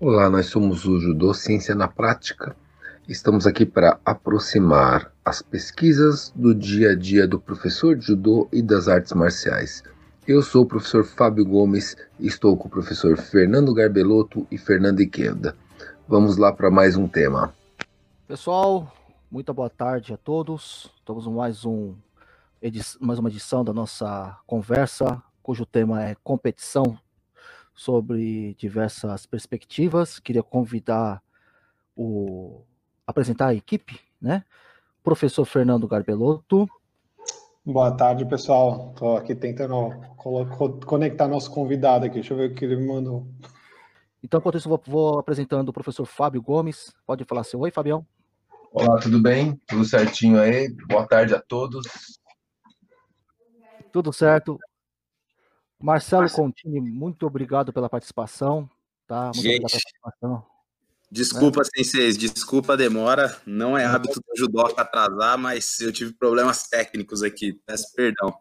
Olá, 0.00 0.30
nós 0.30 0.46
somos 0.46 0.84
o 0.84 1.00
Judô 1.00 1.34
Ciência 1.34 1.74
na 1.74 1.88
Prática. 1.88 2.54
Estamos 3.08 3.48
aqui 3.48 3.66
para 3.66 3.98
aproximar 4.04 5.12
as 5.24 5.42
pesquisas 5.42 6.32
do 6.36 6.54
dia 6.54 6.92
a 6.92 6.94
dia 6.94 7.26
do 7.26 7.40
professor 7.40 7.96
de 7.96 8.06
judô 8.06 8.48
e 8.52 8.62
das 8.62 8.86
artes 8.86 9.12
marciais. 9.12 9.82
Eu 10.24 10.40
sou 10.40 10.62
o 10.62 10.66
professor 10.66 11.04
Fábio 11.04 11.44
Gomes 11.44 11.96
e 12.20 12.28
estou 12.28 12.56
com 12.56 12.68
o 12.68 12.70
professor 12.70 13.16
Fernando 13.16 13.74
Garbelotto 13.74 14.46
e 14.52 14.56
Fernando 14.56 15.00
Iqueda. 15.00 15.56
Vamos 16.06 16.36
lá 16.36 16.52
para 16.52 16.70
mais 16.70 16.94
um 16.94 17.08
tema. 17.08 17.52
Pessoal, 18.28 18.94
muito 19.28 19.52
boa 19.52 19.68
tarde 19.68 20.14
a 20.14 20.16
todos. 20.16 20.92
Estamos 20.96 21.26
em 21.26 21.32
mais, 21.32 21.64
um, 21.64 21.92
mais 23.00 23.18
uma 23.18 23.28
edição 23.28 23.64
da 23.64 23.72
nossa 23.72 24.38
conversa, 24.46 25.20
cujo 25.42 25.66
tema 25.66 26.04
é 26.04 26.14
competição 26.22 26.96
sobre 27.78 28.54
diversas 28.54 29.24
perspectivas. 29.24 30.18
Queria 30.18 30.42
convidar 30.42 31.22
o 31.96 32.64
apresentar 33.06 33.46
a 33.46 33.54
equipe, 33.54 34.00
né? 34.20 34.44
Professor 35.00 35.44
Fernando 35.44 35.86
Garbelotto. 35.86 36.68
Boa 37.64 37.92
tarde, 37.92 38.26
pessoal. 38.26 38.90
Estou 38.90 39.16
aqui 39.16 39.32
tentando 39.32 39.92
conectar 40.86 41.28
nosso 41.28 41.52
convidado 41.52 42.04
aqui. 42.04 42.16
Deixa 42.16 42.34
eu 42.34 42.36
ver 42.38 42.50
o 42.50 42.54
que 42.54 42.64
ele 42.64 42.74
me 42.76 42.88
mandou. 42.88 43.28
Então, 44.24 44.40
enquanto 44.40 44.58
isso, 44.58 44.68
vou, 44.68 44.82
vou 44.84 45.18
apresentando 45.20 45.68
o 45.68 45.72
professor 45.72 46.04
Fábio 46.04 46.42
Gomes. 46.42 46.92
Pode 47.06 47.24
falar 47.24 47.44
seu 47.44 47.60
oi, 47.60 47.70
Fabião. 47.70 48.04
Olá, 48.72 48.98
tudo 48.98 49.22
bem? 49.22 49.54
Tudo 49.68 49.84
certinho 49.84 50.40
aí? 50.40 50.68
Boa 50.88 51.06
tarde 51.06 51.32
a 51.32 51.40
todos. 51.40 51.86
Tudo 53.92 54.12
certo. 54.12 54.58
Marcelo 55.80 56.28
Contini, 56.30 56.80
muito 56.80 57.26
obrigado 57.26 57.72
pela 57.72 57.88
participação. 57.88 58.68
Tá? 59.06 59.24
Muito 59.24 59.36
Gente, 59.36 59.64
obrigado 59.64 59.70
pela 59.70 59.82
participação. 59.82 60.58
Desculpa, 61.10 61.60
né? 61.60 61.70
senseis, 61.74 62.18
desculpa 62.18 62.74
a 62.74 62.76
demora. 62.76 63.34
Não 63.46 63.78
é 63.78 63.84
hábito 63.84 64.20
do 64.20 64.36
judô 64.36 64.60
atrasar, 64.76 65.38
mas 65.38 65.80
eu 65.80 65.92
tive 65.92 66.12
problemas 66.12 66.68
técnicos 66.68 67.22
aqui. 67.22 67.54
Peço 67.64 67.94
perdão. 67.94 68.34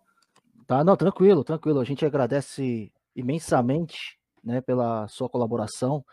Tá, 0.65 0.83
não, 0.83 0.97
tranquilo, 0.97 1.45
tranquilo. 1.45 1.79
A 1.79 1.85
gente 1.85 2.05
agradece 2.05 2.91
imensamente 3.15 4.19
né, 4.43 4.59
pela 4.59 5.07
sua 5.07 5.29
colaboração. 5.29 6.03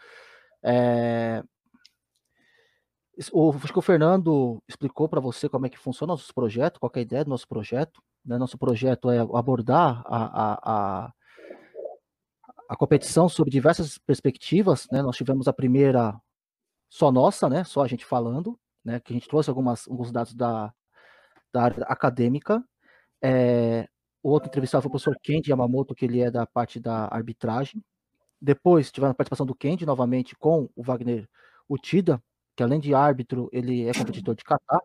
É... 0.63 1.43
O, 3.33 3.53
acho 3.53 3.73
que 3.73 3.79
o 3.79 3.83
Fernando 3.83 4.63
explicou 4.69 5.09
para 5.09 5.21
você 5.21 5.49
como 5.49 5.67
é 5.67 5.69
que 5.69 5.79
funciona 5.79 6.13
o 6.13 6.17
nosso 6.17 6.35
projeto, 6.35 6.81
qual 6.81 6.91
é 6.95 6.99
a 7.01 7.03
ideia 7.03 7.25
do 7.25 7.31
nosso 7.31 7.49
projeto. 7.49 8.01
Né? 8.25 8.39
Nosso 8.39 8.57
projeto 8.57 9.11
é 9.11 9.19
abordar 9.19 10.03
a, 10.07 10.25
a, 10.25 10.59
a, 10.63 11.13
a 12.69 12.77
competição 12.77 13.29
sob 13.29 13.51
diversas 13.51 13.99
perspectivas. 13.99 14.87
Né? 14.91 15.03
Nós 15.03 15.17
tivemos 15.17 15.49
a 15.49 15.53
primeira 15.53 16.19
só 16.89 17.11
nossa, 17.11 17.49
né? 17.49 17.65
só 17.65 17.83
a 17.83 17.89
gente 17.89 18.05
falando, 18.05 18.59
né? 18.85 19.01
que 19.01 19.13
a 19.13 19.15
gente 19.15 19.29
trouxe 19.29 19.51
algumas, 19.51 19.89
alguns 19.89 20.13
dados 20.13 20.35
da, 20.35 20.73
da 21.53 21.63
área 21.63 21.85
acadêmica. 21.85 22.63
É, 23.23 23.89
o 24.23 24.31
outro 24.31 24.49
entrevistado 24.49 24.83
foi 24.83 24.89
o 24.89 24.91
professor 24.91 25.19
Kendi 25.23 25.51
Yamamoto, 25.51 25.95
que 25.95 26.05
ele 26.05 26.21
é 26.21 26.31
da 26.31 26.47
parte 26.47 26.81
da 26.81 27.09
arbitragem. 27.11 27.83
Depois 28.41 28.91
tivemos 28.91 29.13
a 29.13 29.15
participação 29.15 29.47
do 29.47 29.55
Kendi, 29.55 29.87
novamente, 29.87 30.37
com 30.37 30.69
o 30.75 30.83
Wagner 30.83 31.29
Utida, 31.69 32.23
que 32.57 32.63
além 32.63 32.81
de 32.81 32.95
árbitro, 32.95 33.49
ele 33.53 33.87
é 33.87 33.93
competidor 33.93 34.35
de 34.35 34.45
kata. 34.45 34.83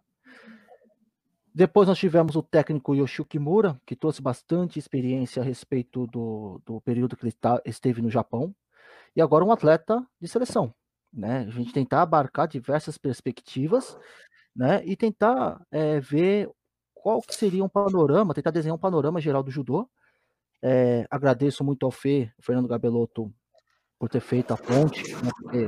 Depois 1.60 1.90
nós 1.90 2.00
tivemos 2.00 2.38
o 2.38 2.42
técnico 2.42 2.96
Yoshio 2.96 3.26
Kimura, 3.26 3.78
que 3.86 3.94
trouxe 3.94 4.22
bastante 4.22 4.80
experiência 4.80 5.42
a 5.42 5.46
respeito 5.46 6.08
do, 6.08 6.62
do 6.66 6.80
período 6.80 7.18
que 7.18 7.26
ele 7.26 7.34
tá, 7.34 7.62
esteve 7.66 8.02
no 8.02 8.10
Japão. 8.10 8.56
E 9.14 9.22
agora 9.22 9.44
um 9.44 9.52
atleta 9.52 10.02
de 10.22 10.30
seleção. 10.30 10.74
Né? 11.12 11.40
A 11.40 11.50
gente 11.50 11.74
tentar 11.74 12.02
abarcar 12.02 12.48
diversas 12.48 12.98
perspectivas 12.98 14.00
né? 14.56 14.82
e 14.86 14.96
tentar 14.96 15.62
é, 15.70 16.00
ver 16.00 16.50
qual 16.94 17.22
que 17.22 17.36
seria 17.36 17.62
um 17.62 17.68
panorama, 17.68 18.34
tentar 18.34 18.52
desenhar 18.52 18.78
um 18.78 18.80
panorama 18.80 19.20
geral 19.20 19.44
do 19.44 19.52
judô. 19.52 19.86
É, 20.62 21.06
agradeço 21.12 21.62
muito 21.62 21.86
ao 21.86 21.92
Fê, 21.92 22.32
Fernando 22.40 22.70
Gabelotto, 22.70 23.34
por 24.00 24.08
ter 24.08 24.22
feito 24.22 24.54
a 24.54 24.58
ponte, 24.58 25.04
né? 25.14 25.68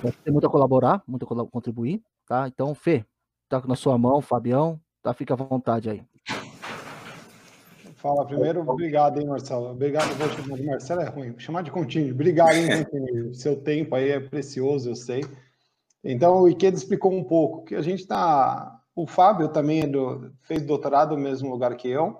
porque 0.00 0.16
tem 0.24 0.32
muito 0.32 0.46
a 0.46 0.50
colaborar, 0.50 1.02
muito 1.06 1.26
a 1.26 1.46
contribuir, 1.50 2.02
tá? 2.26 2.48
Então, 2.48 2.74
Fê, 2.74 3.04
tá 3.50 3.62
na 3.66 3.74
sua 3.74 3.98
mão, 3.98 4.20
Fabião, 4.20 4.80
tá? 5.02 5.12
Fica 5.12 5.34
à 5.34 5.36
vontade 5.36 5.90
aí. 5.90 6.02
Fala 7.96 8.24
primeiro, 8.24 8.66
obrigado, 8.66 9.20
hein, 9.20 9.26
Marcelo. 9.26 9.72
Obrigado, 9.72 10.08
vou 10.14 10.28
chamar 10.30 10.56
de 10.56 10.64
Marcelo 10.64 11.00
é 11.02 11.08
ruim, 11.08 11.34
chamar 11.38 11.62
de 11.62 11.70
contínuo. 11.70 12.12
Obrigado, 12.12 12.54
hein. 12.54 12.86
Seu 13.34 13.60
tempo 13.60 13.94
aí 13.94 14.08
é 14.08 14.20
precioso, 14.20 14.88
eu 14.88 14.96
sei. 14.96 15.22
Então, 16.02 16.40
o 16.40 16.48
Ikeda 16.48 16.76
explicou 16.76 17.12
um 17.12 17.22
pouco 17.22 17.64
que 17.64 17.74
a 17.74 17.82
gente 17.82 18.06
tá. 18.06 18.80
O 18.94 19.06
Fábio 19.06 19.48
também 19.48 19.82
é 19.82 19.86
do... 19.86 20.32
fez 20.40 20.62
doutorado 20.62 21.14
no 21.14 21.22
mesmo 21.22 21.50
lugar 21.50 21.76
que 21.76 21.88
eu, 21.88 22.16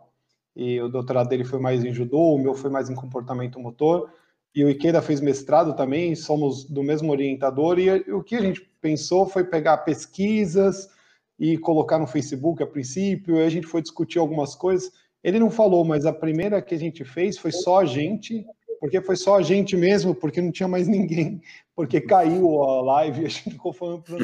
e 0.54 0.80
o 0.82 0.88
doutorado 0.88 1.28
dele 1.28 1.44
foi 1.44 1.58
mais 1.58 1.82
em 1.82 1.92
judô, 1.92 2.34
o 2.34 2.38
meu 2.38 2.54
foi 2.54 2.68
mais 2.68 2.90
em 2.90 2.94
comportamento 2.94 3.58
motor 3.58 4.10
e 4.54 4.64
o 4.64 4.68
Ikeda 4.68 5.00
fez 5.00 5.20
mestrado 5.20 5.74
também, 5.74 6.14
somos 6.14 6.64
do 6.64 6.82
mesmo 6.82 7.12
orientador, 7.12 7.78
e 7.78 7.90
o 8.12 8.22
que 8.22 8.34
a 8.34 8.40
gente 8.40 8.60
pensou 8.80 9.26
foi 9.26 9.44
pegar 9.44 9.78
pesquisas 9.78 10.90
e 11.40 11.56
colocar 11.56 11.98
no 11.98 12.06
Facebook 12.06 12.62
a 12.62 12.66
princípio, 12.66 13.38
e 13.38 13.42
a 13.42 13.48
gente 13.48 13.66
foi 13.66 13.80
discutir 13.80 14.18
algumas 14.18 14.54
coisas. 14.54 14.92
Ele 15.24 15.38
não 15.38 15.50
falou, 15.50 15.82
mas 15.86 16.04
a 16.04 16.12
primeira 16.12 16.60
que 16.60 16.74
a 16.74 16.78
gente 16.78 17.02
fez 17.02 17.38
foi 17.38 17.50
só 17.50 17.80
a 17.80 17.84
gente, 17.86 18.44
porque 18.78 19.00
foi 19.00 19.16
só 19.16 19.38
a 19.38 19.42
gente 19.42 19.74
mesmo, 19.74 20.14
porque 20.14 20.42
não 20.42 20.52
tinha 20.52 20.68
mais 20.68 20.86
ninguém, 20.86 21.40
porque 21.74 21.98
caiu 21.98 22.62
a 22.62 22.82
live 22.82 23.22
e 23.22 23.26
a 23.26 23.28
gente 23.30 23.50
ficou 23.52 23.72
falando 23.72 24.02
para 24.02 24.18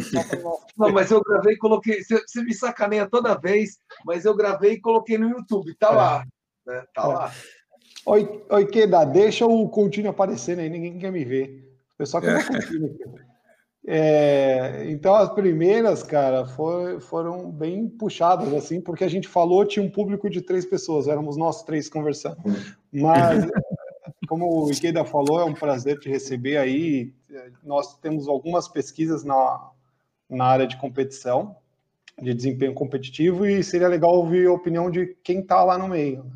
Não, 0.76 0.93
mas 0.93 1.10
eu 1.10 1.22
gravei 1.22 1.55
e 1.55 1.59
coloquei, 1.59 2.03
você 2.05 2.43
me 2.43 2.53
sacaneia 2.53 3.09
toda 3.09 3.38
vez, 3.38 3.78
mas 4.05 4.26
eu 4.26 4.37
gravei 4.37 4.72
e 4.72 4.81
coloquei 4.81 5.16
no 5.16 5.31
YouTube, 5.31 5.75
tá 5.75 5.88
é. 5.88 5.97
lá. 5.97 6.26
Né? 6.66 6.84
Tá 6.94 7.03
é. 7.03 7.06
lá. 7.06 7.32
Oi, 8.05 8.44
oi, 8.50 8.66
Queda, 8.66 9.05
deixa 9.06 9.47
o 9.47 9.69
contínuo 9.71 10.10
aparecendo 10.10 10.60
aí, 10.60 10.69
ninguém 10.69 10.99
quer 10.99 11.10
me 11.10 11.25
ver. 11.25 11.66
O 11.94 11.97
pessoal 11.97 12.22
quer 12.22 12.37
ver 12.37 12.47
contínuo. 12.47 12.94
É, 13.89 14.85
então, 14.89 15.15
as 15.15 15.33
primeiras, 15.33 16.03
cara, 16.03 16.45
for, 16.45 17.01
foram 17.01 17.53
bem 17.53 17.89
puxadas, 17.89 18.53
assim, 18.53 18.81
porque 18.81 19.05
a 19.05 19.09
gente 19.09 19.29
falou, 19.29 19.65
tinha 19.65 19.85
um 19.85 19.91
público 19.91 20.29
de 20.29 20.43
três 20.43 20.67
pessoas, 20.67 21.07
éramos 21.07 21.37
nós 21.37 21.63
três 21.63 21.89
conversando. 21.89 22.39
Mas, 22.93 23.47
como 24.27 24.65
o 24.65 24.73
Ikeda 24.73 25.05
falou, 25.05 25.41
é 25.41 25.45
um 25.45 25.55
prazer 25.55 26.01
te 26.01 26.09
receber 26.09 26.57
aí. 26.57 27.15
Nós 27.63 27.97
temos 27.99 28.27
algumas 28.27 28.67
pesquisas 28.67 29.23
na, 29.23 29.71
na 30.29 30.47
área 30.47 30.67
de 30.67 30.77
competição, 30.79 31.55
de 32.21 32.35
desempenho 32.35 32.75
competitivo, 32.75 33.47
e 33.47 33.63
seria 33.63 33.87
legal 33.87 34.17
ouvir 34.17 34.49
a 34.49 34.53
opinião 34.53 34.91
de 34.91 35.17
quem 35.23 35.41
está 35.41 35.63
lá 35.63 35.79
no 35.79 35.87
meio. 35.87 36.29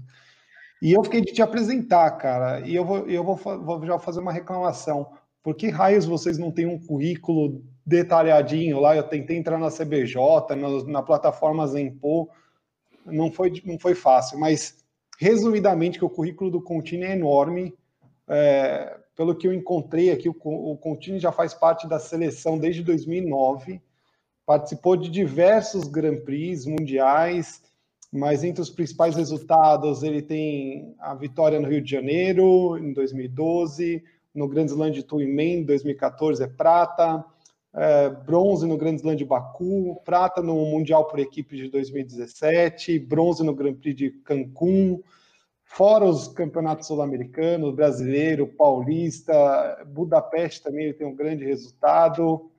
E 0.81 0.93
eu 0.93 1.03
fiquei 1.03 1.21
de 1.21 1.33
te 1.33 1.43
apresentar, 1.43 2.11
cara, 2.13 2.61
e 2.61 2.77
eu 2.77 2.85
vou, 2.85 3.09
eu 3.09 3.25
vou, 3.25 3.37
vou 3.37 3.85
já 3.85 3.99
fazer 3.99 4.21
uma 4.21 4.33
reclamação. 4.33 5.11
Por 5.43 5.55
que 5.55 5.69
raios 5.69 6.05
vocês 6.05 6.37
não 6.39 6.51
têm 6.51 6.67
um 6.67 6.79
currículo 6.79 7.63
detalhadinho 7.85 8.79
lá? 8.79 8.95
Eu 8.95 9.05
tentei 9.05 9.37
entrar 9.37 9.59
na 9.59 9.71
CBJ, 9.71 10.17
na, 10.57 10.85
na 10.85 11.03
plataforma 11.03 11.67
Zenpo, 11.67 12.29
não 13.07 13.33
foi, 13.33 13.53
não 13.65 13.79
foi 13.79 13.95
fácil, 13.95 14.39
mas 14.39 14.85
resumidamente 15.19 15.99
que 15.99 16.05
o 16.05 16.11
currículo 16.11 16.51
do 16.51 16.63
Contini 16.63 17.05
é 17.05 17.13
enorme. 17.13 17.75
É, 18.29 18.99
pelo 19.17 19.35
que 19.35 19.47
eu 19.47 19.53
encontrei 19.53 20.11
aqui, 20.11 20.29
o, 20.29 20.35
o 20.45 20.77
Contini 20.77 21.19
já 21.19 21.33
faz 21.33 21.53
parte 21.53 21.89
da 21.89 21.99
seleção 21.99 22.59
desde 22.59 22.83
2009, 22.83 23.81
participou 24.47 24.97
de 24.97 25.11
diversos 25.11 25.89
Grand 25.89 26.17
Prix 26.21 26.65
mundiais, 26.67 27.63
mas 28.13 28.43
entre 28.43 28.61
os 28.61 28.71
principais 28.71 29.15
resultados, 29.15 30.03
ele 30.03 30.23
tem 30.23 30.95
a 30.99 31.15
vitória 31.15 31.61
no 31.61 31.69
Rio 31.69 31.83
de 31.83 31.91
Janeiro, 31.91 32.77
em 32.79 32.93
2012, 32.93 34.03
no 34.35 34.49
Grand 34.49 34.67
Slam 34.67 34.91
de 34.91 35.03
Tuimen, 35.03 35.61
em 35.61 35.65
2014, 35.65 36.43
é 36.43 36.47
prata, 36.47 37.25
é, 37.73 38.09
bronze 38.09 38.67
no 38.67 38.77
Grand 38.77 38.97
Slam 38.97 39.17
de 39.17 39.25
Baku, 39.25 40.01
prata 40.05 40.43
no 40.43 40.55
Mundial 40.67 41.07
por 41.07 41.19
equipe 41.19 41.57
de 41.57 41.69
2017, 41.69 42.99
bronze 42.99 43.43
no 43.45 43.55
Grand 43.55 43.75
Prix 43.75 43.97
de 43.97 44.11
Cancún, 44.25 45.03
fora 45.65 46.05
os 46.05 46.29
campeonatos 46.29 46.89
sul-americanos, 46.89 47.75
brasileiro, 47.75 48.47
paulista, 48.47 49.85
Budapeste 49.87 50.63
também 50.63 50.87
ele 50.87 50.95
tem 50.95 51.07
um 51.07 51.15
grande 51.15 51.45
resultado, 51.45 52.51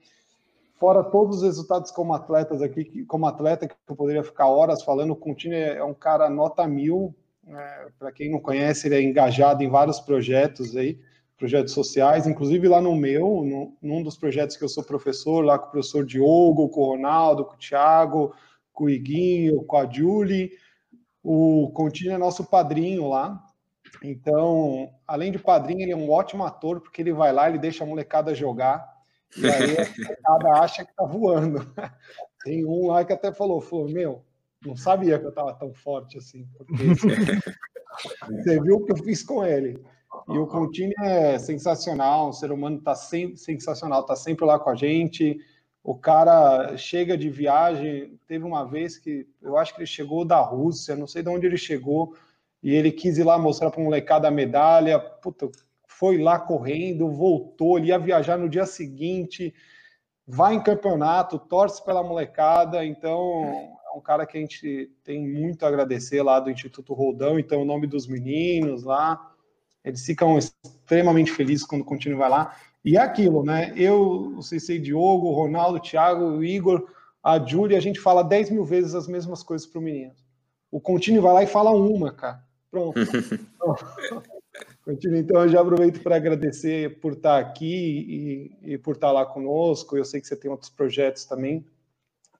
fora 0.80 1.04
todos 1.04 1.38
os 1.38 1.44
resultados 1.44 1.92
como 1.92 2.14
atletas 2.14 2.62
aqui, 2.62 3.06
como 3.06 3.26
atleta 3.26 3.68
que 3.68 3.76
eu 3.88 3.96
poderia 3.96 4.24
ficar 4.24 4.48
horas 4.48 4.82
falando, 4.82 5.12
o 5.12 5.16
Contini 5.16 5.56
é 5.56 5.84
um 5.84 5.94
cara 5.94 6.30
nota 6.30 6.66
mil, 6.68 7.14
é, 7.48 7.88
para 8.00 8.12
quem 8.12 8.32
não 8.32 8.40
conhece, 8.40 8.88
ele 8.88 8.96
é 8.96 9.02
engajado 9.02 9.62
em 9.62 9.70
vários 9.70 10.00
projetos 10.00 10.76
aí, 10.78 10.98
projetos 11.42 11.74
sociais, 11.74 12.28
inclusive 12.28 12.68
lá 12.68 12.80
no 12.80 12.96
meu, 12.96 13.44
no, 13.44 13.76
num 13.82 14.04
dos 14.04 14.16
projetos 14.16 14.56
que 14.56 14.64
eu 14.64 14.70
sou 14.70 14.84
professor, 14.84 15.44
lá 15.44 15.58
com 15.58 15.70
o 15.70 15.72
professor 15.72 16.06
Diogo, 16.06 16.70
com 16.70 16.82
o 16.82 16.90
Ronaldo, 16.92 17.46
com 17.46 17.56
o 17.56 17.58
Thiago, 17.58 18.36
com 18.72 18.84
o 18.84 18.90
Iguinho, 18.90 19.64
com 19.64 19.76
a 19.76 19.92
Julie, 19.92 20.52
o 21.24 21.72
Contini 21.74 22.10
é 22.12 22.18
nosso 22.20 22.46
padrinho 22.46 23.10
lá, 23.10 23.44
Então, 24.04 24.92
além 25.08 25.32
de 25.32 25.40
padrinho, 25.40 25.82
ele 25.82 25.94
é 25.94 25.98
um 25.98 26.12
ótimo 26.12 26.46
ator, 26.46 26.80
porque 26.80 27.02
ele 27.02 27.12
vai 27.12 27.34
lá, 27.34 27.50
ele 27.50 27.58
deixa 27.58 27.84
a 27.84 27.88
molecada 27.88 28.36
jogar, 28.36 28.88
e 29.36 29.44
aí 29.48 29.78
a 29.78 29.86
molecada 29.98 30.64
acha 30.64 30.86
que 30.86 30.94
tá 30.94 31.06
voando. 31.06 31.60
Tem 32.46 32.64
um 32.64 32.88
lá 32.88 33.04
que 33.04 33.14
até 33.14 33.34
falou, 33.34 33.60
falou, 33.62 33.90
meu, 33.90 34.24
não 34.64 34.76
sabia 34.76 35.18
que 35.18 35.26
eu 35.26 35.34
tava 35.34 35.56
tão 35.56 35.74
forte 35.74 36.20
assim, 36.20 36.48
porque 36.56 36.72
você 38.30 38.62
viu 38.62 38.76
o 38.76 38.86
que 38.86 38.92
eu 38.92 38.98
fiz 38.98 39.24
com 39.24 39.44
ele. 39.44 39.84
E 40.30 40.38
o 40.38 40.46
Contini 40.46 40.94
é 41.00 41.40
sensacional, 41.40 42.30
o 42.30 42.34
ser 42.34 42.52
humano 42.52 42.82
tá 42.82 42.96
sempre 42.96 43.38
sensacional, 43.38 44.04
tá 44.04 44.16
sempre 44.16 44.46
lá 44.46 44.60
com 44.60 44.70
a 44.70 44.76
gente. 44.76 45.40
O 45.84 45.96
cara 45.96 46.78
chega 46.78 47.18
de 47.18 47.30
viagem, 47.30 48.20
teve 48.28 48.46
uma 48.46 48.66
vez 48.66 48.98
que 48.98 49.28
eu 49.42 49.58
acho 49.58 49.74
que 49.74 49.80
ele 49.80 49.88
chegou 49.88 50.24
da 50.24 50.40
Rússia, 50.40 50.96
não 50.96 51.08
sei 51.08 51.24
de 51.24 51.30
onde 51.30 51.48
ele 51.48 51.58
chegou, 51.58 52.16
e 52.62 52.74
ele 52.74 52.92
quis 52.92 53.18
ir 53.18 53.24
lá 53.24 53.38
mostrar 53.40 53.72
para 53.72 53.82
o 53.82 53.84
molecada 53.84 54.28
a 54.28 54.32
medalha, 54.32 55.00
puta, 55.00 55.50
foi 55.88 56.18
lá 56.18 56.40
correndo, 56.40 57.10
voltou, 57.10 57.78
ele 57.78 57.88
ia 57.88 57.98
viajar 57.98 58.38
no 58.38 58.50
dia 58.50 58.66
seguinte, 58.66 59.54
vai 60.28 60.54
em 60.54 60.62
campeonato, 60.62 61.40
torce 61.40 61.84
pela 61.84 62.04
molecada, 62.04 62.86
então 62.86 63.72
é 63.86 63.98
um 63.98 64.02
cara 64.02 64.26
que 64.26 64.38
a 64.38 64.42
gente 64.42 64.92
tem 65.04 65.28
muito 65.28 65.64
a 65.64 65.68
agradecer 65.68 66.22
lá 66.22 66.40
do 66.40 66.52
Instituto 66.52 66.94
Roldão, 66.94 67.40
então 67.40 67.62
o 67.62 67.66
nome 67.66 67.88
dos 67.88 68.08
meninos 68.08 68.84
lá, 68.84 69.31
eles 69.84 70.06
ficam 70.06 70.38
extremamente 70.38 71.32
felizes 71.32 71.66
quando 71.66 71.82
o 71.82 72.18
vai 72.18 72.30
lá, 72.30 72.56
e 72.84 72.98
é 72.98 73.02
aquilo, 73.02 73.44
né? 73.44 73.74
Eu, 73.76 74.36
o 74.38 74.42
Cicei 74.42 74.80
Diogo, 74.80 75.28
o 75.28 75.34
Ronaldo, 75.34 75.78
o 75.78 75.82
Thiago, 75.82 76.24
o 76.26 76.44
Igor, 76.44 76.88
a 77.24 77.38
Júlia, 77.40 77.78
a 77.78 77.82
gente 77.82 78.00
fala 78.00 78.24
10 78.24 78.50
mil 78.50 78.66
vezes 78.66 78.96
as 78.96 79.08
mesmas 79.08 79.44
coisas 79.44 79.68
para 79.68 79.80
o 79.80 79.82
menino. 79.82 80.14
O 80.72 80.80
Contini 80.80 81.20
vai 81.20 81.34
lá 81.34 81.44
e 81.44 81.48
fala 81.48 81.72
uma, 81.72 82.12
cara. 82.12 82.44
Pronto. 82.70 82.96
Então, 84.88 85.44
eu 85.44 85.50
já 85.50 85.62
aproveito 85.62 86.02
para 86.02 86.16
agradecer 86.16 87.00
por 87.00 87.14
estar 87.14 87.40
aqui 87.40 88.52
e, 88.64 88.74
e, 88.74 88.78
por 88.78 88.96
estar 88.96 89.12
lá 89.12 89.26
conosco. 89.26 89.96
Eu 89.96 90.04
sei 90.04 90.20
que 90.20 90.28
você 90.28 90.36
tem 90.36 90.50
outros 90.50 90.70
projetos 90.70 91.24
também. 91.24 91.64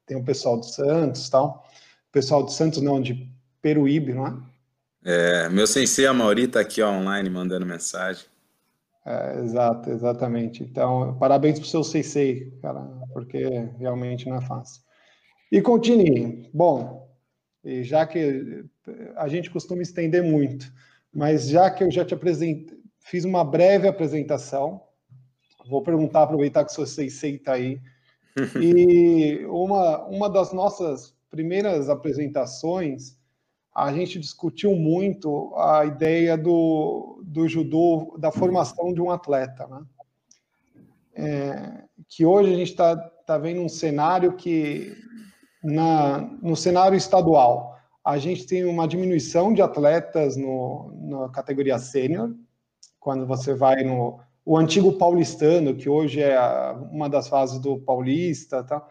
Tem 0.06 0.18
o 0.18 0.24
pessoal 0.24 0.58
do 0.58 0.66
Santos 0.66 1.30
tal. 1.30 1.64
O 2.10 2.12
pessoal 2.12 2.44
do 2.44 2.52
Santos, 2.52 2.82
não, 2.82 3.00
de 3.00 3.32
Peruíbe, 3.62 4.14
não 4.14 4.28
é? 4.28 4.38
É, 5.04 5.50
meu 5.50 5.66
sensei 5.66 6.06
Amauri 6.06 6.44
está 6.44 6.60
aqui 6.60 6.82
online 6.84 7.30
mandando 7.30 7.66
mensagem. 7.66 8.26
É, 9.06 9.40
exato, 9.40 9.90
exatamente. 9.90 10.64
Então, 10.64 11.18
parabéns 11.18 11.60
para 11.60 11.66
o 11.66 11.70
seu 11.70 11.84
sensei, 11.84 12.52
cara, 12.62 12.82
porque 13.14 13.44
realmente 13.80 14.30
não 14.30 14.38
é 14.38 14.42
fácil. 14.42 14.82
E 15.52 15.62
continue. 15.62 16.50
Bom, 16.54 17.10
e 17.64 17.84
já 17.84 18.06
que 18.06 18.64
a 19.16 19.28
gente 19.28 19.50
costuma 19.50 19.82
estender 19.82 20.24
muito, 20.24 20.72
mas 21.14 21.50
já 21.50 21.70
que 21.70 21.84
eu 21.84 21.92
já 21.92 22.06
te 22.06 22.14
apresentei, 22.14 22.80
fiz 23.00 23.26
uma 23.26 23.44
breve 23.44 23.88
apresentação, 23.88 24.82
vou 25.68 25.82
perguntar, 25.82 26.24
aproveitar 26.24 26.64
que 26.64 26.72
o 26.72 26.74
seu 26.74 26.86
sensei 26.86 27.36
está 27.36 27.54
aí. 27.54 27.82
E 28.62 29.46
uma, 29.48 30.06
uma 30.06 30.30
das 30.30 30.54
nossas 30.54 31.14
primeiras 31.30 31.90
apresentações, 31.90 33.18
a 33.74 33.92
gente 33.94 34.20
discutiu 34.20 34.76
muito 34.76 35.54
a 35.56 35.86
ideia 35.86 36.38
do, 36.38 37.22
do 37.24 37.48
judô, 37.48 38.18
da 38.20 38.32
formação 38.32 38.94
de 38.94 39.02
um 39.02 39.10
atleta, 39.10 39.68
né? 39.68 39.82
É, 41.14 41.84
que 42.08 42.26
hoje 42.26 42.54
a 42.54 42.58
gente 42.58 42.72
está 42.72 42.96
tá 42.96 43.38
vendo 43.38 43.62
um 43.62 43.70
cenário 43.70 44.34
que 44.34 44.96
na, 45.64 46.20
no 46.42 46.56
cenário 46.56 46.98
estadual, 46.98 47.78
a 48.04 48.18
gente 48.18 48.48
tem 48.48 48.64
uma 48.66 48.88
diminuição 48.88 49.54
de 49.54 49.62
atletas 49.62 50.36
no, 50.36 50.92
na 50.94 51.30
categoria 51.30 51.78
sênior, 51.78 52.34
quando 53.00 53.26
você 53.26 53.54
vai 53.54 53.84
no 53.84 54.20
o 54.44 54.58
antigo 54.58 54.94
paulistano, 54.94 55.76
que 55.76 55.88
hoje 55.88 56.20
é 56.20 56.36
uma 56.92 57.08
das 57.08 57.28
fases 57.28 57.60
do 57.60 57.78
paulista, 57.78 58.64
tá? 58.64 58.84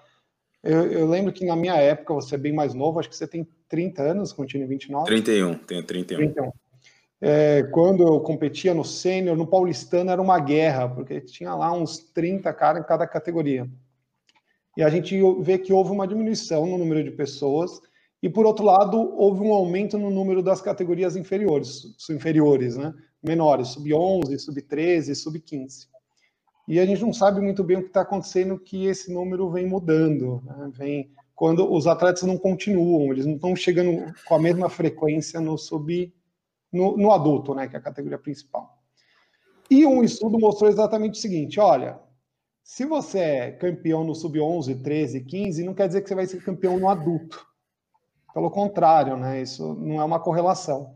Eu, 0.62 0.92
eu, 0.92 1.08
lembro 1.08 1.32
que 1.32 1.44
na 1.44 1.56
minha 1.56 1.76
época, 1.76 2.12
você 2.12 2.34
é 2.34 2.38
bem 2.38 2.52
mais 2.52 2.74
novo, 2.74 2.98
acho 2.98 3.08
que 3.08 3.16
você 3.16 3.26
tem 3.26 3.48
30 3.68 4.02
anos, 4.02 4.32
continua 4.32 4.66
29? 4.66 5.06
31, 5.06 5.54
tenho 5.54 5.82
31. 5.84 6.18
31. 6.18 6.52
É, 7.22 7.62
quando 7.72 8.02
eu 8.02 8.20
competia 8.20 8.74
no 8.74 8.84
sênior, 8.84 9.36
no 9.36 9.46
paulistano 9.46 10.10
era 10.10 10.20
uma 10.20 10.38
guerra, 10.38 10.88
porque 10.88 11.20
tinha 11.20 11.54
lá 11.54 11.72
uns 11.72 11.98
30 11.98 12.52
caras 12.52 12.82
em 12.82 12.86
cada 12.86 13.06
categoria 13.06 13.68
e 14.76 14.82
a 14.82 14.88
gente 14.88 15.14
vê 15.42 15.58
que 15.58 15.74
houve 15.74 15.90
uma 15.90 16.06
diminuição 16.06 16.66
no 16.66 16.78
número 16.78 17.04
de 17.04 17.10
pessoas, 17.10 17.80
e 18.22 18.30
por 18.30 18.46
outro 18.46 18.64
lado, 18.64 18.96
houve 18.98 19.42
um 19.42 19.52
aumento 19.52 19.98
no 19.98 20.10
número 20.10 20.42
das 20.42 20.62
categorias 20.62 21.16
inferiores, 21.16 21.94
inferiores, 22.08 22.78
né? 22.78 22.94
menores, 23.22 23.68
sub-11, 23.68 24.38
sub-13, 24.38 25.14
sub-15. 25.14 25.88
E 26.70 26.78
a 26.78 26.86
gente 26.86 27.02
não 27.02 27.12
sabe 27.12 27.40
muito 27.40 27.64
bem 27.64 27.78
o 27.78 27.82
que 27.82 27.88
está 27.88 28.02
acontecendo, 28.02 28.56
que 28.56 28.86
esse 28.86 29.12
número 29.12 29.50
vem 29.50 29.66
mudando, 29.66 30.40
né? 30.46 30.70
vem 30.72 31.10
quando 31.34 31.68
os 31.68 31.88
atletas 31.88 32.22
não 32.22 32.38
continuam, 32.38 33.12
eles 33.12 33.26
não 33.26 33.34
estão 33.34 33.56
chegando 33.56 34.14
com 34.24 34.36
a 34.36 34.38
mesma 34.38 34.70
frequência 34.70 35.40
no 35.40 35.58
sub 35.58 36.14
no, 36.72 36.96
no 36.96 37.10
adulto, 37.10 37.56
né, 37.56 37.66
que 37.66 37.74
é 37.74 37.78
a 37.80 37.82
categoria 37.82 38.18
principal. 38.18 38.78
E 39.68 39.84
um 39.84 40.04
estudo 40.04 40.38
mostrou 40.38 40.70
exatamente 40.70 41.18
o 41.18 41.20
seguinte: 41.20 41.58
olha, 41.58 41.98
se 42.62 42.84
você 42.84 43.18
é 43.18 43.50
campeão 43.50 44.04
no 44.04 44.14
sub-11, 44.14 44.80
13, 44.80 45.22
15, 45.22 45.64
não 45.64 45.74
quer 45.74 45.88
dizer 45.88 46.02
que 46.02 46.08
você 46.08 46.14
vai 46.14 46.26
ser 46.28 46.40
campeão 46.40 46.78
no 46.78 46.88
adulto. 46.88 47.44
Pelo 48.32 48.48
contrário, 48.48 49.16
né? 49.16 49.42
Isso 49.42 49.74
não 49.74 50.00
é 50.00 50.04
uma 50.04 50.20
correlação. 50.20 50.94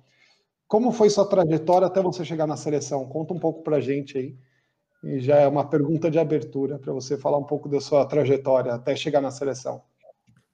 Como 0.68 0.92
foi 0.92 1.10
sua 1.10 1.28
trajetória 1.28 1.88
até 1.88 2.00
você 2.00 2.24
chegar 2.24 2.46
na 2.46 2.56
seleção? 2.56 3.08
Conta 3.08 3.34
um 3.34 3.40
pouco 3.40 3.64
para 3.64 3.80
gente 3.80 4.16
aí. 4.16 4.38
E 5.04 5.20
já 5.20 5.36
é 5.36 5.46
uma 5.46 5.68
pergunta 5.68 6.10
de 6.10 6.18
abertura 6.18 6.78
para 6.78 6.92
você 6.92 7.16
falar 7.16 7.38
um 7.38 7.44
pouco 7.44 7.68
da 7.68 7.80
sua 7.80 8.04
trajetória 8.06 8.72
até 8.72 8.96
chegar 8.96 9.20
na 9.20 9.30
seleção. 9.30 9.82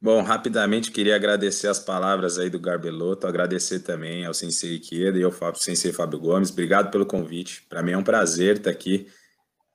Bom, 0.02 0.22
rapidamente 0.22 0.90
queria 0.90 1.14
agradecer 1.14 1.68
as 1.68 1.78
palavras 1.78 2.38
aí 2.38 2.48
do 2.48 2.58
Garbeloto, 2.58 3.26
agradecer 3.26 3.80
também 3.80 4.24
ao 4.24 4.32
Sensei 4.32 4.76
Ikeda 4.76 5.18
e 5.18 5.24
ao 5.24 5.32
Sensei 5.54 5.92
Fábio 5.92 6.18
Gomes. 6.18 6.50
Obrigado 6.50 6.90
pelo 6.90 7.04
convite. 7.04 7.66
Para 7.68 7.82
mim 7.82 7.92
é 7.92 7.98
um 7.98 8.02
prazer 8.02 8.56
estar 8.56 8.70
aqui 8.70 9.06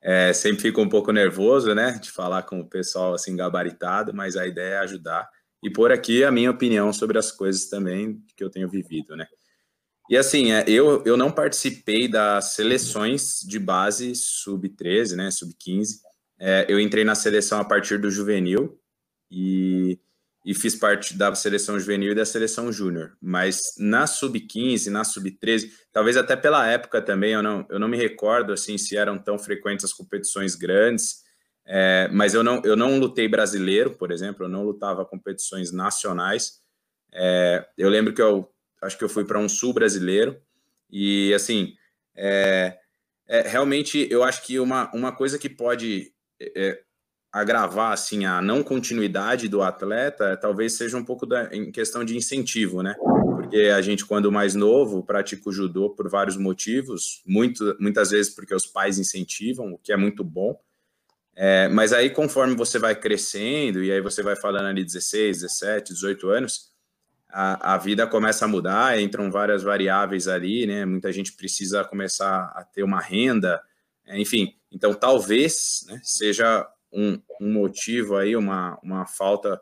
é, 0.08 0.32
sempre 0.32 0.62
fico 0.62 0.80
um 0.80 0.88
pouco 0.88 1.10
nervoso, 1.10 1.74
né, 1.74 1.98
de 2.00 2.12
falar 2.12 2.44
com 2.44 2.60
o 2.60 2.68
pessoal 2.68 3.12
assim 3.12 3.34
gabaritado, 3.34 4.14
mas 4.14 4.36
a 4.36 4.46
ideia 4.46 4.74
é 4.74 4.78
ajudar 4.78 5.28
e 5.60 5.68
pôr 5.68 5.90
aqui 5.90 6.22
a 6.22 6.30
minha 6.30 6.48
opinião 6.48 6.92
sobre 6.92 7.18
as 7.18 7.32
coisas 7.32 7.68
também 7.68 8.22
que 8.36 8.44
eu 8.44 8.48
tenho 8.48 8.68
vivido, 8.68 9.16
né. 9.16 9.26
E 10.08 10.16
assim, 10.16 10.52
é, 10.52 10.64
eu, 10.68 11.02
eu 11.04 11.16
não 11.16 11.30
participei 11.30 12.08
das 12.08 12.54
seleções 12.54 13.40
de 13.40 13.58
base 13.58 14.14
sub-13, 14.14 15.16
né, 15.16 15.30
sub-15. 15.30 16.00
É, 16.38 16.66
eu 16.68 16.78
entrei 16.78 17.04
na 17.04 17.14
seleção 17.14 17.60
a 17.60 17.64
partir 17.64 17.98
do 17.98 18.10
juvenil 18.10 18.78
e 19.30 19.98
e 20.46 20.54
fiz 20.54 20.76
parte 20.76 21.18
da 21.18 21.34
seleção 21.34 21.78
juvenil 21.78 22.12
e 22.12 22.14
da 22.14 22.24
seleção 22.24 22.70
júnior. 22.70 23.16
Mas 23.20 23.74
na 23.78 24.06
sub-15, 24.06 24.88
na 24.92 25.02
sub-13, 25.02 25.68
talvez 25.92 26.16
até 26.16 26.36
pela 26.36 26.64
época 26.68 27.02
também, 27.02 27.32
eu 27.32 27.42
não, 27.42 27.66
eu 27.68 27.80
não 27.80 27.88
me 27.88 27.96
recordo 27.96 28.52
assim 28.52 28.78
se 28.78 28.96
eram 28.96 29.18
tão 29.18 29.36
frequentes 29.40 29.84
as 29.84 29.92
competições 29.92 30.54
grandes. 30.54 31.24
É, 31.66 32.08
mas 32.12 32.32
eu 32.32 32.44
não, 32.44 32.62
eu 32.64 32.76
não 32.76 32.96
lutei 33.00 33.26
brasileiro, 33.26 33.96
por 33.96 34.12
exemplo, 34.12 34.44
eu 34.44 34.48
não 34.48 34.62
lutava 34.62 35.04
competições 35.04 35.72
nacionais. 35.72 36.60
É, 37.12 37.66
eu 37.76 37.88
lembro 37.88 38.14
que 38.14 38.22
eu 38.22 38.48
acho 38.82 38.96
que 38.98 39.04
eu 39.04 39.08
fui 39.08 39.24
para 39.24 39.38
um 39.38 39.48
sul 39.48 39.72
brasileiro 39.72 40.40
e 40.90 41.32
assim 41.34 41.74
é, 42.14 42.78
é, 43.26 43.42
realmente 43.42 44.06
eu 44.10 44.22
acho 44.22 44.42
que 44.44 44.58
uma, 44.58 44.90
uma 44.92 45.12
coisa 45.12 45.38
que 45.38 45.48
pode 45.48 46.12
é, 46.40 46.80
agravar 47.32 47.92
assim 47.92 48.24
a 48.24 48.40
não 48.40 48.62
continuidade 48.62 49.46
do 49.46 49.62
atleta, 49.62 50.36
talvez 50.36 50.76
seja 50.76 50.96
um 50.96 51.04
pouco 51.04 51.26
da, 51.26 51.54
em 51.54 51.70
questão 51.70 52.02
de 52.04 52.16
incentivo, 52.16 52.82
né? 52.82 52.94
Porque 52.96 53.58
a 53.68 53.82
gente, 53.82 54.06
quando 54.06 54.32
mais 54.32 54.54
novo, 54.54 55.02
pratica 55.02 55.48
o 55.48 55.52
judô 55.52 55.90
por 55.90 56.08
vários 56.08 56.36
motivos, 56.36 57.22
muito, 57.26 57.76
muitas 57.78 58.10
vezes 58.10 58.34
porque 58.34 58.54
os 58.54 58.66
pais 58.66 58.98
incentivam, 58.98 59.74
o 59.74 59.78
que 59.78 59.92
é 59.92 59.96
muito 59.96 60.24
bom. 60.24 60.58
É, 61.34 61.68
mas 61.68 61.92
aí, 61.92 62.08
conforme 62.08 62.54
você 62.54 62.78
vai 62.78 62.98
crescendo, 62.98 63.84
e 63.84 63.92
aí 63.92 64.00
você 64.00 64.22
vai 64.22 64.34
falando 64.34 64.66
ali 64.66 64.82
16, 64.82 65.42
17, 65.42 65.92
18 65.92 66.30
anos, 66.30 66.72
a, 67.38 67.74
a 67.74 67.76
vida 67.76 68.06
começa 68.06 68.46
a 68.46 68.48
mudar, 68.48 68.98
entram 68.98 69.30
várias 69.30 69.62
variáveis 69.62 70.26
ali, 70.26 70.66
né? 70.66 70.86
Muita 70.86 71.12
gente 71.12 71.34
precisa 71.34 71.84
começar 71.84 72.44
a 72.56 72.64
ter 72.64 72.82
uma 72.82 72.98
renda, 72.98 73.62
enfim. 74.08 74.56
Então, 74.72 74.94
talvez 74.94 75.84
né, 75.86 76.00
seja 76.02 76.66
um, 76.90 77.20
um 77.38 77.52
motivo 77.52 78.16
aí, 78.16 78.34
uma, 78.34 78.78
uma 78.82 79.04
falta 79.04 79.60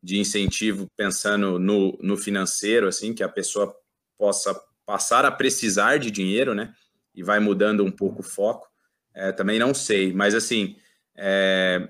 de 0.00 0.20
incentivo 0.20 0.86
pensando 0.96 1.58
no, 1.58 1.98
no 2.00 2.16
financeiro, 2.16 2.86
assim, 2.86 3.12
que 3.12 3.24
a 3.24 3.28
pessoa 3.28 3.74
possa 4.16 4.54
passar 4.86 5.24
a 5.24 5.32
precisar 5.32 5.98
de 5.98 6.12
dinheiro, 6.12 6.54
né? 6.54 6.72
E 7.12 7.24
vai 7.24 7.40
mudando 7.40 7.84
um 7.84 7.90
pouco 7.90 8.20
o 8.20 8.24
foco. 8.24 8.68
É, 9.12 9.32
também 9.32 9.58
não 9.58 9.74
sei, 9.74 10.12
mas 10.12 10.32
assim, 10.32 10.76
é, 11.16 11.88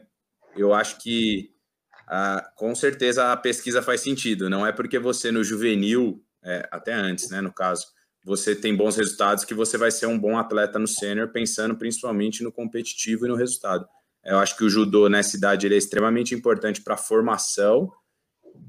eu 0.56 0.72
acho 0.72 0.98
que 0.98 1.54
ah, 2.06 2.52
com 2.56 2.74
certeza 2.74 3.32
a 3.32 3.36
pesquisa 3.36 3.82
faz 3.82 4.00
sentido. 4.00 4.48
Não 4.48 4.66
é 4.66 4.72
porque 4.72 4.98
você 4.98 5.30
no 5.30 5.42
juvenil, 5.42 6.22
é, 6.44 6.68
até 6.70 6.92
antes, 6.92 7.30
né, 7.30 7.40
no 7.40 7.52
caso, 7.52 7.86
você 8.24 8.54
tem 8.54 8.74
bons 8.74 8.96
resultados, 8.96 9.44
que 9.44 9.54
você 9.54 9.78
vai 9.78 9.90
ser 9.90 10.06
um 10.06 10.18
bom 10.18 10.36
atleta 10.38 10.78
no 10.78 10.88
sênior, 10.88 11.28
pensando 11.28 11.76
principalmente 11.76 12.42
no 12.42 12.52
competitivo 12.52 13.24
e 13.24 13.28
no 13.28 13.36
resultado. 13.36 13.86
Eu 14.24 14.38
acho 14.38 14.56
que 14.56 14.64
o 14.64 14.70
judô 14.70 15.08
nessa 15.08 15.36
idade 15.36 15.72
é 15.72 15.76
extremamente 15.76 16.34
importante 16.34 16.82
para 16.82 16.94
a 16.94 16.98
formação 16.98 17.92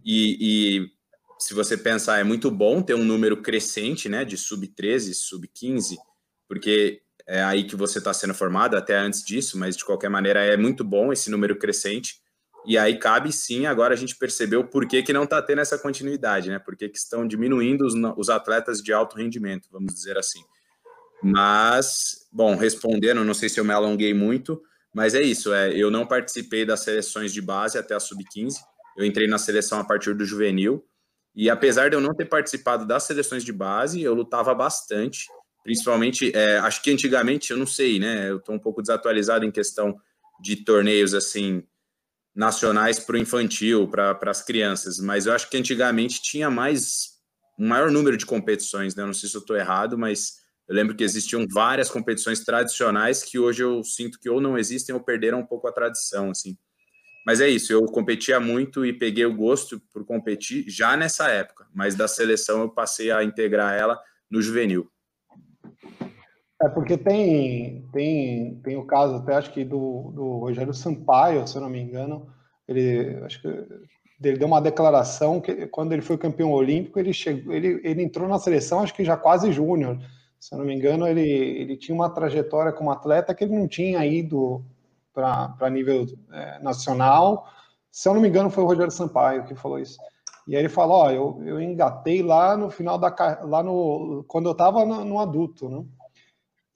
e, 0.05 0.37
e, 0.39 0.91
se 1.39 1.53
você 1.53 1.77
pensar, 1.77 2.19
é 2.19 2.23
muito 2.23 2.49
bom 2.49 2.81
ter 2.81 2.93
um 2.93 3.03
número 3.03 3.41
crescente, 3.41 4.09
né, 4.09 4.25
de 4.25 4.37
sub-13, 4.37 5.13
sub-15, 5.13 5.97
porque 6.47 7.01
é 7.27 7.43
aí 7.43 7.65
que 7.65 7.75
você 7.75 7.99
está 7.99 8.13
sendo 8.13 8.33
formado, 8.33 8.75
até 8.75 8.97
antes 8.97 9.23
disso, 9.23 9.57
mas 9.57 9.75
de 9.75 9.83
qualquer 9.83 10.09
maneira 10.09 10.43
é 10.43 10.55
muito 10.55 10.83
bom 10.83 11.11
esse 11.11 11.29
número 11.29 11.57
crescente. 11.57 12.21
E 12.67 12.77
aí 12.77 12.99
cabe 12.99 13.31
sim, 13.31 13.65
agora 13.65 13.93
a 13.93 13.97
gente 13.97 14.17
percebeu 14.17 14.61
por 14.61 14.85
que, 14.85 15.01
que 15.01 15.13
não 15.13 15.23
está 15.23 15.41
tendo 15.41 15.61
essa 15.61 15.77
continuidade, 15.77 16.49
né? 16.49 16.59
Por 16.59 16.75
que, 16.75 16.89
que 16.89 16.97
estão 16.97 17.25
diminuindo 17.25 17.85
os, 17.85 17.93
os 18.17 18.29
atletas 18.29 18.83
de 18.83 18.91
alto 18.91 19.15
rendimento, 19.15 19.69
vamos 19.71 19.93
dizer 19.93 20.17
assim. 20.17 20.41
Mas, 21.23 22.27
bom, 22.29 22.57
respondendo, 22.57 23.23
não 23.23 23.33
sei 23.33 23.47
se 23.47 23.57
eu 23.57 23.63
me 23.63 23.71
alonguei 23.71 24.13
muito, 24.13 24.61
mas 24.93 25.15
é 25.15 25.21
isso, 25.21 25.53
é, 25.53 25.71
eu 25.73 25.89
não 25.89 26.05
participei 26.05 26.65
das 26.65 26.81
seleções 26.81 27.31
de 27.31 27.41
base 27.41 27.77
até 27.77 27.95
a 27.95 28.01
sub-15, 28.01 28.55
eu 28.97 29.05
entrei 29.05 29.27
na 29.27 29.37
seleção 29.37 29.79
a 29.79 29.85
partir 29.85 30.13
do 30.13 30.25
juvenil, 30.25 30.85
e 31.33 31.49
apesar 31.49 31.89
de 31.89 31.95
eu 31.95 32.01
não 32.01 32.13
ter 32.13 32.25
participado 32.25 32.85
das 32.85 33.03
seleções 33.03 33.45
de 33.45 33.53
base, 33.53 34.01
eu 34.01 34.13
lutava 34.13 34.53
bastante, 34.53 35.25
principalmente, 35.63 36.35
é, 36.35 36.57
acho 36.57 36.81
que 36.81 36.91
antigamente, 36.91 37.51
eu 37.51 37.57
não 37.57 37.67
sei, 37.67 37.97
né, 37.97 38.29
eu 38.29 38.37
estou 38.37 38.53
um 38.53 38.59
pouco 38.59 38.81
desatualizado 38.81 39.45
em 39.45 39.51
questão 39.51 39.95
de 40.41 40.57
torneios, 40.57 41.13
assim, 41.13 41.63
nacionais 42.37 42.99
para 42.99 43.15
o 43.15 43.17
infantil, 43.17 43.87
para 43.87 44.15
as 44.27 44.43
crianças, 44.43 44.99
mas 44.99 45.25
eu 45.25 45.33
acho 45.33 45.49
que 45.49 45.57
antigamente 45.57 46.21
tinha 46.21 46.51
mais, 46.51 47.17
um 47.57 47.67
maior 47.67 47.89
número 47.89 48.15
de 48.15 48.27
competições, 48.27 48.93
né, 48.93 49.01
eu 49.01 49.07
não 49.07 49.13
sei 49.13 49.27
se 49.27 49.35
eu 49.35 49.41
estou 49.41 49.57
errado, 49.57 49.97
mas 49.97 50.35
eu 50.69 50.75
lembro 50.75 50.95
que 50.95 51.03
existiam 51.03 51.47
várias 51.51 51.89
competições 51.89 52.41
tradicionais 52.41 53.23
que 53.23 53.39
hoje 53.39 53.63
eu 53.63 53.83
sinto 53.83 54.19
que 54.19 54.29
ou 54.29 54.39
não 54.39 54.55
existem 54.55 54.93
ou 54.93 55.01
perderam 55.01 55.39
um 55.39 55.45
pouco 55.45 55.67
a 55.67 55.71
tradição, 55.71 56.29
assim. 56.29 56.55
Mas 57.25 57.41
é 57.41 57.49
isso, 57.49 57.73
eu 57.73 57.83
competia 57.85 58.39
muito 58.39 58.85
e 58.85 58.93
peguei 58.93 59.25
o 59.25 59.35
gosto 59.35 59.81
por 59.91 60.05
competir 60.05 60.63
já 60.69 60.95
nessa 60.95 61.29
época, 61.29 61.65
mas 61.73 61.95
da 61.95 62.07
seleção 62.07 62.61
eu 62.61 62.69
passei 62.69 63.09
a 63.09 63.23
integrar 63.23 63.73
ela 63.73 63.99
no 64.29 64.43
juvenil. 64.43 64.91
É 66.61 66.67
porque 66.69 66.97
tem, 66.97 67.87
tem, 67.91 68.55
tem 68.63 68.77
o 68.77 68.85
caso 68.85 69.15
até 69.15 69.35
acho 69.35 69.51
que 69.51 69.63
do, 69.63 70.11
do 70.13 70.37
Rogério 70.39 70.73
Sampaio, 70.73 71.47
se 71.47 71.55
eu 71.55 71.61
não 71.61 71.69
me 71.69 71.79
engano, 71.79 72.27
ele 72.67 73.15
acho 73.23 73.41
que 73.41 73.47
ele 73.47 74.37
deu 74.37 74.47
uma 74.47 74.59
declaração 74.59 75.39
que 75.39 75.67
quando 75.67 75.93
ele 75.93 76.01
foi 76.01 76.17
campeão 76.17 76.51
olímpico, 76.51 76.99
ele 76.99 77.13
chegou, 77.13 77.53
ele, 77.53 77.79
ele 77.83 78.01
entrou 78.01 78.27
na 78.27 78.39
seleção 78.39 78.79
acho 78.79 78.93
que 78.93 79.05
já 79.05 79.15
quase 79.15 79.51
júnior. 79.51 79.99
Se 80.39 80.53
eu 80.53 80.59
não 80.59 80.65
me 80.65 80.73
engano, 80.73 81.07
ele, 81.07 81.21
ele 81.21 81.77
tinha 81.77 81.93
uma 81.93 82.09
trajetória 82.09 82.71
como 82.71 82.91
atleta 82.91 83.33
que 83.33 83.43
ele 83.43 83.55
não 83.55 83.67
tinha 83.67 84.03
ido 84.05 84.63
para 85.13 85.69
nível 85.69 86.05
é, 86.31 86.59
nacional. 86.59 87.47
Se 87.91 88.09
eu 88.09 88.13
não 88.13 88.21
me 88.21 88.27
engano, 88.27 88.49
foi 88.49 88.63
o 88.63 88.67
Rogério 88.67 88.91
Sampaio 88.91 89.45
que 89.45 89.55
falou 89.55 89.79
isso. 89.79 89.97
E 90.47 90.55
aí 90.55 90.61
ele 90.61 90.69
falou: 90.69 90.97
Ó, 90.97 91.11
eu, 91.11 91.41
eu 91.45 91.61
engatei 91.61 92.23
lá 92.23 92.55
no 92.55 92.69
final 92.69 92.97
da. 92.97 93.13
lá 93.43 93.61
no. 93.61 94.23
quando 94.27 94.47
eu 94.47 94.53
estava 94.53 94.85
no, 94.85 95.03
no, 95.03 95.19
adulto, 95.19 95.67
né? 95.67 95.83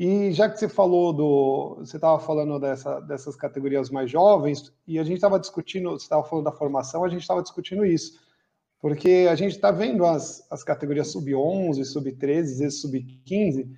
E 0.04 0.32
já 0.32 0.50
que 0.50 0.58
você 0.58 0.68
falou 0.68 1.14
do. 1.14 1.76
Você 1.80 1.98
estava 1.98 2.18
falando 2.20 2.60
dessa, 2.60 3.00
dessas 3.02 3.36
categorias 3.36 3.92
mais 3.92 4.10
jovens, 4.10 4.74
e 4.88 4.98
a 4.98 5.04
gente 5.04 5.18
estava 5.18 5.40
discutindo, 5.40 5.92
você 5.92 6.06
estava 6.06 6.24
falando 6.24 6.46
da 6.46 6.52
formação, 6.52 7.04
a 7.04 7.10
gente 7.10 7.22
estava 7.22 7.44
discutindo 7.44 7.86
isso 7.86 8.20
porque 8.82 9.28
a 9.30 9.36
gente 9.36 9.52
está 9.52 9.70
vendo 9.70 10.04
as, 10.04 10.46
as 10.50 10.64
categorias 10.64 11.12
sub-11, 11.12 11.86
sub-13, 11.86 12.72
sub-15, 12.72 13.70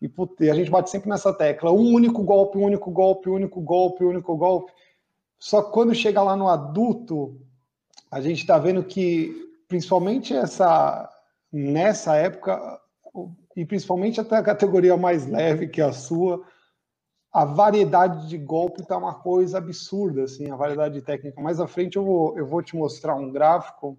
e, 0.00 0.10
e 0.40 0.50
a 0.50 0.54
gente 0.54 0.70
bate 0.70 0.88
sempre 0.88 1.10
nessa 1.10 1.32
tecla, 1.32 1.70
um 1.70 1.92
único 1.92 2.22
golpe, 2.22 2.56
um 2.56 2.64
único 2.64 2.90
golpe, 2.90 3.28
um 3.28 3.34
único 3.34 3.60
golpe, 3.60 4.02
um 4.02 4.08
único 4.08 4.34
golpe. 4.34 4.72
Só 5.38 5.62
que 5.62 5.72
quando 5.72 5.94
chega 5.94 6.22
lá 6.22 6.34
no 6.34 6.48
adulto, 6.48 7.38
a 8.10 8.18
gente 8.22 8.38
está 8.38 8.58
vendo 8.58 8.82
que, 8.82 9.30
principalmente 9.68 10.34
essa 10.34 11.12
nessa 11.52 12.16
época, 12.16 12.80
e 13.56 13.64
principalmente 13.64 14.20
até 14.20 14.36
a 14.36 14.42
categoria 14.42 14.96
mais 14.96 15.26
leve, 15.26 15.66
que 15.66 15.80
é 15.80 15.84
a 15.84 15.92
sua, 15.92 16.44
a 17.32 17.44
variedade 17.46 18.28
de 18.28 18.36
golpe 18.36 18.82
está 18.82 18.98
uma 18.98 19.14
coisa 19.14 19.56
absurda, 19.56 20.24
assim, 20.24 20.50
a 20.50 20.56
variedade 20.56 20.94
de 20.94 21.02
técnica. 21.02 21.40
Mais 21.40 21.58
à 21.58 21.66
frente 21.66 21.96
eu 21.96 22.04
vou, 22.04 22.38
eu 22.38 22.46
vou 22.46 22.62
te 22.62 22.76
mostrar 22.76 23.14
um 23.16 23.32
gráfico 23.32 23.98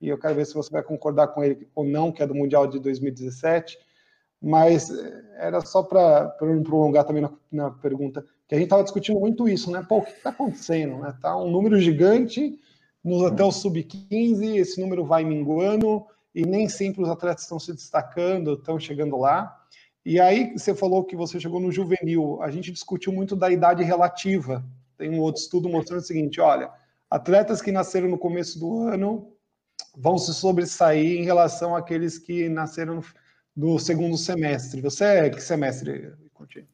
e 0.00 0.08
eu 0.08 0.18
quero 0.18 0.34
ver 0.34 0.44
se 0.44 0.54
você 0.54 0.70
vai 0.70 0.82
concordar 0.82 1.28
com 1.28 1.42
ele 1.42 1.68
ou 1.74 1.84
não, 1.84 2.10
que 2.10 2.22
é 2.22 2.26
do 2.26 2.34
Mundial 2.34 2.66
de 2.66 2.80
2017. 2.80 3.78
Mas 4.42 4.90
eh, 4.90 5.24
era 5.38 5.60
só 5.62 5.82
para 5.82 6.36
não 6.42 6.62
prolongar 6.62 7.04
também 7.04 7.22
na, 7.22 7.32
na, 7.50 7.70
pergunta, 7.70 8.22
que 8.46 8.54
a 8.54 8.58
gente 8.58 8.66
estava 8.66 8.84
discutindo 8.84 9.18
muito 9.18 9.48
isso, 9.48 9.70
né? 9.70 9.84
Pô, 9.88 9.98
o 9.98 10.02
que 10.02 10.10
está 10.10 10.28
acontecendo? 10.28 10.98
Né? 10.98 11.16
Tá 11.22 11.34
um 11.36 11.50
número 11.50 11.80
gigante 11.80 12.60
nos 13.02 13.22
até 13.22 13.42
o 13.42 13.50
sub-15, 13.50 14.56
esse 14.56 14.80
número 14.80 15.04
vai 15.04 15.24
minguando 15.24 16.04
e 16.36 16.44
nem 16.44 16.68
sempre 16.68 17.02
os 17.02 17.08
atletas 17.08 17.44
estão 17.44 17.58
se 17.58 17.72
destacando, 17.72 18.52
estão 18.52 18.78
chegando 18.78 19.16
lá. 19.16 19.58
E 20.04 20.20
aí 20.20 20.52
você 20.52 20.74
falou 20.74 21.02
que 21.02 21.16
você 21.16 21.40
chegou 21.40 21.58
no 21.58 21.72
juvenil. 21.72 22.42
A 22.42 22.50
gente 22.50 22.70
discutiu 22.70 23.10
muito 23.10 23.34
da 23.34 23.50
idade 23.50 23.82
relativa. 23.82 24.62
Tem 24.98 25.08
um 25.08 25.18
outro 25.18 25.40
estudo 25.40 25.66
mostrando 25.66 26.00
o 26.00 26.04
seguinte: 26.04 26.38
olha, 26.38 26.70
atletas 27.10 27.62
que 27.62 27.72
nasceram 27.72 28.06
no 28.06 28.18
começo 28.18 28.60
do 28.60 28.82
ano 28.82 29.32
vão 29.96 30.18
se 30.18 30.34
sobressair 30.34 31.18
em 31.18 31.24
relação 31.24 31.74
àqueles 31.74 32.18
que 32.18 32.50
nasceram 32.50 33.00
no, 33.56 33.78
segundo 33.78 34.18
semestre. 34.18 34.82
Você 34.82 35.04
é 35.04 35.30
que 35.30 35.42
semestre, 35.42 36.12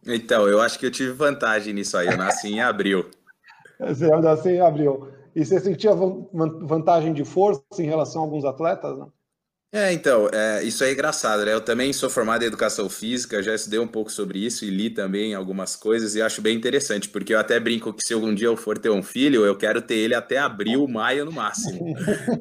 Então, 0.04 0.49
eu 0.49 0.61
acho 0.61 0.76
que 0.76 0.87
eu 0.87 0.90
tive 0.90 1.12
vantagem 1.12 1.73
nisso 1.73 1.97
aí. 1.97 2.09
Eu 2.09 2.16
nasci 2.16 2.49
em 2.49 2.61
abril. 2.61 3.09
Você 3.78 4.09
nasceu 4.09 4.52
em 4.57 4.61
abril. 4.61 5.09
E 5.35 5.45
você 5.45 5.59
sentia 5.59 5.92
vantagem 5.95 7.12
de 7.14 7.25
força 7.25 7.62
em 7.78 7.87
relação 7.87 8.21
a 8.21 8.25
alguns 8.25 8.45
atletas? 8.45 8.99
Não? 8.99 9.11
É, 9.75 9.91
então, 9.91 10.29
é, 10.31 10.62
isso 10.62 10.85
é 10.85 10.93
engraçado, 10.93 11.47
né? 11.47 11.55
Eu 11.55 11.61
também 11.62 11.95
sou 11.95 12.11
formado 12.11 12.43
em 12.43 12.47
educação 12.47 12.91
física, 12.91 13.43
já 13.43 13.55
estudei 13.55 13.79
um 13.79 13.88
pouco 13.88 14.12
sobre 14.12 14.38
isso 14.38 14.67
e 14.67 14.71
li 14.71 14.91
também 14.91 15.35
algumas 15.35 15.75
coisas 15.75 16.14
e 16.14 16.21
acho 16.21 16.43
bem 16.43 16.55
interessante, 16.55 17.09
porque 17.09 17.33
eu 17.33 17.38
até 17.38 17.59
brinco 17.59 17.91
que 17.95 18.05
se 18.05 18.12
algum 18.12 18.35
dia 18.35 18.49
eu 18.49 18.57
for 18.57 18.76
ter 18.76 18.91
um 18.91 19.02
filho, 19.02 19.47
eu 19.47 19.57
quero 19.57 19.81
ter 19.81 19.95
ele 19.95 20.14
até 20.14 20.37
abril, 20.37 20.87
maio 20.87 21.25
no 21.25 21.33
máximo. 21.33 21.95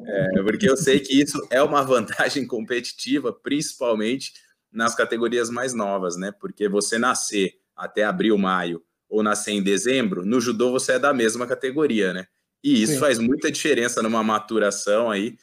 É, 0.06 0.42
porque 0.42 0.68
eu 0.68 0.76
sei 0.76 1.00
que 1.00 1.22
isso 1.22 1.40
é 1.48 1.62
uma 1.62 1.80
vantagem 1.82 2.44
competitiva, 2.46 3.32
principalmente 3.32 4.34
nas 4.70 4.94
categorias 4.94 5.48
mais 5.48 5.72
novas, 5.72 6.18
né? 6.18 6.32
Porque 6.38 6.68
você 6.68 6.98
nascer 6.98 7.54
até 7.74 8.04
abril, 8.04 8.36
maio 8.36 8.82
ou 9.08 9.22
nascer 9.22 9.52
em 9.52 9.62
dezembro, 9.62 10.22
no 10.22 10.38
judô 10.38 10.70
você 10.70 10.92
é 10.92 10.98
da 10.98 11.14
mesma 11.14 11.46
categoria, 11.46 12.12
né? 12.12 12.26
E 12.62 12.82
isso 12.82 12.92
Sim. 12.92 12.98
faz 12.98 13.18
muita 13.18 13.50
diferença 13.50 14.02
numa 14.02 14.22
maturação 14.22 15.10
aí 15.10 15.34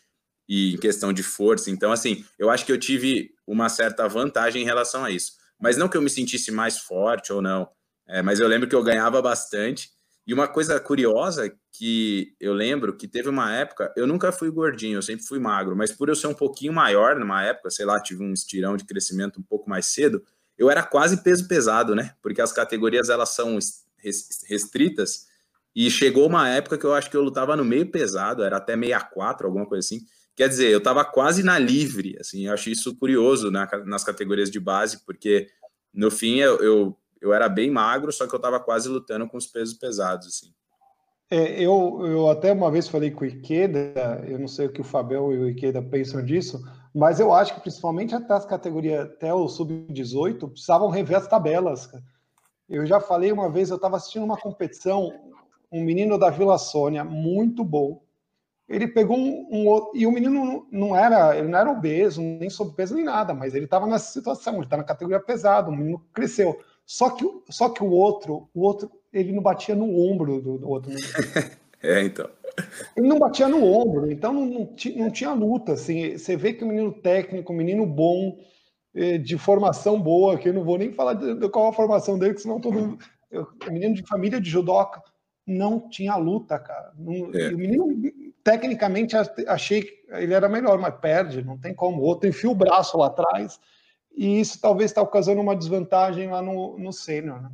e 0.49 0.73
em 0.73 0.77
questão 0.77 1.13
de 1.13 1.21
força. 1.21 1.69
Então, 1.69 1.91
assim, 1.91 2.25
eu 2.39 2.49
acho 2.49 2.65
que 2.65 2.71
eu 2.71 2.79
tive 2.79 3.29
uma 3.45 3.69
certa 3.69 4.07
vantagem 4.07 4.63
em 4.63 4.65
relação 4.65 5.05
a 5.05 5.11
isso. 5.11 5.33
Mas 5.59 5.77
não 5.77 5.87
que 5.87 5.95
eu 5.95 6.01
me 6.01 6.09
sentisse 6.09 6.51
mais 6.51 6.79
forte 6.79 7.31
ou 7.31 7.41
não, 7.41 7.69
é, 8.07 8.23
mas 8.23 8.39
eu 8.39 8.47
lembro 8.47 8.67
que 8.67 8.75
eu 8.75 8.83
ganhava 8.83 9.21
bastante. 9.21 9.91
E 10.25 10.33
uma 10.33 10.47
coisa 10.47 10.79
curiosa 10.79 11.51
que 11.71 12.35
eu 12.39 12.53
lembro 12.53 12.95
que 12.95 13.07
teve 13.07 13.29
uma 13.29 13.55
época, 13.55 13.93
eu 13.95 14.07
nunca 14.07 14.31
fui 14.31 14.49
gordinho, 14.49 14.97
eu 14.97 15.01
sempre 15.01 15.25
fui 15.25 15.39
magro, 15.39 15.75
mas 15.75 15.91
por 15.91 16.09
eu 16.09 16.15
ser 16.15 16.27
um 16.27 16.33
pouquinho 16.33 16.73
maior 16.73 17.15
numa 17.15 17.43
época, 17.43 17.69
sei 17.69 17.85
lá, 17.85 17.99
tive 18.01 18.23
um 18.23 18.33
estirão 18.33 18.75
de 18.75 18.85
crescimento 18.85 19.39
um 19.39 19.43
pouco 19.43 19.69
mais 19.69 19.85
cedo, 19.87 20.23
eu 20.57 20.69
era 20.69 20.83
quase 20.83 21.23
peso 21.23 21.47
pesado, 21.47 21.95
né? 21.95 22.13
Porque 22.21 22.41
as 22.41 22.51
categorias 22.51 23.09
elas 23.09 23.29
são 23.29 23.57
restritas 24.47 25.27
e 25.75 25.89
chegou 25.89 26.27
uma 26.27 26.49
época 26.49 26.77
que 26.77 26.85
eu 26.85 26.93
acho 26.93 27.09
que 27.09 27.17
eu 27.17 27.21
lutava 27.21 27.55
no 27.55 27.63
meio 27.63 27.89
pesado, 27.89 28.43
era 28.43 28.57
até 28.57 28.75
64, 28.75 29.47
alguma 29.47 29.65
coisa 29.65 29.85
assim. 29.85 30.01
Quer 30.39 30.47
dizer, 30.47 30.71
eu 30.71 30.77
estava 30.77 31.03
quase 31.03 31.43
na 31.43 31.59
livre, 31.59 32.15
assim, 32.17 32.47
eu 32.47 32.53
acho 32.53 32.69
isso 32.69 32.95
curioso 32.95 33.51
na, 33.51 33.67
nas 33.85 34.05
categorias 34.05 34.49
de 34.49 34.57
base, 34.57 35.03
porque 35.05 35.49
no 35.93 36.09
fim 36.09 36.37
eu, 36.37 36.57
eu, 36.59 36.97
eu 37.19 37.33
era 37.33 37.49
bem 37.49 37.69
magro, 37.69 38.09
só 38.09 38.25
que 38.25 38.33
eu 38.33 38.37
estava 38.37 38.57
quase 38.57 38.87
lutando 38.87 39.27
com 39.27 39.35
os 39.35 39.47
pesos 39.47 39.73
pesados, 39.73 40.27
assim. 40.27 40.53
É, 41.29 41.61
eu, 41.61 42.05
eu 42.07 42.29
até 42.29 42.53
uma 42.53 42.71
vez 42.71 42.87
falei 42.87 43.11
com 43.11 43.25
o 43.25 43.27
Ikeda, 43.27 44.23
eu 44.29 44.39
não 44.39 44.47
sei 44.47 44.67
o 44.67 44.71
que 44.71 44.79
o 44.79 44.83
Fabel 44.85 45.33
e 45.33 45.37
o 45.39 45.49
Ikeda 45.49 45.81
pensam 45.81 46.23
disso, 46.23 46.63
mas 46.95 47.19
eu 47.19 47.33
acho 47.33 47.55
que 47.55 47.59
principalmente 47.59 48.15
até 48.15 48.33
as 48.33 48.45
categorias, 48.45 49.07
até 49.07 49.33
o 49.33 49.45
sub-18, 49.49 50.51
precisavam 50.51 50.89
rever 50.89 51.17
as 51.17 51.27
tabelas. 51.27 51.89
Eu 52.69 52.85
já 52.85 53.01
falei 53.01 53.29
uma 53.33 53.51
vez, 53.51 53.71
eu 53.71 53.75
estava 53.75 53.97
assistindo 53.97 54.23
uma 54.23 54.37
competição, 54.37 55.11
um 55.69 55.83
menino 55.83 56.17
da 56.17 56.29
Vila 56.29 56.57
Sônia, 56.57 57.03
muito 57.03 57.61
bom, 57.61 58.01
ele 58.69 58.87
pegou 58.87 59.17
um, 59.17 59.47
um, 59.51 59.91
e 59.95 60.05
o 60.05 60.11
menino 60.11 60.67
não 60.71 60.95
era, 60.95 61.35
ele 61.35 61.47
não 61.47 61.57
era 61.57 61.71
obeso, 61.71 62.21
nem 62.21 62.49
sobrepeso 62.49 62.95
nem 62.95 63.03
nada, 63.03 63.33
mas 63.33 63.55
ele 63.55 63.65
estava 63.65 63.87
nessa 63.87 64.11
situação, 64.11 64.55
ele 64.55 64.65
está 64.65 64.77
na 64.77 64.83
categoria 64.83 65.19
pesada, 65.19 65.69
o 65.69 65.75
menino 65.75 66.05
cresceu. 66.13 66.59
Só 66.85 67.09
que, 67.09 67.25
só 67.49 67.69
que 67.69 67.83
o 67.83 67.89
outro, 67.89 68.47
o 68.53 68.61
outro, 68.61 68.91
ele 69.11 69.31
não 69.31 69.41
batia 69.41 69.75
no 69.75 69.99
ombro 69.99 70.39
do, 70.39 70.57
do 70.59 70.69
outro 70.69 70.91
menino. 70.91 71.07
é, 71.81 72.03
então. 72.03 72.29
Ele 72.95 73.07
não 73.07 73.17
batia 73.17 73.47
no 73.47 73.63
ombro, 73.63 74.11
então 74.11 74.33
não, 74.33 74.45
não, 74.45 74.75
não, 74.95 75.11
tinha 75.11 75.33
luta. 75.33 75.73
Assim, 75.73 76.17
você 76.17 76.35
vê 76.35 76.53
que 76.53 76.63
o 76.63 76.67
menino 76.67 76.91
técnico, 76.91 77.51
o 77.51 77.55
menino 77.55 77.85
bom, 77.85 78.37
eh, 78.93 79.17
de 79.17 79.37
formação 79.37 79.99
boa, 79.99 80.37
que 80.37 80.49
eu 80.49 80.53
não 80.53 80.63
vou 80.63 80.77
nem 80.77 80.91
falar 80.91 81.13
de, 81.13 81.35
de 81.35 81.49
qual 81.49 81.69
a 81.69 81.73
formação 81.73 82.19
dele, 82.19 82.33
que 82.33 82.41
senão 82.41 82.59
todo 82.59 82.73
mundo. 82.79 82.99
Eu, 83.31 83.47
menino 83.71 83.93
de 83.93 84.05
família 84.05 84.41
de 84.41 84.49
judoca 84.49 85.01
não 85.49 85.89
tinha 85.89 86.15
luta, 86.15 86.59
cara. 86.59 86.91
Não, 86.97 87.31
é. 87.33 87.49
O 87.49 87.57
menino, 87.57 87.87
tecnicamente, 88.43 89.15
achei 89.47 89.83
que 89.83 90.05
ele 90.09 90.33
era 90.33 90.49
melhor, 90.49 90.77
mas 90.77 90.95
perde, 90.99 91.43
não 91.43 91.57
tem 91.57 91.73
como. 91.73 92.01
O 92.01 92.05
outro 92.05 92.29
enfia 92.29 92.49
o 92.49 92.55
braço 92.55 92.97
lá 92.97 93.07
atrás, 93.07 93.59
e 94.11 94.39
isso 94.39 94.59
talvez 94.59 94.91
está 94.91 95.05
causando 95.05 95.41
uma 95.41 95.55
desvantagem 95.55 96.29
lá 96.29 96.41
no, 96.41 96.77
no 96.77 96.91
sênior, 96.91 97.41
né? 97.41 97.51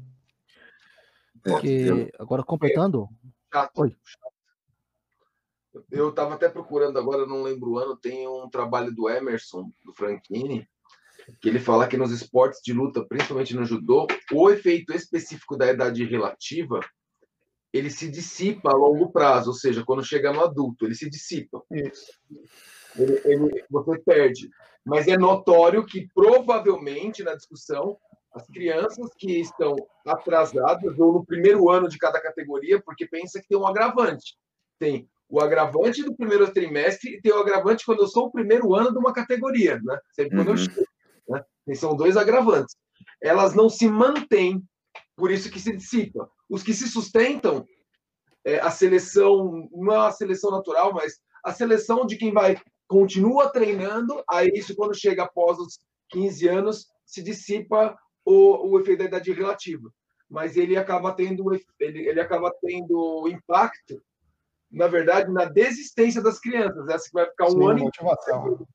Porque, 1.44 2.12
agora 2.18 2.44
completando. 2.44 3.08
Chato, 3.54 3.82
Oi. 3.82 3.96
Eu 5.92 6.10
estava 6.10 6.34
até 6.34 6.50
procurando 6.50 6.98
agora, 6.98 7.26
não 7.26 7.44
lembro 7.44 7.72
o 7.72 7.78
ano, 7.78 7.96
tem 7.96 8.28
um 8.28 8.50
trabalho 8.50 8.94
do 8.94 9.10
Emerson, 9.10 9.72
do 9.84 9.94
Franchini, 9.94 10.68
que 11.42 11.50
ele 11.50 11.60
fala 11.60 11.88
que 11.88 11.98
nos 11.98 12.12
esportes 12.12 12.62
de 12.64 12.74
luta, 12.74 13.06
principalmente 13.06 13.56
no 13.56 13.66
judô, 13.66 14.08
o 14.32 14.50
efeito 14.50 14.94
específico 14.94 15.58
da 15.58 15.72
idade 15.72 16.04
relativa 16.06 16.80
ele 17.76 17.90
se 17.90 18.10
dissipa 18.10 18.72
a 18.72 18.76
longo 18.76 19.12
prazo, 19.12 19.50
ou 19.50 19.54
seja, 19.54 19.84
quando 19.84 20.06
chega 20.06 20.32
no 20.32 20.42
adulto, 20.42 20.86
ele 20.86 20.96
se 20.96 21.10
dissipa. 21.10 21.62
Isso. 21.72 22.20
Ele, 22.98 23.22
ele, 23.26 23.66
você 23.70 24.00
perde. 24.00 24.50
Mas 24.86 25.08
é 25.08 25.18
notório 25.18 25.86
que 25.86 26.08
provavelmente 26.14 27.24
na 27.24 27.36
discussão 27.36 27.98
as 28.34 28.46
crianças 28.48 29.10
que 29.18 29.40
estão 29.40 29.76
atrasadas 30.06 30.98
ou 31.00 31.14
no 31.14 31.26
primeiro 31.26 31.70
ano 31.70 31.90
de 31.90 31.98
cada 31.98 32.22
categoria, 32.22 32.82
porque 32.82 33.08
pensa 33.08 33.42
que 33.42 33.48
tem 33.48 33.58
um 33.58 33.68
agravante. 33.68 34.38
Tem 34.80 35.10
o 35.28 35.42
agravante 35.42 36.04
do 36.04 36.16
primeiro 36.16 36.52
trimestre 36.54 37.16
e 37.16 37.22
tem 37.22 37.34
o 37.34 37.40
agravante 37.40 37.86
quando 37.86 38.04
eu 38.04 38.08
sou 38.08 38.26
o 38.26 38.32
primeiro 38.32 38.74
ano 38.74 38.92
de 38.92 38.98
uma 38.98 39.14
categoria, 39.14 39.82
né? 39.84 40.00
Sempre 40.12 40.38
quando 40.38 40.50
uhum. 40.50 40.54
eu 40.54 40.58
chego. 40.58 40.88
Né? 41.28 41.44
São 41.76 41.96
dois 41.96 42.16
agravantes. 42.16 42.76
Elas 43.22 43.54
não 43.54 43.70
se 43.70 43.88
mantêm, 43.88 44.62
por 45.16 45.32
isso 45.32 45.50
que 45.50 45.60
se 45.60 45.76
dissipa. 45.76 46.30
Os 46.50 46.62
que 46.62 46.74
se 46.74 46.88
sustentam, 46.88 47.66
é, 48.44 48.60
a 48.60 48.70
seleção, 48.70 49.68
não 49.72 49.94
é 49.94 50.08
a 50.08 50.12
seleção 50.12 50.52
natural, 50.52 50.94
mas 50.94 51.20
a 51.44 51.52
seleção 51.52 52.06
de 52.06 52.18
quem 52.18 52.32
vai 52.32 52.58
continua 52.88 53.50
treinando, 53.50 54.24
aí 54.30 54.50
isso 54.54 54.76
quando 54.76 54.96
chega 54.96 55.24
após 55.24 55.58
os 55.58 55.80
15 56.10 56.48
anos, 56.48 56.88
se 57.06 57.24
dissipa 57.24 57.98
o, 58.24 58.70
o 58.70 58.80
efeito 58.80 59.00
da 59.00 59.06
idade 59.06 59.32
relativa. 59.32 59.90
Mas 60.30 60.58
ele 60.58 60.76
acaba 60.76 61.14
tendo 61.14 61.54
ele, 61.54 62.08
ele 62.08 62.20
acaba 62.20 62.52
tendo 62.62 63.28
impacto, 63.28 64.02
na 64.72 64.88
verdade, 64.88 65.32
na 65.32 65.46
desistência 65.46 66.22
das 66.22 66.40
crianças. 66.40 66.88
Essa 66.90 67.06
que 67.06 67.14
vai 67.14 67.26
ficar 67.28 67.46
um 67.46 67.52
Sim, 67.52 67.70
ano 67.70 67.80
motivação. 67.80 68.68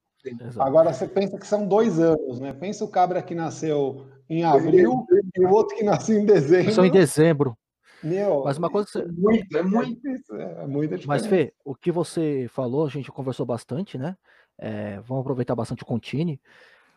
Agora 0.59 0.93
você 0.93 1.09
pensa 1.09 1.39
que 1.39 1.47
são 1.47 1.67
dois 1.67 1.99
anos, 1.99 2.41
né? 2.41 2.53
Pensa 2.53 2.85
o 2.85 2.91
cabra 2.91 3.23
que 3.23 3.35
nasceu 3.35 4.07
em 4.31 4.45
abril 4.45 5.05
e 5.37 5.45
o 5.45 5.51
outro 5.51 5.77
que 5.77 5.83
nasceu 5.83 6.19
em 6.19 6.25
dezembro. 6.25 6.73
São 6.73 6.87
em 6.87 6.91
dezembro. 6.91 7.59
Meu, 8.03 8.45
mas 8.45 8.57
uma 8.57 8.71
coisa 8.71 8.87
que 8.87 8.93
você... 8.93 9.03
é 9.03 9.13
muito, 9.13 9.59
é 9.59 9.63
muito, 9.63 10.09
é 10.37 10.67
muito 10.67 11.07
Mas 11.09 11.27
Fê, 11.27 11.53
o 11.63 11.75
que 11.75 11.93
você 11.93 12.47
falou, 12.49 12.87
a 12.87 12.89
gente 12.89 13.13
conversou 13.13 13.45
bastante, 13.45 13.99
né? 13.99 14.17
É, 14.57 15.01
vamos 15.01 15.21
aproveitar 15.21 15.55
bastante 15.55 15.83
o 15.83 15.87
Contine. 15.87 16.41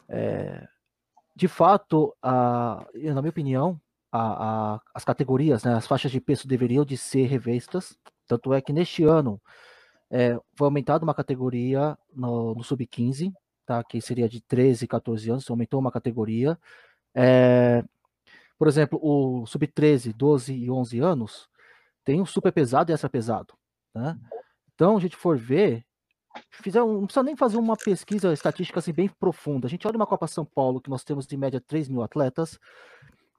É, 0.07 0.65
de 1.35 1.47
fato, 1.47 2.15
a, 2.21 2.85
na 2.93 3.21
minha 3.21 3.31
opinião, 3.31 3.81
a, 4.11 4.75
a, 4.75 4.81
as 4.93 5.03
categorias, 5.03 5.63
né, 5.63 5.73
as 5.73 5.87
faixas 5.87 6.11
de 6.11 6.21
peso 6.21 6.47
deveriam 6.47 6.85
de 6.85 6.95
ser 6.95 7.25
revistas. 7.25 7.97
Tanto 8.27 8.53
é 8.53 8.61
que 8.61 8.71
neste 8.71 9.03
ano 9.03 9.41
é, 10.09 10.39
foi 10.55 10.67
aumentada 10.67 11.03
uma 11.03 11.15
categoria 11.15 11.97
no, 12.13 12.53
no 12.53 12.63
sub-15, 12.63 13.33
tá? 13.65 13.83
Que 13.83 13.99
seria 13.99 14.29
de 14.29 14.39
13 14.41 14.85
e 14.85 14.87
14 14.87 15.31
anos, 15.31 15.49
aumentou 15.49 15.79
uma 15.79 15.91
categoria. 15.91 16.57
É, 17.15 17.83
por 18.57 18.67
exemplo, 18.67 18.99
o 19.01 19.45
sub-13, 19.45 20.13
12 20.13 20.53
e 20.53 20.71
11 20.71 20.99
anos, 20.99 21.49
tem 22.03 22.21
o 22.21 22.25
super 22.25 22.51
pesado 22.51 22.91
e 22.91 22.93
extra 22.93 23.09
pesado. 23.09 23.53
Né? 23.93 24.17
Então, 24.73 24.97
a 24.97 24.99
gente 24.99 25.15
for 25.15 25.37
ver, 25.37 25.85
fizer 26.49 26.81
um, 26.81 26.93
não 26.93 27.05
precisa 27.05 27.23
nem 27.23 27.35
fazer 27.35 27.57
uma 27.57 27.75
pesquisa 27.75 28.33
estatística 28.33 28.79
assim, 28.79 28.93
bem 28.93 29.07
profunda. 29.07 29.67
A 29.67 29.69
gente 29.69 29.87
olha 29.87 29.95
uma 29.95 30.07
Copa 30.07 30.27
São 30.27 30.45
Paulo, 30.45 30.81
que 30.81 30.89
nós 30.89 31.03
temos 31.03 31.31
em 31.31 31.37
média 31.37 31.61
3 31.61 31.89
mil 31.89 32.01
atletas, 32.01 32.59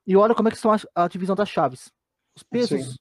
e 0.07 0.17
olha 0.17 0.35
como 0.35 0.49
é 0.49 0.51
que 0.51 0.57
estão 0.57 0.73
a, 0.73 0.79
a 0.95 1.09
divisão 1.09 1.35
das 1.35 1.49
chaves. 1.49 1.91
Os 2.37 2.43
pesos 2.43 2.93
Sim. 2.93 2.97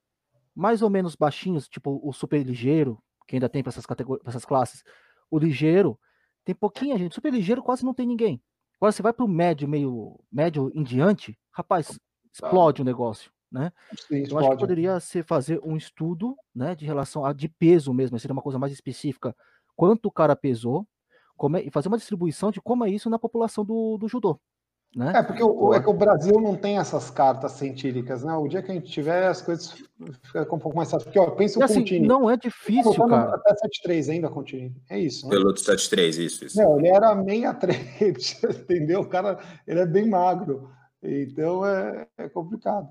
mais 0.55 0.81
ou 0.81 0.89
menos 0.89 1.15
baixinhos, 1.15 1.67
tipo 1.67 1.99
o 2.03 2.13
super 2.13 2.41
ligeiro, 2.43 3.01
que 3.27 3.35
ainda 3.35 3.49
tem 3.49 3.63
para 3.63 3.69
essas, 3.69 3.85
essas 4.25 4.45
classes, 4.45 4.83
o 5.29 5.37
ligeiro, 5.37 5.99
tem 6.45 6.53
pouquinha 6.53 6.97
gente. 6.97 7.15
Super 7.15 7.33
ligeiro 7.33 7.63
quase 7.63 7.83
não 7.83 7.93
tem 7.93 8.05
ninguém. 8.05 8.41
Agora 8.83 8.91
você 8.91 9.01
vai 9.01 9.13
para 9.13 9.23
o 9.23 9.29
médio, 9.29 9.65
meio 9.65 10.19
médio 10.29 10.69
em 10.75 10.83
diante, 10.83 11.39
rapaz, 11.53 11.87
Tá. 11.87 11.93
explode 12.33 12.81
o 12.81 12.85
negócio, 12.85 13.31
né? 13.49 13.71
Sim, 13.95 14.25
eu 14.29 14.37
acho 14.37 14.49
que 14.49 14.57
poderia 14.57 14.99
ser 14.99 15.23
fazer 15.23 15.61
um 15.63 15.77
estudo, 15.77 16.35
né, 16.53 16.75
de 16.75 16.85
relação 16.85 17.23
a 17.23 17.31
de 17.31 17.47
peso 17.47 17.93
mesmo, 17.93 18.19
seria 18.19 18.33
uma 18.33 18.41
coisa 18.41 18.59
mais 18.59 18.73
específica, 18.73 19.33
quanto 19.73 20.07
o 20.07 20.11
cara 20.11 20.35
pesou, 20.35 20.85
como 21.37 21.55
é, 21.55 21.63
e 21.63 21.71
fazer 21.71 21.87
uma 21.87 21.97
distribuição 21.97 22.51
de 22.51 22.59
como 22.59 22.83
é 22.83 22.89
isso 22.89 23.09
na 23.09 23.17
população 23.17 23.63
do, 23.63 23.97
do 23.97 24.09
judô. 24.09 24.37
Né? 24.95 25.11
É, 25.15 25.23
porque 25.23 25.43
o, 25.43 25.73
é 25.73 25.81
que 25.81 25.89
o 25.89 25.93
Brasil 25.93 26.39
não 26.39 26.55
tem 26.55 26.77
essas 26.77 27.09
cartas 27.09 27.53
científicas, 27.53 28.23
né? 28.23 28.33
O 28.35 28.47
dia 28.47 28.61
que 28.61 28.71
a 28.71 28.75
gente 28.75 28.91
tiver, 28.91 29.25
as 29.25 29.41
coisas 29.41 29.71
ficam 29.71 30.57
um 30.57 30.59
pouco 30.59 30.77
mais 30.77 30.91
fácil. 30.91 31.05
Porque, 31.05 31.17
ó, 31.17 31.31
pensa 31.31 31.59
o 31.59 31.63
assim, 31.63 31.79
Contini. 31.79 32.07
Não 32.07 32.29
é 32.29 32.37
difícil, 32.37 32.93
tá 32.93 33.07
cara. 33.07 33.35
Até 33.35 33.55
7-3 33.87 34.11
ainda, 34.11 34.29
Contini. 34.29 34.75
É 34.89 34.99
isso. 34.99 35.27
Né? 35.27 35.35
Piloto 35.35 35.59
7-3, 35.59 36.19
isso, 36.19 36.45
isso. 36.45 36.57
Não, 36.57 36.77
ele 36.77 36.89
era 36.89 37.15
63, 37.15 38.43
entendeu? 38.61 39.01
O 39.01 39.09
cara, 39.09 39.39
ele 39.65 39.79
é 39.79 39.85
bem 39.85 40.07
magro. 40.07 40.69
Então 41.01 41.65
é, 41.65 42.07
é 42.17 42.29
complicado. 42.29 42.87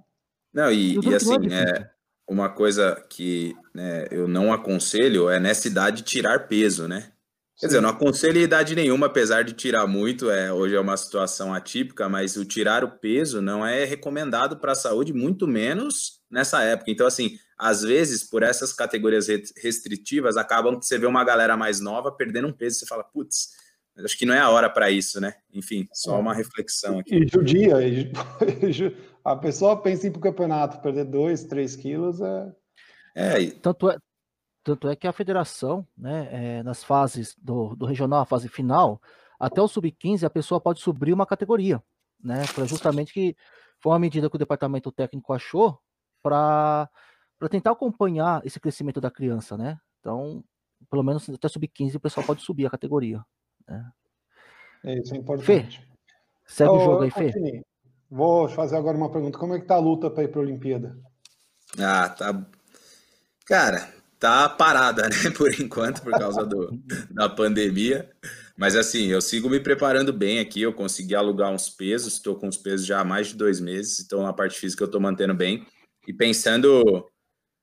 Não, 0.53 0.71
e, 0.71 0.99
e 0.99 1.15
assim, 1.15 1.53
é, 1.53 1.89
uma 2.29 2.49
coisa 2.49 3.01
que 3.09 3.57
né, 3.73 4.07
eu 4.11 4.27
não 4.27 4.53
aconselho 4.53 5.31
é 5.31 5.39
nessa 5.39 5.69
idade 5.69 6.03
tirar 6.03 6.49
peso, 6.49 6.89
né? 6.89 7.13
Quer 7.59 7.67
dizer, 7.67 7.79
eu 7.79 7.83
não 7.83 7.91
aconselho 7.91 8.41
idade 8.41 8.75
nenhuma, 8.75 9.07
apesar 9.07 9.45
de 9.45 9.53
tirar 9.53 9.87
muito, 9.87 10.31
é, 10.31 10.53
hoje 10.53 10.75
é 10.75 10.81
uma 10.81 10.97
situação 10.97 11.55
atípica, 11.55 12.09
mas 12.09 12.37
o 12.37 12.45
tirar 12.45 12.83
o 12.83 12.91
peso 12.91 13.41
não 13.41 13.65
é 13.65 13.85
recomendado 13.85 14.57
para 14.57 14.73
a 14.73 14.77
saúde, 14.77 15.13
muito 15.13 15.47
menos 15.47 16.21
nessa 16.31 16.63
época. 16.63 16.91
Então, 16.91 17.07
assim, 17.07 17.39
às 17.57 17.83
vezes, 17.83 18.25
por 18.25 18.43
essas 18.43 18.73
categorias 18.73 19.29
restritivas, 19.57 20.37
acabam 20.37 20.79
que 20.79 20.87
você 20.87 20.99
vê 20.99 21.07
uma 21.07 21.23
galera 21.23 21.57
mais 21.57 21.79
nova 21.79 22.11
perdendo 22.11 22.49
um 22.49 22.53
peso, 22.53 22.81
você 22.81 22.87
fala, 22.87 23.05
putz, 23.05 23.51
acho 24.05 24.19
que 24.19 24.27
não 24.27 24.35
é 24.35 24.41
a 24.41 24.51
hora 24.51 24.69
para 24.69 24.91
isso, 24.91 25.21
né? 25.21 25.35
Enfim, 25.53 25.87
só 25.93 26.19
uma 26.19 26.35
reflexão 26.35 26.99
aqui. 26.99 27.15
E 27.15 27.29
judia, 27.29 27.75
a 29.25 29.37
pessoa 29.37 29.81
pensa 29.81 30.07
em 30.07 30.11
ir 30.11 30.13
para 30.13 30.19
o 30.19 30.23
campeonato, 30.23 30.81
perder 30.81 31.05
2, 31.05 31.45
3 31.45 31.77
quilos 31.77 32.21
é. 32.21 32.53
É, 33.15 33.41
e... 33.41 33.51
tanto, 33.53 33.91
é, 33.91 33.97
tanto 34.63 34.89
é 34.89 34.97
que 34.97 35.07
a 35.07 35.13
federação, 35.13 35.87
né, 35.97 36.29
é, 36.31 36.63
nas 36.63 36.85
fases 36.85 37.35
do, 37.39 37.75
do 37.75 37.87
regional, 37.87 38.21
a 38.21 38.27
fase 38.27 38.49
final, 38.49 39.01
até 39.39 39.61
o 39.61 39.67
sub-15 39.67 40.25
a 40.25 40.31
pessoa 40.31 40.61
pode 40.61 40.81
subir 40.81 41.13
uma 41.13 41.27
categoria, 41.27 41.83
né? 42.23 42.45
Para 42.55 42.65
justamente 42.65 43.13
que 43.13 43.37
foi 43.81 43.93
uma 43.93 43.99
medida 43.99 44.31
que 44.31 44.37
o 44.37 44.39
departamento 44.39 44.93
técnico 44.93 45.33
achou 45.33 45.81
para 46.23 46.89
tentar 47.51 47.73
acompanhar 47.73 48.41
esse 48.47 48.61
crescimento 48.61 49.01
da 49.01 49.11
criança, 49.11 49.59
né? 49.59 49.79
Então, 49.99 50.45
pelo 50.89 51.03
menos 51.03 51.29
até 51.29 51.49
sub-15 51.49 51.97
o 51.97 52.01
pessoal 52.01 52.25
pode 52.25 52.43
subir 52.43 52.67
a 52.67 52.71
categoria. 52.71 53.25
Né? 53.67 53.91
É, 54.85 54.99
isso 55.01 55.15
é 55.15 55.19
importante. 55.19 55.79
Fê, 55.79 55.87
segue 56.47 56.71
o 56.71 56.81
jogo 56.81 57.03
aí, 57.03 57.11
Fê. 57.11 57.65
Vou 58.09 58.49
fazer 58.49 58.77
agora 58.77 58.97
uma 58.97 59.11
pergunta. 59.11 59.39
Como 59.39 59.55
é 59.55 59.61
que 59.61 59.67
tá 59.67 59.75
a 59.75 59.81
luta 59.81 60.11
para 60.11 60.23
ir 60.23 60.29
para 60.29 60.41
a 60.41 60.45
Olimpíada? 60.45 60.97
Ah, 61.81 62.11
tá. 62.11 62.47
Cara, 63.47 63.93
tá 64.23 64.49
parada, 64.49 65.09
né? 65.09 65.31
Por 65.37 65.53
enquanto, 65.61 66.01
por 66.01 66.13
causa 66.13 66.47
do, 66.47 66.81
da 67.11 67.29
pandemia. 67.29 68.09
Mas 68.57 68.77
assim, 68.77 69.09
eu 69.09 69.21
sigo 69.21 69.51
me 69.51 69.59
preparando 69.59 70.13
bem 70.13 70.39
aqui. 70.39 70.63
Eu 70.63 70.73
consegui 70.73 71.17
alugar 71.17 71.51
uns 71.51 71.69
pesos, 71.69 72.15
estou 72.15 72.37
com 72.37 72.47
os 72.47 72.57
pesos 72.57 72.87
já 72.87 73.01
há 73.01 73.05
mais 73.05 73.29
de 73.29 73.35
dois 73.35 73.59
meses, 73.59 73.99
então 73.99 74.25
a 74.25 74.33
parte 74.33 74.57
física 74.61 74.85
eu 74.85 74.87
estou 74.87 75.01
mantendo 75.01 75.35
bem. 75.35 75.67
E 76.07 76.13
pensando, 76.13 77.05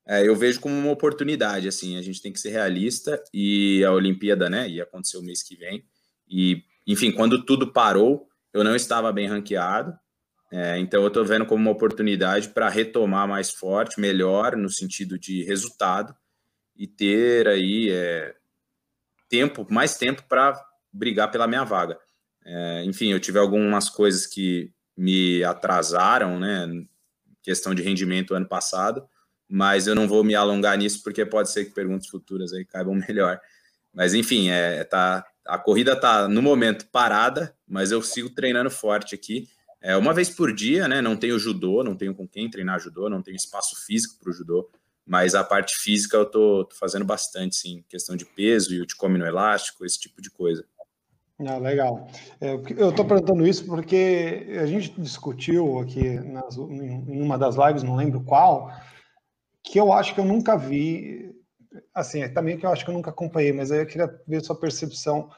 é, 0.06 0.28
eu 0.28 0.36
vejo 0.36 0.60
como 0.60 0.76
uma 0.76 0.92
oportunidade. 0.92 1.66
Assim, 1.66 1.98
a 1.98 2.02
gente 2.02 2.22
tem 2.22 2.34
que 2.34 2.40
ser 2.40 2.50
realista 2.50 3.24
e 3.34 3.82
a 3.86 3.94
Olimpíada, 3.94 4.50
né? 4.50 4.68
Ia 4.68 4.84
acontecer 4.84 5.18
o 5.18 5.24
mês 5.24 5.42
que 5.42 5.56
vem. 5.56 5.86
E, 6.30 6.62
enfim, 6.86 7.10
quando 7.10 7.46
tudo 7.46 7.72
parou, 7.72 8.28
eu 8.54 8.66
não 8.66 8.76
estava 8.76 9.14
bem 9.14 9.28
ranqueado. 9.30 9.94
É, 10.52 10.78
então, 10.78 11.04
eu 11.04 11.08
estou 11.08 11.24
vendo 11.24 11.46
como 11.46 11.62
uma 11.62 11.72
oportunidade 11.72 12.50
para 12.50 12.68
retomar 12.68 13.28
mais 13.30 13.50
forte, 13.50 14.02
melhor, 14.02 14.58
no 14.58 14.70
sentido 14.70 15.18
de 15.18 15.44
resultado, 15.44 16.14
e 16.80 16.88
ter 16.88 17.46
aí 17.46 17.92
é, 17.92 18.34
tempo, 19.28 19.68
mais 19.70 19.98
tempo 19.98 20.24
para 20.30 20.58
brigar 20.92 21.30
pela 21.30 21.46
minha 21.46 21.66
vaga. 21.66 22.00
É, 22.46 22.84
enfim, 22.86 23.12
eu 23.12 23.20
tive 23.20 23.38
algumas 23.38 23.90
coisas 23.90 24.26
que 24.26 24.72
me 24.98 25.44
atrasaram, 25.44 26.40
né? 26.40 26.68
Questão 27.44 27.76
de 27.76 27.82
rendimento 27.84 28.34
ano 28.34 28.48
passado, 28.48 29.06
mas 29.48 29.88
eu 29.88 29.94
não 29.94 30.08
vou 30.08 30.24
me 30.24 30.36
alongar 30.36 30.78
nisso 30.78 31.04
porque 31.04 31.26
pode 31.26 31.52
ser 31.52 31.66
que 31.66 31.72
perguntas 31.72 32.08
futuras 32.08 32.54
aí 32.54 32.64
caibam 32.64 32.96
melhor. 33.08 33.40
Mas 33.94 34.14
enfim, 34.14 34.50
é, 34.50 34.84
tá, 34.86 35.26
a 35.46 35.58
corrida 35.58 36.00
tá 36.00 36.30
no 36.30 36.42
momento 36.42 36.88
parada, 36.88 37.54
mas 37.68 37.92
eu 37.92 38.02
sigo 38.02 38.30
treinando 38.30 38.72
forte 38.72 39.14
aqui. 39.14 39.50
É 39.82 39.98
uma 39.98 40.14
vez 40.14 40.30
por 40.30 40.54
dia, 40.54 40.88
né? 40.88 41.02
Não 41.02 41.18
tenho 41.18 41.38
judô, 41.38 41.84
não 41.84 41.96
tenho 41.96 42.16
com 42.16 42.28
quem 42.28 42.50
treinar 42.50 42.80
judô, 42.80 43.10
não 43.10 43.22
tenho 43.22 43.36
espaço 43.36 43.76
físico 43.86 44.18
para 44.20 44.30
o 44.30 44.34
judô, 44.34 44.70
mas 45.10 45.34
a 45.34 45.44
parte 45.44 45.76
física 45.76 46.16
eu 46.16 46.26
tô, 46.26 46.66
tô, 46.66 46.76
fazendo 46.76 47.04
bastante, 47.04 47.56
sim, 47.56 47.84
questão 47.90 48.16
de 48.16 48.26
peso 48.26 48.76
e 48.76 48.80
o 48.80 48.86
come 48.96 49.18
no 49.18 49.26
elástico, 49.26 49.84
esse 49.84 50.00
tipo 50.00 50.22
de 50.22 50.30
coisa. 50.30 50.64
Ah, 51.40 51.58
legal. 51.58 52.08
É, 52.40 52.54
eu 52.78 52.92
estou 52.92 53.04
perguntando 53.04 53.48
isso 53.48 53.66
porque 53.66 54.56
a 54.62 54.68
gente 54.68 54.94
discutiu 55.02 55.80
aqui 55.80 56.20
nas, 56.20 56.56
em 56.58 57.20
uma 57.20 57.40
das 57.40 57.56
lives, 57.56 57.82
não 57.82 57.96
lembro 57.96 58.22
qual, 58.22 58.72
que 59.64 59.80
eu 59.80 59.92
acho 59.92 60.14
que 60.14 60.20
eu 60.20 60.26
nunca 60.26 60.56
vi, 60.56 61.36
assim, 61.92 62.22
é 62.22 62.30
também 62.30 62.60
que 62.60 62.66
eu 62.68 62.72
acho 62.72 62.86
que 62.86 62.92
eu 62.92 62.96
nunca 62.96 63.10
acompanhei, 63.10 63.52
mas 63.52 63.72
aí 63.72 63.80
eu 63.80 63.88
queria 63.88 64.22
ver 64.28 64.44
sua 64.44 64.60
percepção 64.60 65.32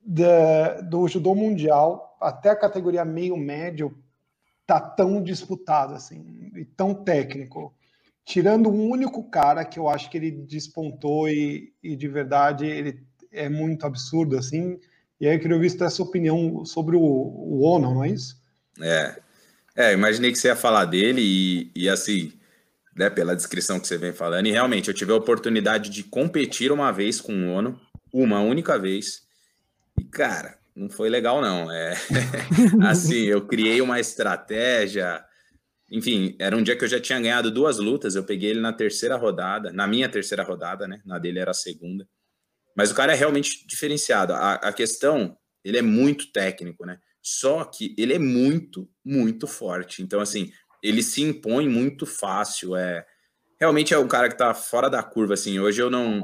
da, 0.00 0.80
do 0.80 1.06
judô 1.08 1.34
mundial 1.34 2.16
até 2.18 2.48
a 2.48 2.56
categoria 2.56 3.04
meio 3.04 3.36
médio 3.36 4.02
tá 4.66 4.80
tão 4.80 5.22
disputado 5.22 5.92
assim 5.92 6.50
e 6.54 6.64
tão 6.64 6.94
técnico 6.94 7.74
tirando 8.24 8.70
um 8.70 8.88
único 8.88 9.28
cara 9.28 9.64
que 9.64 9.78
eu 9.78 9.88
acho 9.88 10.10
que 10.10 10.16
ele 10.16 10.30
despontou 10.30 11.28
e, 11.28 11.72
e 11.82 11.94
de 11.96 12.08
verdade 12.08 12.66
ele 12.66 13.00
é 13.30 13.48
muito 13.48 13.86
absurdo 13.86 14.36
assim 14.38 14.78
e 15.20 15.26
aí 15.26 15.36
eu 15.36 15.40
queria 15.40 15.56
ouvir 15.56 15.82
essa 15.82 16.02
opinião 16.02 16.64
sobre 16.64 16.96
o, 16.96 17.00
o 17.00 17.62
Ono, 17.64 17.94
não 17.94 18.04
é 18.04 18.08
isso? 18.08 18.36
É, 18.80 19.16
é, 19.76 19.92
imaginei 19.92 20.32
que 20.32 20.38
você 20.38 20.48
ia 20.48 20.56
falar 20.56 20.84
dele 20.84 21.20
e, 21.22 21.70
e 21.74 21.88
assim, 21.88 22.32
né, 22.96 23.08
pela 23.08 23.36
descrição 23.36 23.78
que 23.78 23.86
você 23.86 23.96
vem 23.96 24.12
falando, 24.12 24.46
e 24.46 24.52
realmente 24.52 24.88
eu 24.88 24.94
tive 24.94 25.12
a 25.12 25.16
oportunidade 25.16 25.90
de 25.90 26.02
competir 26.02 26.72
uma 26.72 26.92
vez 26.92 27.20
com 27.20 27.32
o 27.32 27.52
Ono, 27.52 27.80
uma 28.12 28.40
única 28.40 28.78
vez, 28.78 29.22
e, 29.98 30.04
cara, 30.04 30.58
não 30.74 30.90
foi 30.90 31.08
legal, 31.08 31.40
não. 31.40 31.70
É, 31.70 31.94
assim, 32.88 33.22
eu 33.22 33.46
criei 33.46 33.80
uma 33.80 34.00
estratégia. 34.00 35.24
Enfim, 35.90 36.34
era 36.38 36.56
um 36.56 36.62
dia 36.62 36.76
que 36.76 36.84
eu 36.84 36.88
já 36.88 37.00
tinha 37.00 37.20
ganhado 37.20 37.50
duas 37.50 37.78
lutas. 37.78 38.14
Eu 38.14 38.24
peguei 38.24 38.50
ele 38.50 38.60
na 38.60 38.72
terceira 38.72 39.16
rodada, 39.16 39.72
na 39.72 39.86
minha 39.86 40.08
terceira 40.08 40.42
rodada, 40.42 40.88
né? 40.88 41.00
Na 41.04 41.18
dele 41.18 41.38
era 41.38 41.50
a 41.50 41.54
segunda. 41.54 42.08
Mas 42.76 42.90
o 42.90 42.94
cara 42.94 43.12
é 43.12 43.16
realmente 43.16 43.66
diferenciado. 43.66 44.32
A, 44.32 44.54
a 44.54 44.72
questão, 44.72 45.36
ele 45.64 45.78
é 45.78 45.82
muito 45.82 46.32
técnico, 46.32 46.84
né? 46.84 46.98
Só 47.22 47.64
que 47.64 47.94
ele 47.96 48.12
é 48.12 48.18
muito, 48.18 48.88
muito 49.04 49.46
forte. 49.46 50.02
Então, 50.02 50.20
assim, 50.20 50.50
ele 50.82 51.02
se 51.02 51.22
impõe 51.22 51.68
muito 51.68 52.04
fácil. 52.04 52.76
É 52.76 53.06
realmente 53.60 53.94
é 53.94 53.98
um 53.98 54.08
cara 54.08 54.28
que 54.28 54.36
tá 54.36 54.52
fora 54.52 54.90
da 54.90 55.02
curva. 55.02 55.34
Assim, 55.34 55.58
hoje 55.58 55.80
eu 55.80 55.90
não 55.90 56.20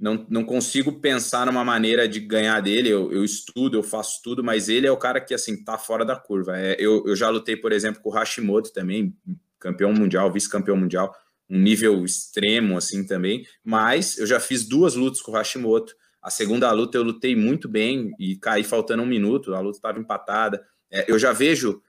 não, 0.00 0.26
não 0.30 0.42
consigo 0.42 0.92
pensar 0.98 1.44
numa 1.44 1.62
maneira 1.62 2.08
de 2.08 2.18
ganhar 2.20 2.58
dele. 2.60 2.88
Eu, 2.88 3.12
eu, 3.12 3.22
estudo, 3.22 3.76
eu 3.76 3.82
faço 3.82 4.22
tudo, 4.22 4.42
mas 4.42 4.68
ele 4.68 4.86
é 4.86 4.90
o 4.90 4.96
cara 4.96 5.20
que 5.20 5.34
assim 5.34 5.62
tá 5.62 5.76
fora 5.76 6.04
da 6.04 6.16
curva. 6.16 6.58
É, 6.58 6.74
eu, 6.78 7.04
eu 7.06 7.14
já 7.14 7.28
lutei, 7.28 7.54
por 7.54 7.70
exemplo, 7.70 8.00
com 8.00 8.08
o 8.08 8.12
Hashimoto 8.12 8.72
também, 8.72 9.14
campeão 9.58 9.92
mundial, 9.92 10.32
vice-campeão 10.32 10.76
mundial, 10.76 11.14
um 11.48 11.58
nível 11.58 12.02
extremo 12.02 12.78
assim 12.78 13.04
também. 13.04 13.44
Mas 13.62 14.16
eu 14.16 14.26
já 14.26 14.40
fiz 14.40 14.66
duas 14.66 14.94
lutas 14.94 15.20
com 15.20 15.32
o 15.32 15.34
Hashimoto. 15.34 15.94
A 16.22 16.30
segunda 16.30 16.72
luta 16.72 16.96
eu 16.96 17.02
lutei 17.02 17.36
muito 17.36 17.68
bem 17.68 18.10
e 18.18 18.36
caí 18.36 18.64
faltando 18.64 19.02
um 19.02 19.06
minuto. 19.06 19.54
A 19.54 19.60
luta 19.60 19.76
estava 19.76 19.98
empatada. 19.98 20.64
É, 20.90 21.10
eu 21.10 21.18
já 21.18 21.32
vejo 21.32 21.82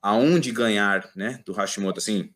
aonde 0.00 0.52
ganhar, 0.52 1.10
né, 1.16 1.42
do 1.44 1.52
Hashimoto. 1.52 1.98
Assim, 1.98 2.30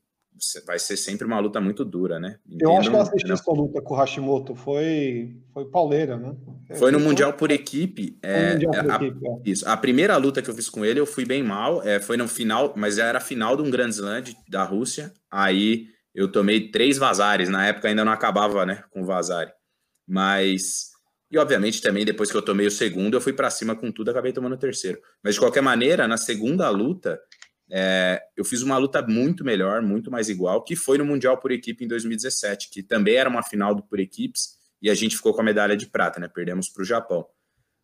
vai 0.67 0.79
ser 0.79 0.97
sempre 0.97 1.27
uma 1.27 1.39
luta 1.39 1.61
muito 1.61 1.85
dura, 1.85 2.19
né? 2.19 2.39
Eu 2.61 2.77
acho 2.77 2.91
que 2.91 2.97
eu 2.97 3.01
assisti 3.01 3.29
não. 3.29 3.35
essa 3.35 3.53
luta 3.53 3.81
com 3.81 3.95
o 3.95 3.97
Hashimoto, 3.97 4.55
foi, 4.55 5.37
foi 5.53 5.65
pauleira, 5.67 6.17
né? 6.17 6.35
Foi 6.75 6.91
no 6.91 6.99
Mundial 6.99 7.33
por 7.35 7.51
equipe. 7.51 8.19
É, 8.23 8.53
mundial 8.53 8.73
por 8.73 8.91
a, 8.91 8.97
equipe 8.97 9.27
é. 9.27 9.51
Isso. 9.51 9.69
A 9.69 9.77
primeira 9.77 10.17
luta 10.17 10.43
que 10.43 10.51
eu 10.51 10.55
fiz 10.55 10.69
com 10.69 10.85
ele, 10.85 10.99
eu 10.99 11.07
fui 11.07 11.25
bem 11.25 11.43
mal. 11.43 11.83
É, 11.83 12.01
foi 12.01 12.17
no 12.17 12.27
final, 12.27 12.73
mas 12.77 12.99
era 12.99 13.21
final 13.21 13.57
de 13.57 13.63
um 13.63 13.71
Grand 13.71 13.91
Slam 13.91 14.23
de, 14.23 14.37
da 14.49 14.65
Rússia. 14.65 15.13
Aí 15.31 15.87
eu 16.15 16.31
tomei 16.31 16.71
três 16.71 16.99
vazares. 16.99 17.49
Na 17.49 17.67
época 17.67 17.89
ainda 17.89 18.05
não 18.05 18.13
acabava, 18.13 18.67
né? 18.67 18.85
Com 18.91 19.05
vazare. 19.05 19.53
Mas. 20.07 20.91
E 21.31 21.39
obviamente 21.39 21.81
também 21.81 22.05
depois 22.05 22.31
que 22.31 22.37
eu 22.37 22.43
tomei 22.43 22.67
o 22.67 22.71
segundo, 22.71 23.17
eu 23.17 23.21
fui 23.21 23.33
para 23.33 23.49
cima 23.49 23.75
com 23.75 23.91
tudo, 23.91 24.11
acabei 24.11 24.33
tomando 24.33 24.53
o 24.53 24.59
terceiro. 24.59 24.99
Mas 25.25 25.35
de 25.35 25.41
qualquer 25.41 25.63
maneira, 25.63 26.07
na 26.07 26.19
segunda 26.19 26.69
luta, 26.69 27.19
é, 27.75 28.23
eu 28.37 28.45
fiz 28.45 28.61
uma 28.61 28.77
luta 28.77 29.01
muito 29.01 29.43
melhor, 29.43 29.81
muito 29.81 30.11
mais 30.11 30.29
igual, 30.29 30.63
que 30.63 30.77
foi 30.77 30.99
no 30.99 31.07
Mundial 31.07 31.39
por 31.39 31.51
Equipe 31.51 31.83
em 31.83 31.89
2017, 31.89 32.69
que 32.69 32.83
também 32.83 33.15
era 33.15 33.31
uma 33.31 33.43
final 33.43 33.75
do 33.75 33.83
por 33.83 33.99
equipes, 33.99 34.59
e 34.83 34.91
a 34.91 34.95
gente 34.95 35.17
ficou 35.17 35.33
com 35.33 35.41
a 35.41 35.45
medalha 35.45 35.75
de 35.75 35.87
prata, 35.87 36.21
né? 36.21 36.29
Perdemos 36.29 36.69
para 36.69 36.83
o 36.83 36.85
Japão. 36.85 37.27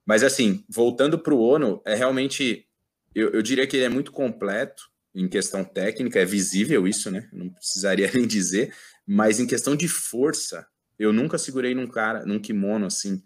Mas 0.07 0.22
assim, 0.22 0.62
voltando 0.68 1.18
para 1.18 1.33
o 1.33 1.40
Ono, 1.40 1.81
é 1.87 1.94
realmente, 1.94 2.66
eu, 3.14 3.31
eu, 3.31 3.40
diria 3.40 3.66
que 3.66 3.77
ele 3.79 3.87
é 3.87 3.88
muito 3.88 4.12
completo 4.12 4.90
em 5.14 5.27
questão 5.27 5.64
técnica, 5.64 6.20
é 6.20 6.24
visível 6.27 6.87
isso, 6.87 7.11
né? 7.11 7.27
Não 7.33 7.48
precisaria 7.48 8.11
nem 8.12 8.27
dizer, 8.27 8.74
mas 9.07 9.40
em 9.40 9.46
questão 9.46 9.74
de 9.74 9.88
força, 9.88 10.66
eu 10.98 11.14
nunca 11.14 11.38
segurei 11.38 11.74
num 11.74 11.87
cara, 11.87 12.27
num 12.27 12.38
kimono 12.38 12.85
assim. 12.85 13.22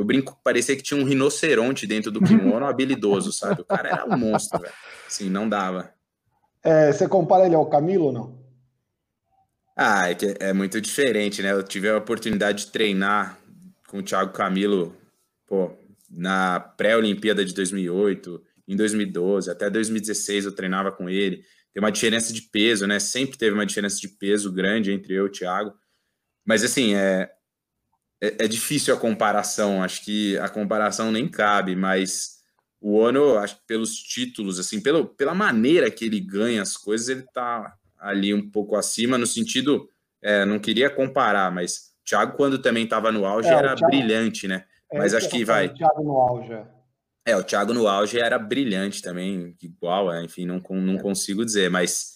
Eu 0.00 0.04
brinco, 0.04 0.40
parecia 0.42 0.74
que 0.74 0.82
tinha 0.82 0.98
um 0.98 1.04
rinoceronte 1.04 1.86
dentro 1.86 2.10
do 2.10 2.22
kimono 2.22 2.64
habilidoso, 2.64 3.30
sabe? 3.32 3.60
O 3.60 3.64
cara 3.66 3.90
era 3.90 4.06
um 4.06 4.16
monstro, 4.16 4.58
velho. 4.58 4.72
Sim, 5.06 5.28
não 5.28 5.46
dava. 5.46 5.92
É, 6.62 6.90
você 6.90 7.06
compara 7.06 7.44
ele 7.44 7.54
ao 7.54 7.68
Camilo 7.68 8.06
ou 8.06 8.12
não? 8.12 8.40
Ah, 9.76 10.08
é, 10.08 10.14
que 10.14 10.34
é 10.40 10.54
muito 10.54 10.80
diferente, 10.80 11.42
né? 11.42 11.52
Eu 11.52 11.62
tive 11.62 11.90
a 11.90 11.98
oportunidade 11.98 12.64
de 12.64 12.72
treinar 12.72 13.38
com 13.88 13.98
o 13.98 14.02
Thiago 14.02 14.32
Camilo, 14.32 14.96
pô, 15.46 15.70
na 16.10 16.58
pré-Olimpíada 16.58 17.44
de 17.44 17.52
2008, 17.52 18.42
em 18.66 18.76
2012, 18.76 19.50
até 19.50 19.68
2016 19.68 20.46
eu 20.46 20.52
treinava 20.52 20.90
com 20.90 21.10
ele. 21.10 21.44
Tem 21.74 21.82
uma 21.82 21.92
diferença 21.92 22.32
de 22.32 22.40
peso, 22.40 22.86
né? 22.86 22.98
Sempre 22.98 23.36
teve 23.36 23.52
uma 23.52 23.66
diferença 23.66 24.00
de 24.00 24.08
peso 24.08 24.50
grande 24.50 24.92
entre 24.92 25.12
eu 25.12 25.26
e 25.26 25.28
o 25.28 25.30
Thiago. 25.30 25.74
Mas 26.42 26.64
assim, 26.64 26.94
é, 26.94 27.30
é, 28.20 28.44
é 28.44 28.48
difícil 28.48 28.94
a 28.94 28.98
comparação. 28.98 29.82
Acho 29.82 30.04
que 30.04 30.36
a 30.38 30.48
comparação 30.48 31.10
nem 31.10 31.28
cabe, 31.28 31.74
mas 31.74 32.40
o 32.80 32.98
Ono, 32.98 33.36
acho 33.38 33.56
que 33.56 33.66
pelos 33.66 33.94
títulos, 33.96 34.58
assim, 34.58 34.80
pelo, 34.80 35.06
pela 35.06 35.34
maneira 35.34 35.90
que 35.90 36.04
ele 36.04 36.20
ganha 36.20 36.62
as 36.62 36.76
coisas, 36.76 37.08
ele 37.08 37.24
tá 37.32 37.74
ali 37.98 38.32
um 38.32 38.50
pouco 38.50 38.76
acima, 38.76 39.18
no 39.18 39.26
sentido, 39.26 39.88
é, 40.22 40.44
não 40.46 40.58
queria 40.58 40.88
comparar, 40.88 41.52
mas 41.52 41.90
o 42.00 42.04
Thiago, 42.08 42.36
quando 42.36 42.58
também 42.58 42.84
estava 42.84 43.12
no 43.12 43.26
auge, 43.26 43.48
é, 43.48 43.52
era 43.52 43.74
Thiago, 43.74 43.86
brilhante, 43.86 44.48
né? 44.48 44.64
É, 44.90 44.98
mas 44.98 45.14
acho 45.14 45.28
que 45.28 45.44
vai. 45.44 45.66
O 45.66 45.74
Thiago 45.74 46.02
no 46.02 46.16
auge. 46.16 46.52
É. 46.52 46.66
é, 47.26 47.36
o 47.36 47.44
Thiago 47.44 47.74
no 47.74 47.86
auge 47.86 48.18
era 48.18 48.38
brilhante 48.38 49.02
também, 49.02 49.54
igual, 49.62 50.10
é, 50.10 50.24
enfim, 50.24 50.46
não, 50.46 50.62
não 50.70 50.96
consigo 50.96 51.44
dizer, 51.44 51.70
mas 51.70 52.14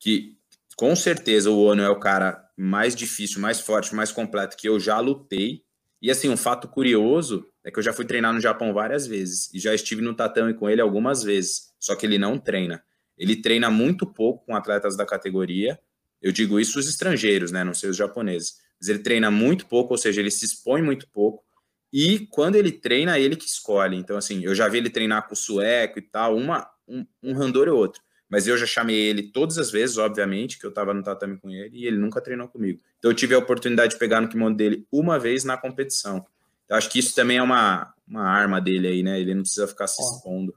que 0.00 0.38
com 0.74 0.96
certeza 0.96 1.50
o 1.50 1.62
Ono 1.64 1.82
é 1.82 1.90
o 1.90 2.00
cara 2.00 2.42
mais 2.62 2.94
difícil, 2.94 3.40
mais 3.40 3.60
forte, 3.60 3.92
mais 3.92 4.12
completo 4.12 4.56
que 4.56 4.68
eu 4.68 4.78
já 4.78 5.00
lutei. 5.00 5.62
E 6.00 6.10
assim, 6.12 6.28
um 6.28 6.36
fato 6.36 6.68
curioso 6.68 7.44
é 7.64 7.72
que 7.72 7.78
eu 7.78 7.82
já 7.82 7.92
fui 7.92 8.04
treinar 8.04 8.32
no 8.32 8.40
Japão 8.40 8.72
várias 8.72 9.04
vezes 9.04 9.52
e 9.52 9.58
já 9.58 9.74
estive 9.74 10.00
no 10.00 10.14
tatame 10.14 10.54
com 10.54 10.70
ele 10.70 10.80
algumas 10.80 11.24
vezes, 11.24 11.72
só 11.80 11.96
que 11.96 12.06
ele 12.06 12.18
não 12.18 12.38
treina. 12.38 12.80
Ele 13.18 13.34
treina 13.34 13.68
muito 13.68 14.06
pouco 14.06 14.46
com 14.46 14.54
atletas 14.54 14.96
da 14.96 15.04
categoria. 15.04 15.76
Eu 16.20 16.30
digo 16.30 16.60
isso 16.60 16.78
os 16.78 16.88
estrangeiros, 16.88 17.50
né, 17.50 17.64
não 17.64 17.74
sei 17.74 17.90
os 17.90 17.96
japoneses. 17.96 18.54
Mas 18.80 18.88
ele 18.88 19.00
treina 19.00 19.28
muito 19.28 19.66
pouco, 19.66 19.94
ou 19.94 19.98
seja, 19.98 20.20
ele 20.20 20.30
se 20.30 20.44
expõe 20.44 20.82
muito 20.82 21.08
pouco. 21.08 21.44
E 21.92 22.28
quando 22.30 22.54
ele 22.54 22.70
treina, 22.70 23.18
ele 23.18 23.34
que 23.34 23.46
escolhe. 23.46 23.96
Então, 23.96 24.16
assim, 24.16 24.44
eu 24.44 24.54
já 24.54 24.68
vi 24.68 24.78
ele 24.78 24.88
treinar 24.88 25.26
com 25.26 25.34
o 25.34 25.36
sueco 25.36 25.98
e 25.98 26.02
tal, 26.02 26.36
uma, 26.36 26.68
um, 26.88 27.04
um 27.22 27.32
randor 27.32 27.68
ou 27.68 27.76
outro. 27.76 28.00
Mas 28.32 28.46
eu 28.46 28.56
já 28.56 28.64
chamei 28.64 28.96
ele 28.96 29.24
todas 29.24 29.58
as 29.58 29.70
vezes, 29.70 29.98
obviamente, 29.98 30.58
que 30.58 30.64
eu 30.64 30.70
estava 30.70 30.94
no 30.94 31.02
tatame 31.02 31.36
com 31.36 31.50
ele, 31.50 31.76
e 31.76 31.86
ele 31.86 31.98
nunca 31.98 32.18
treinou 32.18 32.48
comigo. 32.48 32.80
Então 32.98 33.10
eu 33.10 33.14
tive 33.14 33.34
a 33.34 33.38
oportunidade 33.38 33.92
de 33.92 33.98
pegar 33.98 34.22
no 34.22 34.28
kimono 34.28 34.56
dele 34.56 34.86
uma 34.90 35.18
vez 35.18 35.44
na 35.44 35.54
competição. 35.54 36.24
Eu 36.66 36.76
acho 36.76 36.88
que 36.88 36.98
isso 36.98 37.14
também 37.14 37.36
é 37.36 37.42
uma, 37.42 37.92
uma 38.08 38.22
arma 38.22 38.58
dele 38.58 38.88
aí, 38.88 39.02
né? 39.02 39.20
Ele 39.20 39.34
não 39.34 39.42
precisa 39.42 39.68
ficar 39.68 39.86
se 39.86 40.00
expondo. 40.00 40.54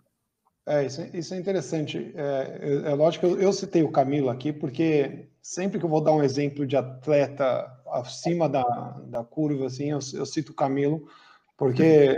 É, 0.66 0.86
isso, 0.86 1.02
é, 1.02 1.10
isso 1.14 1.34
é 1.34 1.38
interessante. 1.38 2.14
É, 2.16 2.60
é, 2.86 2.92
é 2.92 2.96
lógico 2.96 3.28
que 3.28 3.34
eu, 3.34 3.42
eu, 3.42 3.52
citei 3.52 3.84
o 3.84 3.92
Camilo 3.92 4.30
aqui, 4.30 4.54
porque 4.54 5.28
sempre 5.42 5.78
que 5.78 5.84
eu 5.84 5.90
vou 5.90 6.00
dar 6.00 6.14
um 6.14 6.24
exemplo 6.24 6.66
de 6.66 6.78
atleta 6.78 7.70
acima 7.88 8.48
da, 8.48 8.64
da 9.06 9.22
curva, 9.22 9.66
assim, 9.66 9.92
eu, 9.92 10.00
eu 10.14 10.26
cito 10.26 10.54
o 10.54 10.56
Camilo, 10.56 11.10
porque 11.58 12.18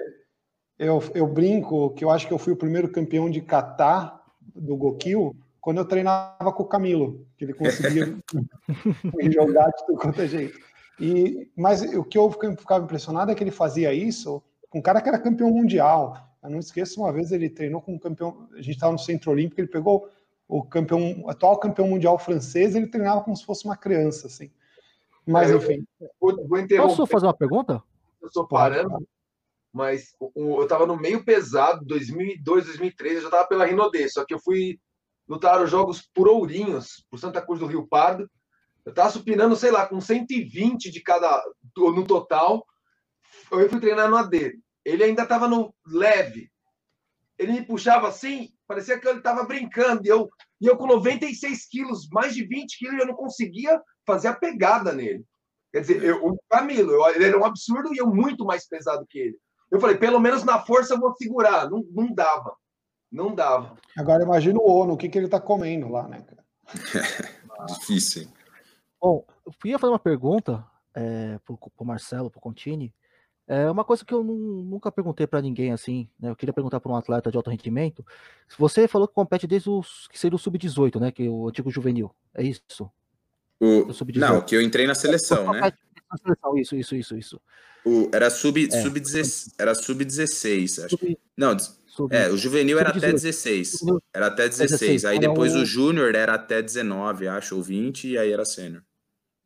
eu, 0.78 1.04
eu 1.16 1.26
brinco 1.26 1.96
que 1.96 2.06
eu 2.06 2.12
acho 2.12 2.28
que 2.28 2.34
eu 2.34 2.38
fui 2.38 2.54
o 2.54 2.58
primeiro 2.58 2.92
campeão 2.92 3.28
de 3.28 3.42
kata 3.42 4.14
do 4.56 4.78
Gokil 4.78 5.36
quando 5.68 5.80
eu 5.80 5.86
treinava 5.86 6.54
com 6.54 6.64
o 6.64 6.66
Camilo, 6.66 7.28
que 7.36 7.44
ele 7.44 7.54
conseguia 7.54 8.18
jogar 9.36 9.68
de 9.68 9.86
tudo 9.86 10.00
quanto 10.00 10.22
é 10.22 10.26
jeito. 10.26 10.58
E, 10.98 11.52
mas 11.58 11.82
o 11.82 12.06
que 12.06 12.18
eu 12.18 12.32
ficava 12.32 12.86
impressionado 12.86 13.30
é 13.30 13.36
que 13.36 13.44
ele 13.44 13.52
fazia 13.52 13.94
isso 13.94 14.42
com 14.70 14.80
um 14.80 14.82
cara 14.82 15.02
que 15.02 15.10
era 15.10 15.20
campeão 15.20 15.52
mundial. 15.52 16.16
Eu 16.42 16.52
não 16.52 16.60
esqueço, 16.60 17.02
uma 17.02 17.12
vez 17.12 17.34
ele 17.34 17.50
treinou 17.50 17.82
com 17.82 17.96
um 17.96 18.00
campeão. 18.00 18.48
A 18.54 18.62
gente 18.62 18.76
estava 18.76 18.94
no 18.94 18.98
Centro 18.98 19.30
Olímpico, 19.30 19.60
ele 19.60 19.68
pegou 19.68 20.10
o 20.48 20.64
campeão, 20.64 21.20
o 21.24 21.30
atual 21.30 21.60
campeão 21.60 21.90
mundial 21.90 22.18
francês, 22.18 22.74
ele 22.74 22.88
treinava 22.88 23.22
como 23.22 23.36
se 23.36 23.44
fosse 23.44 23.66
uma 23.66 23.76
criança, 23.76 24.28
assim. 24.28 24.50
Mas, 25.26 25.52
enfim. 25.52 25.86
Vou, 26.18 26.48
vou 26.48 26.66
Posso 26.78 27.06
fazer 27.06 27.26
uma 27.26 27.36
pergunta? 27.36 27.84
Eu 28.22 28.30
estou 28.30 28.48
parando, 28.48 29.06
mas 29.74 30.16
eu 30.34 30.64
estava 30.64 30.86
no 30.86 30.96
meio 30.96 31.26
pesado, 31.26 31.84
2002, 31.84 32.68
2003, 32.68 33.16
eu 33.16 33.22
já 33.24 33.28
estava 33.28 33.50
pela 33.50 33.66
Rinodê, 33.66 34.08
só 34.08 34.24
que 34.24 34.34
eu 34.34 34.40
fui 34.40 34.80
lutar 35.28 35.62
os 35.62 35.70
jogos 35.70 36.02
por 36.14 36.28
Ourinhos, 36.28 37.06
por 37.10 37.20
Santa 37.20 37.42
Cruz 37.42 37.60
do 37.60 37.66
Rio 37.66 37.88
Pardo. 37.88 38.30
Eu 38.86 38.92
estava 38.92 39.10
supinando, 39.10 39.56
sei 39.56 39.72
lá, 39.72 39.86
com 39.86 40.00
120 40.00 40.90
de 40.90 41.02
cada 41.02 41.44
no 41.76 42.06
total. 42.06 42.66
Eu 43.52 43.70
fui 43.70 43.80
treinar 43.80 44.10
no 44.10 44.16
AD. 44.16 44.58
Ele 44.86 45.04
ainda 45.04 45.24
estava 45.24 45.48
no 45.48 45.76
leve. 45.86 46.50
Ele 47.38 47.52
me 47.52 47.66
puxava 47.66 48.08
assim, 48.08 48.50
parecia 48.66 48.98
que 49.00 49.08
ele 49.08 49.18
estava 49.18 49.44
brincando. 49.44 50.06
E 50.06 50.08
eu, 50.08 50.30
e 50.62 50.68
eu 50.68 50.78
com 50.78 50.88
96 50.88 51.68
quilos, 51.68 52.08
mais 52.10 52.34
de 52.34 52.46
20 52.46 52.78
quilos, 52.78 53.00
eu 53.00 53.08
não 53.08 53.14
conseguia 53.14 53.82
fazer 54.06 54.30
a 54.30 54.34
pegada 54.34 54.94
nele. 54.94 55.26
Quer 55.72 55.82
dizer, 55.82 56.04
eu, 56.04 56.26
o 56.26 56.38
Camilo, 56.50 56.92
eu, 56.92 57.06
ele 57.14 57.26
era 57.26 57.38
um 57.38 57.46
absurdo 57.46 57.94
e 57.94 57.98
eu 57.98 58.08
muito 58.08 58.46
mais 58.46 58.68
pesado 58.68 59.06
que 59.08 59.20
ele. 59.20 59.38
Eu 59.70 59.82
falei, 59.82 59.98
pelo 59.98 60.20
menos 60.20 60.44
na 60.44 60.60
força 60.66 60.94
eu 60.94 61.00
vou 61.00 61.14
segurar. 61.16 61.70
Não, 61.70 61.84
não 61.92 62.14
dava. 62.14 62.56
Não 63.12 63.34
dava. 63.34 63.78
Agora 63.98 64.24
imagina 64.24 64.60
o 64.60 64.70
ONU, 64.70 64.94
o 64.94 64.98
que, 64.98 65.10
que 65.10 65.18
ele 65.18 65.28
tá 65.28 65.40
comendo 65.40 65.90
lá, 65.90 66.08
né, 66.08 66.22
cara? 66.22 66.44
Difícil. 67.68 68.28
Bom, 69.00 69.26
eu 69.46 69.54
ia 69.66 69.80
fazer 69.80 69.92
uma 69.92 70.00
pergunta 70.00 70.66
é, 70.94 71.40
pro, 71.46 71.58
pro 71.58 71.86
Marcelo, 71.86 72.30
pro 72.30 72.40
Contini. 72.40 72.94
É 73.48 73.72
uma 73.72 73.86
coisa 73.86 74.04
que 74.04 74.14
eu 74.14 74.22
nunca 74.24 74.92
perguntei 74.92 75.26
para 75.26 75.42
ninguém 75.42 75.72
assim, 75.72 76.10
né? 76.20 76.30
Eu 76.30 76.36
queria 76.36 76.52
perguntar 76.52 76.82
para 76.82 76.92
um 76.92 76.98
atleta 76.98 77.32
de 77.32 77.38
alto 77.38 77.50
rendimento. 77.50 78.06
Você 78.60 78.90
falou 78.90 79.08
que 79.08 79.14
compete 79.14 79.48
desde 79.48 79.70
os 79.70 80.08
que 80.10 80.20
seria 80.20 80.36
o 80.36 80.40
sub-18, 80.40 81.00
né? 81.00 81.12
Que 81.12 81.26
é 81.26 81.30
o 81.30 81.48
antigo 81.48 81.72
juvenil. 81.72 82.14
É 82.34 82.44
isso? 82.44 82.92
O... 83.58 83.88
Não, 84.16 84.42
que 84.42 84.54
eu 84.54 84.62
entrei 84.62 84.86
na 84.86 84.94
seleção, 84.94 85.54
né? 85.54 85.62
Na 85.62 86.18
seleção, 86.18 86.58
isso, 86.58 86.76
isso, 86.76 86.96
isso, 86.96 87.18
isso. 87.18 87.42
O, 87.86 88.10
era 88.14 88.30
sub, 88.30 88.68
é. 88.70 88.82
sub 88.82 89.02
era 89.58 89.74
sub 89.74 90.04
16, 90.04 90.80
acho. 90.80 90.98
Sub, 90.98 91.18
não, 91.38 91.56
é, 92.12 92.30
o 92.30 92.38
juvenil 92.38 92.80
era 92.80 92.90
até 92.90 93.12
16. 93.12 93.80
Era 94.14 94.28
até 94.28 94.48
16. 94.48 95.06
Aí 95.06 95.20
depois 95.20 95.56
o 95.56 95.66
júnior 95.66 96.14
era 96.16 96.36
até 96.36 96.62
19, 96.62 97.28
acho, 97.28 97.56
ou 97.56 97.64
20, 97.64 98.10
e 98.10 98.18
aí 98.18 98.32
era 98.32 98.46
sênior. 98.46 98.84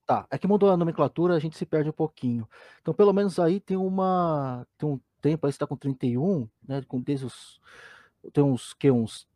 Tá, 0.05 0.27
é 0.29 0.37
que 0.37 0.47
mudou 0.47 0.69
a 0.69 0.77
nomenclatura, 0.77 1.35
a 1.35 1.39
gente 1.39 1.57
se 1.57 1.65
perde 1.65 1.89
um 1.89 1.93
pouquinho. 1.93 2.47
Então, 2.81 2.93
pelo 2.93 3.13
menos 3.13 3.39
aí 3.39 3.59
tem 3.59 3.77
uma 3.77 4.65
tem 4.77 4.89
um 4.89 4.99
tempo 5.21 5.45
aí 5.45 5.53
você 5.53 5.59
tá 5.59 5.67
com 5.67 5.77
31, 5.77 6.49
né, 6.67 6.81
com 6.87 6.99
desde 6.99 7.25
os 7.25 7.61
tem 8.33 8.43
uns 8.43 8.73
que 8.73 8.91
uns 8.91 9.27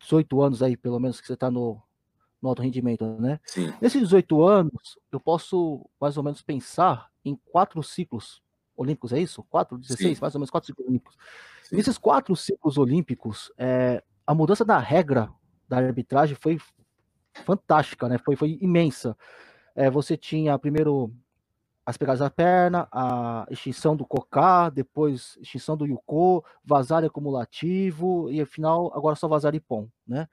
18 0.00 0.42
anos 0.42 0.62
aí, 0.62 0.76
pelo 0.76 1.00
menos 1.00 1.20
que 1.20 1.26
você 1.26 1.36
tá 1.36 1.50
no 1.50 1.82
no 2.40 2.48
alto 2.48 2.60
rendimento, 2.60 3.04
né? 3.20 3.38
Sim. 3.44 3.72
Nesses 3.80 4.00
18 4.00 4.42
anos, 4.42 4.98
eu 5.12 5.20
posso 5.20 5.88
mais 6.00 6.16
ou 6.16 6.24
menos 6.24 6.42
pensar 6.42 7.08
em 7.24 7.36
quatro 7.36 7.80
ciclos 7.84 8.42
olímpicos, 8.76 9.12
é 9.12 9.20
isso? 9.20 9.44
Quatro, 9.44 9.78
16, 9.78 10.18
Sim. 10.18 10.20
mais 10.20 10.34
ou 10.34 10.40
menos 10.40 10.50
quatro 10.50 10.66
ciclos 10.66 10.88
olímpicos. 10.88 11.16
Nesses 11.72 11.96
quatro 11.96 12.36
ciclos 12.36 12.76
olímpicos, 12.76 13.50
é, 13.56 14.02
a 14.26 14.34
mudança 14.34 14.62
da 14.62 14.78
regra 14.78 15.32
da 15.66 15.78
arbitragem 15.78 16.36
foi 16.36 16.58
fantástica, 17.46 18.10
né? 18.10 18.18
Foi, 18.18 18.36
foi 18.36 18.58
imensa. 18.60 19.16
É, 19.74 19.88
você 19.90 20.14
tinha 20.14 20.58
primeiro 20.58 21.10
as 21.84 21.96
pegadas 21.96 22.20
da 22.20 22.28
perna, 22.28 22.86
a 22.92 23.46
extinção 23.50 23.96
do 23.96 24.06
cocá, 24.06 24.68
depois 24.68 25.36
extinção 25.40 25.74
do 25.74 25.86
yuko, 25.86 26.44
vazar 26.62 27.02
acumulativo 27.04 28.30
e 28.30 28.40
afinal 28.40 28.92
agora 28.94 29.16
só 29.16 29.26
vazar 29.26 29.58
pom, 29.62 29.88
né? 30.06 30.28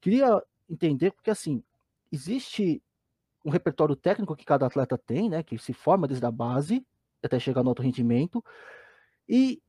Queria 0.00 0.42
entender, 0.68 1.12
porque 1.12 1.30
assim, 1.30 1.62
existe 2.10 2.82
um 3.44 3.50
repertório 3.50 3.94
técnico 3.94 4.34
que 4.34 4.46
cada 4.46 4.66
atleta 4.66 4.96
tem, 4.96 5.28
né, 5.28 5.42
que 5.42 5.58
se 5.58 5.72
forma 5.72 6.08
desde 6.08 6.24
a 6.26 6.30
base 6.30 6.84
até 7.22 7.38
chegar 7.38 7.62
no 7.62 7.68
alto 7.68 7.82
rendimento, 7.82 8.42
e, 9.28 9.62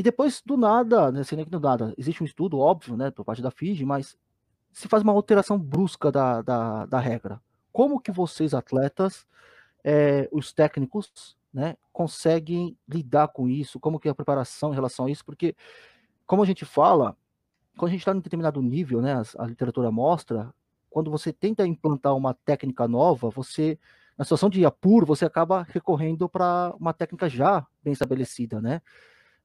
e 0.00 0.02
depois 0.02 0.40
do 0.46 0.56
nada, 0.56 1.12
né, 1.12 1.22
sendo 1.22 1.44
que 1.44 1.50
do 1.50 1.60
nada, 1.60 1.92
existe 1.98 2.22
um 2.22 2.24
estudo, 2.24 2.58
óbvio, 2.58 2.96
né, 2.96 3.10
por 3.10 3.22
parte 3.22 3.42
da 3.42 3.50
FIGE, 3.50 3.84
mas 3.84 4.16
se 4.72 4.88
faz 4.88 5.02
uma 5.02 5.12
alteração 5.12 5.58
brusca 5.58 6.10
da, 6.10 6.40
da, 6.40 6.86
da 6.86 6.98
regra. 6.98 7.38
Como 7.70 8.00
que 8.00 8.10
vocês, 8.10 8.54
atletas, 8.54 9.26
é, 9.84 10.26
os 10.32 10.54
técnicos, 10.54 11.36
né, 11.52 11.76
conseguem 11.92 12.78
lidar 12.88 13.28
com 13.28 13.46
isso? 13.46 13.78
Como 13.78 14.00
que 14.00 14.08
é 14.08 14.10
a 14.10 14.14
preparação 14.14 14.70
em 14.70 14.74
relação 14.74 15.04
a 15.04 15.10
isso? 15.10 15.22
Porque, 15.22 15.54
como 16.26 16.42
a 16.42 16.46
gente 16.46 16.64
fala, 16.64 17.14
quando 17.76 17.90
a 17.90 17.92
gente 17.92 18.00
está 18.00 18.14
em 18.14 18.20
determinado 18.20 18.62
nível, 18.62 19.02
né, 19.02 19.12
a, 19.12 19.42
a, 19.42 19.46
literatura 19.46 19.90
mostra, 19.90 20.50
quando 20.88 21.10
você 21.10 21.30
tenta 21.30 21.66
implantar 21.66 22.16
uma 22.16 22.32
técnica 22.32 22.88
nova, 22.88 23.28
você, 23.28 23.78
na 24.16 24.24
situação 24.24 24.48
de 24.48 24.64
apuro, 24.64 25.04
você 25.04 25.26
acaba 25.26 25.66
recorrendo 25.68 26.26
para 26.26 26.74
uma 26.80 26.94
técnica 26.94 27.28
já 27.28 27.66
bem 27.84 27.92
estabelecida, 27.92 28.62
né? 28.62 28.80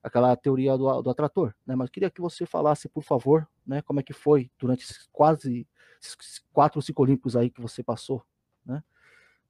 Aquela 0.06 0.36
teoria 0.36 0.78
do, 0.78 1.02
do 1.02 1.10
atrator, 1.10 1.52
né? 1.66 1.76
Mas 1.76 1.90
queria 1.90 2.12
que 2.12 2.22
você 2.22 2.46
falasse, 2.46 2.88
por 2.88 3.04
favor, 3.04 3.48
né, 3.66 3.82
como 3.82 4.00
é 4.00 4.04
que 4.04 4.14
foi 4.14 4.52
durante 4.60 4.84
esses 4.84 5.10
quase 5.12 5.68
esses 6.00 6.40
quatro 6.54 6.80
olímpicos 6.98 7.36
aí 7.36 7.50
que 7.50 7.60
você 7.60 7.82
passou, 7.82 8.24
né? 8.64 8.84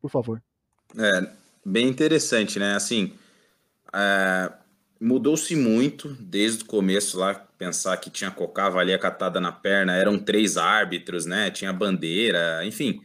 Por 0.01 0.09
favor. 0.09 0.41
É, 0.97 1.33
bem 1.65 1.89
interessante, 1.89 2.57
né? 2.57 2.75
Assim, 2.75 3.13
é, 3.93 4.53
mudou-se 4.99 5.53
muito 5.55 6.13
desde 6.15 6.63
o 6.63 6.67
começo 6.67 7.17
lá, 7.17 7.35
pensar 7.57 7.97
que 7.97 8.09
tinha 8.09 8.31
Cocá, 8.31 8.69
valia 8.69 8.97
catada 8.97 9.41
na 9.41 9.51
perna, 9.51 9.95
eram 9.95 10.17
três 10.17 10.55
árbitros, 10.55 11.25
né? 11.25 11.51
Tinha 11.51 11.73
bandeira, 11.73 12.65
enfim, 12.65 13.01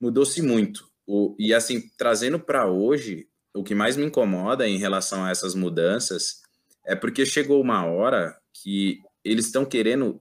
mudou-se 0.00 0.40
muito. 0.40 0.88
O, 1.06 1.36
e 1.38 1.52
assim, 1.52 1.90
trazendo 1.98 2.38
para 2.38 2.66
hoje, 2.66 3.28
o 3.54 3.62
que 3.62 3.74
mais 3.74 3.96
me 3.96 4.04
incomoda 4.04 4.66
em 4.66 4.78
relação 4.78 5.24
a 5.24 5.30
essas 5.30 5.54
mudanças 5.54 6.40
é 6.84 6.94
porque 6.94 7.26
chegou 7.26 7.60
uma 7.60 7.84
hora 7.84 8.36
que 8.52 9.00
eles 9.24 9.46
estão 9.46 9.64
querendo, 9.64 10.20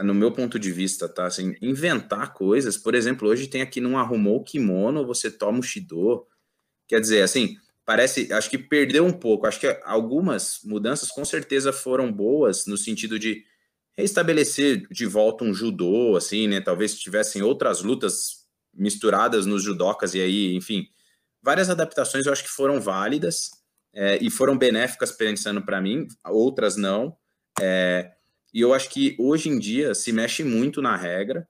no 0.00 0.14
meu 0.14 0.32
ponto 0.32 0.58
de 0.58 0.70
vista, 0.72 1.08
tá? 1.08 1.26
Assim, 1.26 1.54
inventar 1.62 2.32
coisas. 2.34 2.76
Por 2.76 2.94
exemplo, 2.94 3.28
hoje 3.28 3.48
tem 3.48 3.62
aqui 3.62 3.80
não 3.80 3.98
arrumou 3.98 4.36
o 4.36 4.44
kimono, 4.44 5.06
você 5.06 5.30
toma 5.30 5.60
o 5.60 5.62
shido. 5.62 6.26
Quer 6.88 7.00
dizer, 7.00 7.22
assim, 7.22 7.56
parece, 7.84 8.32
acho 8.32 8.50
que 8.50 8.58
perdeu 8.58 9.04
um 9.04 9.12
pouco. 9.12 9.46
Acho 9.46 9.60
que 9.60 9.80
algumas 9.84 10.60
mudanças 10.64 11.08
com 11.10 11.24
certeza 11.24 11.72
foram 11.72 12.12
boas 12.12 12.66
no 12.66 12.76
sentido 12.76 13.18
de 13.18 13.44
restabelecer 13.96 14.86
de 14.90 15.06
volta 15.06 15.44
um 15.44 15.54
judô, 15.54 16.16
assim, 16.16 16.48
né? 16.48 16.60
Talvez 16.60 16.98
tivessem 16.98 17.42
outras 17.42 17.82
lutas 17.82 18.44
misturadas 18.72 19.46
nos 19.46 19.62
judocas 19.62 20.14
e 20.14 20.20
aí, 20.20 20.54
enfim, 20.54 20.88
várias 21.42 21.70
adaptações 21.70 22.26
eu 22.26 22.32
acho 22.32 22.42
que 22.42 22.50
foram 22.50 22.80
válidas 22.80 23.50
é, 23.94 24.18
e 24.20 24.30
foram 24.30 24.58
benéficas 24.58 25.12
pensando 25.12 25.62
para 25.62 25.80
mim, 25.80 26.08
outras 26.26 26.76
não. 26.76 27.16
É, 27.60 28.12
e 28.52 28.60
eu 28.60 28.74
acho 28.74 28.90
que 28.90 29.16
hoje 29.18 29.48
em 29.48 29.58
dia 29.58 29.94
se 29.94 30.12
mexe 30.12 30.42
muito 30.42 30.82
na 30.82 30.96
regra 30.96 31.48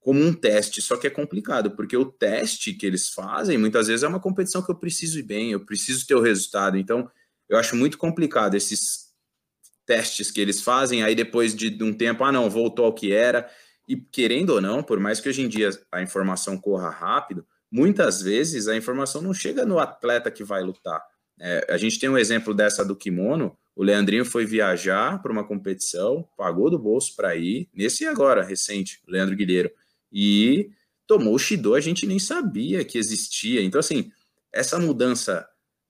como 0.00 0.20
um 0.20 0.32
teste, 0.32 0.80
só 0.80 0.96
que 0.96 1.06
é 1.06 1.10
complicado, 1.10 1.72
porque 1.72 1.96
o 1.96 2.06
teste 2.06 2.72
que 2.72 2.86
eles 2.86 3.10
fazem, 3.10 3.58
muitas 3.58 3.88
vezes 3.88 4.02
é 4.02 4.08
uma 4.08 4.20
competição 4.20 4.62
que 4.62 4.70
eu 4.70 4.78
preciso 4.78 5.18
ir 5.18 5.22
bem, 5.22 5.52
eu 5.52 5.64
preciso 5.64 6.06
ter 6.06 6.14
o 6.14 6.22
resultado. 6.22 6.78
Então, 6.78 7.10
eu 7.48 7.58
acho 7.58 7.76
muito 7.76 7.98
complicado 7.98 8.54
esses 8.54 9.10
testes 9.84 10.30
que 10.30 10.40
eles 10.40 10.62
fazem, 10.62 11.02
aí 11.02 11.14
depois 11.14 11.54
de 11.54 11.82
um 11.82 11.92
tempo, 11.92 12.24
ah, 12.24 12.32
não, 12.32 12.48
voltou 12.48 12.86
ao 12.86 12.94
que 12.94 13.12
era. 13.12 13.50
E 13.86 13.96
querendo 13.96 14.50
ou 14.50 14.60
não, 14.60 14.82
por 14.82 14.98
mais 15.00 15.20
que 15.20 15.28
hoje 15.28 15.42
em 15.42 15.48
dia 15.48 15.68
a 15.92 16.00
informação 16.00 16.56
corra 16.56 16.88
rápido, 16.88 17.46
muitas 17.70 18.22
vezes 18.22 18.68
a 18.68 18.76
informação 18.76 19.20
não 19.20 19.34
chega 19.34 19.66
no 19.66 19.78
atleta 19.78 20.30
que 20.30 20.44
vai 20.44 20.62
lutar. 20.62 21.02
É, 21.40 21.66
a 21.70 21.78
gente 21.78 21.98
tem 21.98 22.08
um 22.08 22.18
exemplo 22.18 22.52
dessa 22.52 22.84
do 22.84 22.94
kimono. 22.94 23.56
O 23.74 23.82
Leandrinho 23.82 24.24
foi 24.24 24.44
viajar 24.44 25.20
para 25.22 25.32
uma 25.32 25.42
competição, 25.42 26.28
pagou 26.36 26.70
do 26.70 26.78
bolso 26.78 27.16
para 27.16 27.34
ir, 27.34 27.68
nesse 27.72 28.06
agora, 28.06 28.42
recente, 28.42 29.00
Leandro 29.08 29.34
Guilheiro 29.34 29.70
e 30.12 30.70
tomou 31.06 31.34
o 31.34 31.38
Shido, 31.38 31.74
a 31.74 31.80
gente 31.80 32.06
nem 32.06 32.18
sabia 32.18 32.84
que 32.84 32.98
existia. 32.98 33.62
Então, 33.62 33.80
assim, 33.80 34.12
essa 34.52 34.78
mudança 34.78 35.48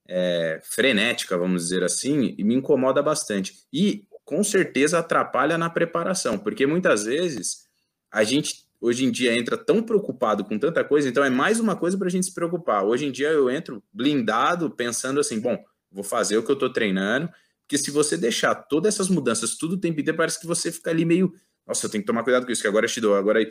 é, 0.09 0.61
frenética, 0.63 1.37
vamos 1.37 1.65
dizer 1.65 1.83
assim, 1.83 2.35
me 2.39 2.55
incomoda 2.55 3.03
bastante. 3.03 3.55
E 3.73 4.07
com 4.25 4.45
certeza 4.45 4.99
atrapalha 4.99 5.59
na 5.59 5.69
preparação, 5.69 6.39
porque 6.39 6.67
muitas 6.67 7.05
vezes 7.05 7.67
a 8.11 8.23
gente 8.23 8.65
hoje 8.81 9.05
em 9.05 9.11
dia 9.11 9.37
entra 9.37 9.57
tão 9.57 9.83
preocupado 9.83 10.45
com 10.45 10.59
tanta 10.59 10.83
coisa, 10.83 11.09
então 11.09 11.25
é 11.25 11.31
mais 11.31 11.61
uma 11.61 11.77
coisa 11.77 11.99
para 11.99 12.09
a 12.09 12.11
gente 12.11 12.27
se 12.27 12.35
preocupar. 12.35 12.85
Hoje 12.85 13.07
em 13.07 13.13
dia 13.13 13.29
eu 13.29 13.51
entro 13.51 13.83
blindado, 13.93 14.71
pensando 14.71 15.21
assim, 15.21 15.39
bom, 15.39 15.63
vou 15.91 16.05
fazer 16.05 16.39
o 16.39 16.43
que 16.43 16.51
eu 16.51 16.55
estou 16.55 16.73
treinando, 16.73 17.29
porque 17.63 17.79
se 17.79 17.91
você 17.91 18.17
deixar 18.17 18.55
todas 18.55 18.95
essas 18.95 19.09
mudanças 19.09 19.57
tudo 19.57 19.75
o 19.75 19.81
tempo 19.81 20.01
inteiro, 20.01 20.17
parece 20.17 20.41
que 20.41 20.47
você 20.47 20.73
fica 20.73 20.91
ali 20.91 21.05
meio, 21.05 21.33
nossa, 21.67 21.87
eu 21.87 21.91
tenho 21.91 22.03
que 22.03 22.07
tomar 22.07 22.25
cuidado 22.25 22.47
com 22.47 22.53
isso, 22.53 22.63
que 22.63 22.69
agora 22.69 22.87
é 22.87 22.89
Shido, 22.89 23.15
agora 23.15 23.43
é 23.43 23.51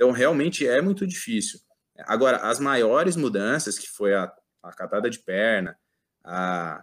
então, 0.00 0.12
realmente 0.12 0.66
é 0.66 0.80
muito 0.80 1.06
difícil. 1.06 1.60
Agora, 2.06 2.38
as 2.38 2.58
maiores 2.58 3.16
mudanças, 3.16 3.78
que 3.78 3.86
foi 3.86 4.14
a, 4.14 4.32
a 4.62 4.72
catada 4.72 5.10
de 5.10 5.18
perna, 5.18 5.76
a, 6.24 6.82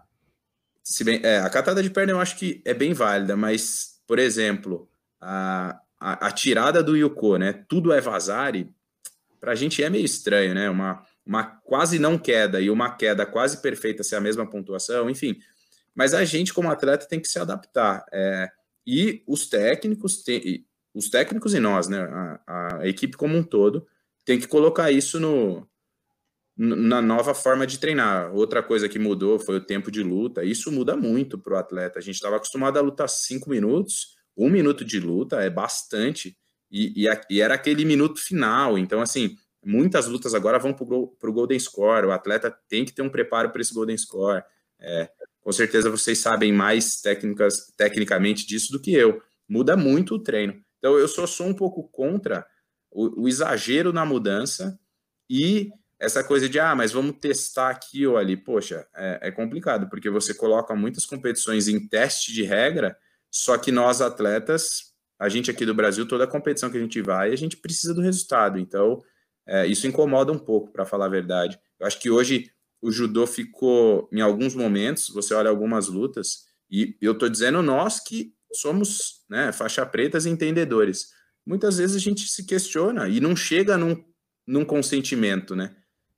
bem, 1.03 1.19
é, 1.23 1.39
a 1.39 1.49
catada 1.49 1.81
de 1.81 1.89
perna 1.89 2.11
eu 2.11 2.19
acho 2.19 2.37
que 2.37 2.61
é 2.63 2.75
bem 2.75 2.93
válida, 2.93 3.35
mas, 3.35 3.99
por 4.05 4.19
exemplo, 4.19 4.87
a, 5.19 5.81
a, 5.99 6.27
a 6.27 6.31
tirada 6.31 6.83
do 6.83 6.95
Yuko, 6.95 7.37
né? 7.37 7.65
Tudo 7.67 7.91
é 7.91 8.01
vazare, 8.01 8.69
para 9.39 9.51
a 9.51 9.55
gente 9.55 9.83
é 9.83 9.89
meio 9.89 10.05
estranho, 10.05 10.53
né? 10.53 10.69
Uma, 10.69 11.03
uma 11.25 11.43
quase 11.43 11.99
não 11.99 12.17
queda 12.17 12.61
e 12.61 12.69
uma 12.69 12.95
queda 12.95 13.25
quase 13.25 13.61
perfeita 13.61 14.03
ser 14.03 14.15
a 14.15 14.21
mesma 14.21 14.49
pontuação, 14.49 15.09
enfim. 15.09 15.37
mas 15.95 16.13
a 16.13 16.23
gente, 16.23 16.53
como 16.53 16.69
atleta, 16.69 17.07
tem 17.07 17.19
que 17.19 17.27
se 17.27 17.39
adaptar. 17.39 18.05
É, 18.11 18.49
e 18.85 19.23
os 19.27 19.47
técnicos, 19.47 20.23
tem, 20.23 20.65
os 20.93 21.09
técnicos 21.09 21.53
e 21.53 21.59
nós, 21.59 21.87
né, 21.87 21.99
a, 21.99 22.79
a, 22.79 22.87
equipe 22.87 23.17
como 23.17 23.37
um 23.37 23.43
todo, 23.43 23.85
tem 24.23 24.39
que 24.39 24.47
colocar 24.47 24.91
isso 24.91 25.19
no, 25.19 25.67
na 26.57 27.01
nova 27.01 27.33
forma 27.35 27.67
de 27.67 27.79
treinar. 27.79 28.33
Outra 28.33 28.63
coisa 28.63 28.89
que 28.89 28.97
mudou 28.97 29.39
foi 29.39 29.57
o 29.57 29.63
tempo 29.63 29.91
de 29.91 30.01
luta. 30.01 30.43
Isso 30.43 30.71
muda 30.71 30.95
muito 30.95 31.37
para 31.37 31.53
o 31.53 31.57
atleta. 31.57 31.99
A 31.99 32.01
gente 32.01 32.15
estava 32.15 32.35
acostumado 32.35 32.77
a 32.77 32.81
lutar 32.81 33.07
cinco 33.07 33.49
minutos, 33.49 34.16
um 34.37 34.49
minuto 34.49 34.85
de 34.85 34.99
luta 34.99 35.41
é 35.41 35.49
bastante, 35.49 36.37
e, 36.71 37.05
e, 37.05 37.19
e 37.29 37.41
era 37.41 37.55
aquele 37.55 37.83
minuto 37.85 38.21
final. 38.21 38.77
Então, 38.77 39.01
assim, 39.01 39.35
muitas 39.63 40.07
lutas 40.07 40.33
agora 40.33 40.59
vão 40.59 40.73
para 40.73 41.29
o 41.29 41.33
Golden 41.33 41.59
Score. 41.59 42.07
O 42.07 42.11
atleta 42.11 42.55
tem 42.69 42.85
que 42.85 42.93
ter 42.93 43.01
um 43.01 43.09
preparo 43.09 43.49
para 43.49 43.61
esse 43.61 43.73
Golden 43.73 43.97
Score. 43.97 44.43
É, 44.79 45.09
com 45.41 45.51
certeza 45.51 45.89
vocês 45.89 46.19
sabem 46.19 46.51
mais 46.51 47.01
técnicas, 47.01 47.73
tecnicamente 47.75 48.45
disso 48.45 48.71
do 48.71 48.81
que 48.81 48.93
eu. 48.93 49.21
Muda 49.47 49.75
muito 49.77 50.15
o 50.15 50.19
treino. 50.19 50.61
Então 50.77 50.97
eu 50.97 51.07
só 51.07 51.25
sou 51.25 51.47
um 51.47 51.53
pouco 51.53 51.87
contra 51.89 52.45
o, 52.91 53.23
o 53.23 53.27
exagero 53.27 53.91
na 53.91 54.05
mudança 54.05 54.79
e 55.29 55.69
essa 55.99 56.23
coisa 56.23 56.47
de, 56.47 56.59
ah, 56.59 56.75
mas 56.75 56.91
vamos 56.91 57.17
testar 57.19 57.69
aqui 57.69 58.05
ou 58.05 58.17
ali. 58.17 58.37
Poxa, 58.37 58.87
é, 58.95 59.29
é 59.29 59.31
complicado, 59.31 59.89
porque 59.89 60.09
você 60.09 60.33
coloca 60.33 60.75
muitas 60.75 61.05
competições 61.05 61.67
em 61.67 61.87
teste 61.87 62.31
de 62.31 62.43
regra, 62.43 62.95
só 63.37 63.57
que 63.57 63.71
nós 63.71 64.01
atletas, 64.01 64.93
a 65.19 65.29
gente 65.29 65.51
aqui 65.51 65.65
do 65.65 65.73
Brasil, 65.73 66.07
toda 66.07 66.25
competição 66.25 66.71
que 66.71 66.77
a 66.77 66.81
gente 66.81 67.01
vai, 67.01 67.31
a 67.31 67.35
gente 67.35 67.57
precisa 67.57 67.93
do 67.93 68.01
resultado. 68.01 68.57
Então, 68.57 69.03
é, 69.47 69.67
isso 69.67 69.85
incomoda 69.85 70.31
um 70.31 70.39
pouco, 70.39 70.71
para 70.71 70.85
falar 70.85 71.05
a 71.05 71.09
verdade. 71.09 71.59
Eu 71.79 71.85
acho 71.85 71.99
que 71.99 72.09
hoje 72.09 72.51
o 72.81 72.91
judô 72.91 73.27
ficou, 73.27 74.09
em 74.11 74.21
alguns 74.21 74.55
momentos, 74.55 75.09
você 75.09 75.33
olha 75.35 75.49
algumas 75.49 75.87
lutas, 75.87 76.45
e 76.69 76.97
eu 76.99 77.11
estou 77.11 77.29
dizendo 77.29 77.61
nós 77.61 77.99
que 77.99 78.33
somos 78.53 79.23
né, 79.29 79.51
faixa 79.51 79.85
pretas 79.85 80.25
e 80.25 80.29
entendedores. 80.29 81.09
Muitas 81.45 81.77
vezes 81.77 81.95
a 81.95 81.99
gente 81.99 82.27
se 82.27 82.43
questiona 82.43 83.07
e 83.07 83.19
não 83.19 83.35
chega 83.35 83.77
num, 83.77 84.03
num 84.47 84.65
consentimento, 84.65 85.55
né? 85.55 85.75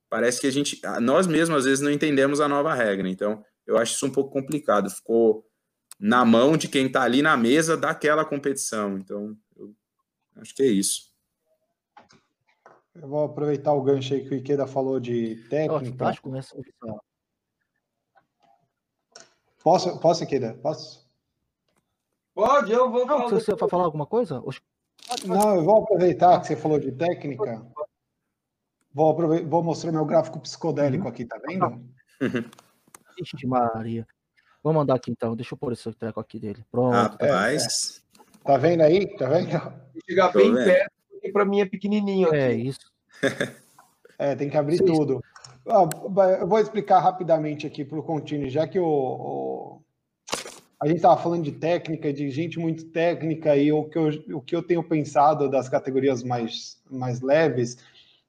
Parece 0.08 0.40
que 0.40 0.46
a 0.46 0.50
gente, 0.50 0.80
nós 1.00 1.26
mesmos 1.26 1.58
às 1.58 1.64
vezes 1.64 1.80
não 1.80 1.90
entendemos 1.90 2.40
a 2.40 2.48
nova 2.48 2.74
regra. 2.74 3.08
Então, 3.08 3.44
eu 3.66 3.76
acho 3.76 3.94
isso 3.94 4.06
um 4.06 4.10
pouco 4.10 4.32
complicado. 4.32 4.90
Ficou 4.90 5.44
na 6.00 6.24
mão 6.24 6.56
de 6.56 6.66
quem 6.66 6.86
está 6.86 7.02
ali 7.02 7.20
na 7.20 7.36
mesa 7.36 7.76
daquela 7.76 8.24
competição. 8.24 8.96
Então, 8.96 9.36
eu 9.54 9.74
acho 10.36 10.54
que 10.54 10.62
é 10.62 10.66
isso. 10.66 11.10
Eu 12.94 13.06
vou 13.06 13.24
aproveitar 13.24 13.74
o 13.74 13.82
gancho 13.82 14.14
aí 14.14 14.26
que 14.26 14.34
o 14.34 14.38
Ikeda 14.38 14.66
falou 14.66 14.98
de 14.98 15.36
técnica. 15.48 16.16
começa 16.22 16.56
Posso, 19.62 20.00
posso, 20.00 20.24
Ikeda? 20.24 20.54
Posso? 20.62 21.06
Pode, 22.34 22.72
eu 22.72 22.90
vou 22.90 23.06
falar. 23.06 23.28
Você 23.28 23.54
vai 23.54 23.68
falar 23.68 23.84
alguma 23.84 24.06
coisa? 24.06 24.42
Não, 25.26 25.56
eu 25.56 25.64
vou 25.64 25.82
aproveitar 25.82 26.40
que 26.40 26.46
você 26.46 26.56
falou 26.56 26.78
de 26.78 26.92
técnica. 26.92 27.62
Vou, 28.92 29.14
vou 29.46 29.62
mostrar 29.62 29.92
meu 29.92 30.06
gráfico 30.06 30.40
psicodélico 30.40 31.06
aqui, 31.06 31.26
tá 31.26 31.38
vendo? 31.46 31.84
Ixi, 33.20 33.46
Maria. 33.46 34.06
Vou 34.62 34.72
mandar 34.72 34.94
aqui 34.94 35.10
então, 35.10 35.34
deixa 35.34 35.54
eu 35.54 35.58
pôr 35.58 35.72
esse 35.72 35.92
treco 35.92 36.20
aqui 36.20 36.38
dele. 36.38 36.64
Pronto. 36.70 36.94
Rapaz. 36.94 38.02
Tá 38.44 38.56
vendo 38.56 38.82
aí? 38.82 39.06
Tá 39.16 39.28
vendo? 39.28 39.50
Chegar 40.06 40.32
bem 40.32 40.54
perto 40.54 41.00
porque 41.20 41.30
para 41.30 41.44
mim 41.44 41.60
é 41.60 41.66
pequenininho. 41.66 42.28
Aqui. 42.28 42.36
É 42.36 42.52
isso. 42.52 42.90
é, 44.18 44.34
tem 44.34 44.48
que 44.48 44.56
abrir 44.56 44.78
Sim. 44.78 44.86
tudo. 44.86 45.22
eu 45.66 46.48
vou 46.48 46.58
explicar 46.58 47.00
rapidamente 47.00 47.66
aqui 47.66 47.84
para 47.84 47.98
o 47.98 48.02
Contini, 48.02 48.48
já 48.48 48.66
que 48.66 48.78
o, 48.78 48.86
o 48.86 49.82
a 50.82 50.86
gente 50.86 50.96
estava 50.96 51.20
falando 51.20 51.44
de 51.44 51.52
técnica, 51.52 52.10
de 52.10 52.30
gente 52.30 52.58
muito 52.58 52.86
técnica, 52.86 53.54
e 53.54 53.70
o 53.70 53.84
que, 53.84 53.98
eu, 53.98 54.08
o 54.34 54.40
que 54.40 54.56
eu 54.56 54.62
tenho 54.62 54.82
pensado 54.82 55.46
das 55.46 55.68
categorias 55.68 56.22
mais, 56.22 56.80
mais 56.90 57.20
leves, 57.20 57.76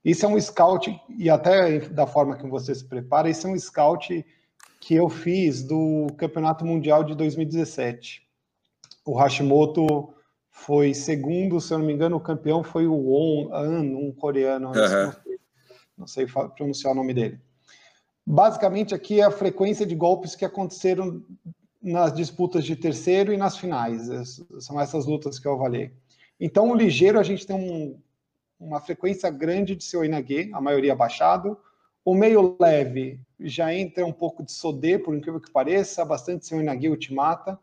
isso 0.03 0.25
é 0.25 0.27
um 0.27 0.37
scout, 0.37 0.93
e 1.17 1.29
até 1.29 1.79
da 1.79 2.05
forma 2.05 2.35
que 2.35 2.45
você 2.45 2.75
se 2.75 2.83
prepara, 2.83 3.29
isso 3.29 3.47
é 3.47 3.51
um 3.51 3.57
scout 3.57 4.25
que 4.81 4.95
eu 4.95 5.07
fiz 5.07 5.61
do 5.61 6.07
Campeonato 6.17 6.65
Mundial 6.65 7.03
de 7.03 7.13
2017. 7.15 8.27
O 9.05 9.15
Hashimoto 9.15 10.11
foi 10.49 10.93
segundo, 10.95 11.61
se 11.61 11.71
eu 11.71 11.77
não 11.77 11.85
me 11.85 11.93
engano, 11.93 12.17
o 12.17 12.21
campeão 12.21 12.63
foi 12.63 12.87
o 12.87 12.95
Won 12.95 13.53
An, 13.53 13.81
um 13.81 14.11
coreano, 14.11 14.69
uhum. 14.69 14.73
não, 14.73 15.11
sei, 15.11 15.39
não 15.97 16.07
sei 16.07 16.25
pronunciar 16.55 16.93
o 16.93 16.95
nome 16.95 17.13
dele. 17.13 17.39
Basicamente, 18.25 18.95
aqui 18.95 19.21
é 19.21 19.23
a 19.23 19.31
frequência 19.31 19.85
de 19.85 19.95
golpes 19.95 20.35
que 20.35 20.45
aconteceram 20.45 21.23
nas 21.81 22.11
disputas 22.13 22.65
de 22.65 22.75
terceiro 22.75 23.31
e 23.31 23.37
nas 23.37 23.57
finais. 23.57 24.09
São 24.59 24.81
essas 24.81 25.05
lutas 25.05 25.37
que 25.37 25.47
eu 25.47 25.53
avaliei. 25.53 25.91
Então, 26.39 26.71
o 26.71 26.75
ligeiro, 26.75 27.19
a 27.19 27.23
gente 27.23 27.45
tem 27.45 27.55
um, 27.55 27.99
uma 28.59 28.81
frequência 28.81 29.29
grande 29.29 29.75
de 29.75 29.83
seu 29.83 30.03
Inage, 30.03 30.49
a 30.53 30.61
maioria 30.61 30.95
baixado. 30.95 31.57
O 32.03 32.15
meio 32.15 32.57
leve 32.59 33.19
já 33.43 33.73
entra 33.73 34.05
um 34.05 34.11
pouco 34.11 34.43
de 34.43 34.51
Sodê, 34.51 34.97
por 34.97 35.15
incrível 35.15 35.39
que 35.39 35.51
pareça, 35.51 36.05
bastante 36.05 36.45
seu 36.45 36.59
Inage 36.59 36.89
Ultimata. 36.89 37.59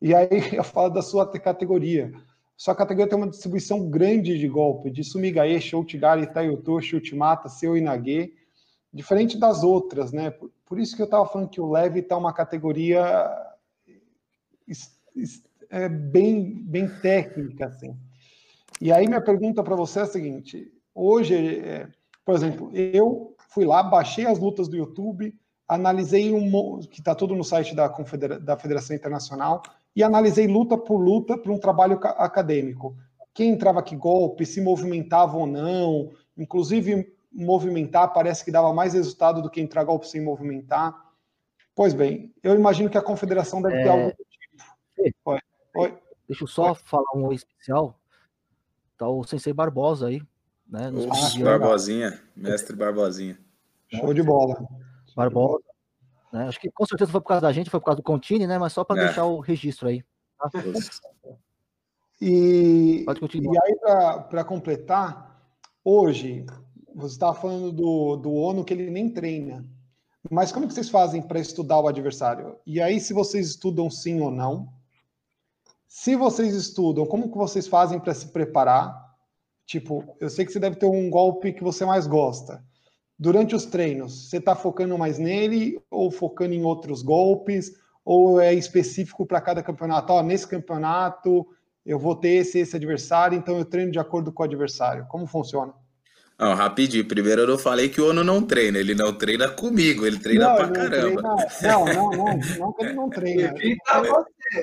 E 0.00 0.14
aí 0.14 0.28
eu 0.52 0.64
falo 0.64 0.90
da 0.90 1.02
sua 1.02 1.26
categoria. 1.26 2.12
Sua 2.56 2.74
categoria 2.74 3.08
tem 3.08 3.18
uma 3.18 3.30
distribuição 3.30 3.88
grande 3.88 4.38
de 4.38 4.46
golpe, 4.46 4.90
de 4.90 5.02
Sumigae, 5.02 5.60
Shoutigari, 5.60 6.26
Taiotoshi, 6.26 6.94
Ultimata, 6.94 7.48
Seu 7.48 7.76
Inage, 7.76 8.34
diferente 8.92 9.38
das 9.38 9.62
outras, 9.62 10.12
né? 10.12 10.30
Por, 10.30 10.50
por 10.66 10.78
isso 10.78 10.94
que 10.94 11.02
eu 11.02 11.06
estava 11.06 11.26
falando 11.26 11.48
que 11.48 11.60
o 11.60 11.70
leve 11.70 12.00
está 12.00 12.16
uma 12.16 12.34
categoria 12.34 13.02
é, 15.70 15.88
bem, 15.88 16.62
bem 16.62 16.88
técnica, 17.00 17.66
assim. 17.66 17.96
E 18.80 18.92
aí 18.92 19.06
minha 19.06 19.20
pergunta 19.20 19.62
para 19.62 19.76
você 19.76 20.00
é 20.00 20.02
a 20.02 20.06
seguinte: 20.06 20.72
hoje, 20.94 21.34
é, 21.60 21.88
por 22.24 22.34
exemplo, 22.34 22.70
eu 22.74 23.34
fui 23.50 23.64
lá, 23.64 23.82
baixei 23.82 24.26
as 24.26 24.38
lutas 24.38 24.68
do 24.68 24.76
YouTube, 24.76 25.34
analisei 25.68 26.32
um 26.32 26.80
que 26.80 27.00
está 27.00 27.14
tudo 27.14 27.34
no 27.34 27.44
site 27.44 27.74
da, 27.74 27.88
Confedera 27.88 28.38
da 28.38 28.56
Federação 28.56 28.96
Internacional, 28.96 29.62
e 29.94 30.02
analisei 30.02 30.46
luta 30.46 30.78
por 30.78 30.96
luta 30.98 31.36
para 31.36 31.52
um 31.52 31.58
trabalho 31.58 31.98
acadêmico. 32.02 32.96
Quem 33.34 33.50
entrava 33.50 33.82
que 33.82 33.96
golpe, 33.96 34.46
se 34.46 34.60
movimentava 34.60 35.36
ou 35.36 35.46
não, 35.46 36.12
inclusive 36.36 37.12
movimentar 37.32 38.12
parece 38.12 38.44
que 38.44 38.50
dava 38.50 38.72
mais 38.72 38.94
resultado 38.94 39.42
do 39.42 39.50
que 39.50 39.60
entrar 39.60 39.84
golpe 39.84 40.08
sem 40.08 40.20
movimentar. 40.20 40.94
Pois 41.74 41.92
bem, 41.92 42.32
eu 42.42 42.54
imagino 42.54 42.90
que 42.90 42.98
a 42.98 43.02
confederação 43.02 43.60
deve 43.62 43.76
é... 43.76 43.82
ter 43.82 43.88
algo 43.88 44.08
do 44.10 44.24
tipo. 44.24 45.30
Oi. 45.30 45.38
Oi. 45.76 45.98
Deixa 46.28 46.44
eu 46.44 46.48
só 46.48 46.70
Oi. 46.70 46.74
falar 46.84 47.16
um 47.16 47.32
especial. 47.32 47.98
Tá 48.96 49.08
o 49.08 49.24
Sensei 49.24 49.52
Barbosa 49.52 50.08
aí, 50.08 50.22
né? 50.70 50.90
Barbosinha, 51.42 52.20
mestre 52.36 52.76
Barbosinha. 52.76 53.38
Show 53.88 54.14
de 54.14 54.22
bola. 54.22 54.64
Barbosa, 55.16 55.64
né? 56.32 56.46
Acho 56.46 56.60
que 56.60 56.70
com 56.70 56.86
certeza 56.86 57.10
foi 57.10 57.20
por 57.20 57.28
causa 57.28 57.42
da 57.42 57.52
gente, 57.52 57.68
foi 57.68 57.80
por 57.80 57.86
causa 57.86 57.96
do 57.96 58.04
Contini, 58.04 58.46
né? 58.46 58.58
Mas 58.58 58.72
só 58.72 58.84
para 58.84 59.00
é. 59.02 59.04
deixar 59.06 59.24
o 59.24 59.40
registro 59.40 59.88
aí. 59.88 60.04
Tá? 60.38 60.50
E, 62.20 63.04
e 63.04 63.58
aí, 63.64 63.76
para 64.28 64.44
completar, 64.44 65.42
hoje, 65.82 66.44
você 66.94 67.14
estava 67.14 67.34
falando 67.34 67.72
do, 67.72 68.16
do 68.16 68.32
ONU 68.32 68.64
que 68.64 68.74
ele 68.74 68.90
nem 68.90 69.08
treina. 69.08 69.64
Mas 70.30 70.52
como 70.52 70.68
que 70.68 70.74
vocês 70.74 70.90
fazem 70.90 71.22
para 71.22 71.40
estudar 71.40 71.80
o 71.80 71.88
adversário? 71.88 72.58
E 72.66 72.80
aí, 72.80 73.00
se 73.00 73.14
vocês 73.14 73.48
estudam 73.48 73.90
sim 73.90 74.20
ou 74.20 74.30
não? 74.30 74.72
Se 75.88 76.14
vocês 76.14 76.54
estudam, 76.54 77.06
como 77.06 77.30
que 77.30 77.38
vocês 77.38 77.66
fazem 77.66 77.98
para 77.98 78.14
se 78.14 78.28
preparar? 78.28 79.09
Tipo, 79.70 80.16
eu 80.18 80.28
sei 80.28 80.44
que 80.44 80.50
você 80.50 80.58
deve 80.58 80.74
ter 80.74 80.86
um 80.86 81.08
golpe 81.08 81.52
que 81.52 81.62
você 81.62 81.84
mais 81.84 82.04
gosta 82.04 82.60
durante 83.16 83.54
os 83.54 83.64
treinos, 83.64 84.28
você 84.28 84.38
está 84.38 84.56
focando 84.56 84.98
mais 84.98 85.16
nele 85.16 85.80
ou 85.88 86.10
focando 86.10 86.52
em 86.54 86.64
outros 86.64 87.02
golpes? 87.02 87.70
Ou 88.04 88.40
é 88.40 88.52
específico 88.52 89.24
para 89.24 89.40
cada 89.40 89.62
campeonato? 89.62 90.12
Ó, 90.12 90.24
nesse 90.24 90.44
campeonato 90.48 91.46
eu 91.86 92.00
vou 92.00 92.16
ter 92.16 92.30
esse, 92.30 92.58
esse 92.58 92.74
adversário, 92.74 93.38
então 93.38 93.58
eu 93.58 93.64
treino 93.64 93.92
de 93.92 94.00
acordo 94.00 94.32
com 94.32 94.42
o 94.42 94.46
adversário. 94.46 95.06
Como 95.08 95.24
funciona? 95.24 95.72
Não, 96.36 96.52
rapidinho. 96.52 97.06
Primeiro 97.06 97.42
eu 97.42 97.46
não 97.46 97.58
falei 97.58 97.88
que 97.88 98.00
o 98.00 98.10
Ono 98.10 98.24
não 98.24 98.42
treina, 98.42 98.76
ele 98.76 98.96
não 98.96 99.12
treina 99.12 99.48
comigo, 99.50 100.04
ele 100.04 100.18
treina 100.18 100.48
não, 100.48 100.56
pra 100.56 100.64
ele 100.64 100.74
caramba. 100.74 101.36
Treina... 101.46 101.62
Não, 101.62 101.84
não, 101.84 102.10
não, 102.10 102.38
não 102.58 102.72
que 102.72 102.82
ele 102.82 102.92
não 102.94 103.06
treina. 103.10 103.54
ele, 103.56 103.78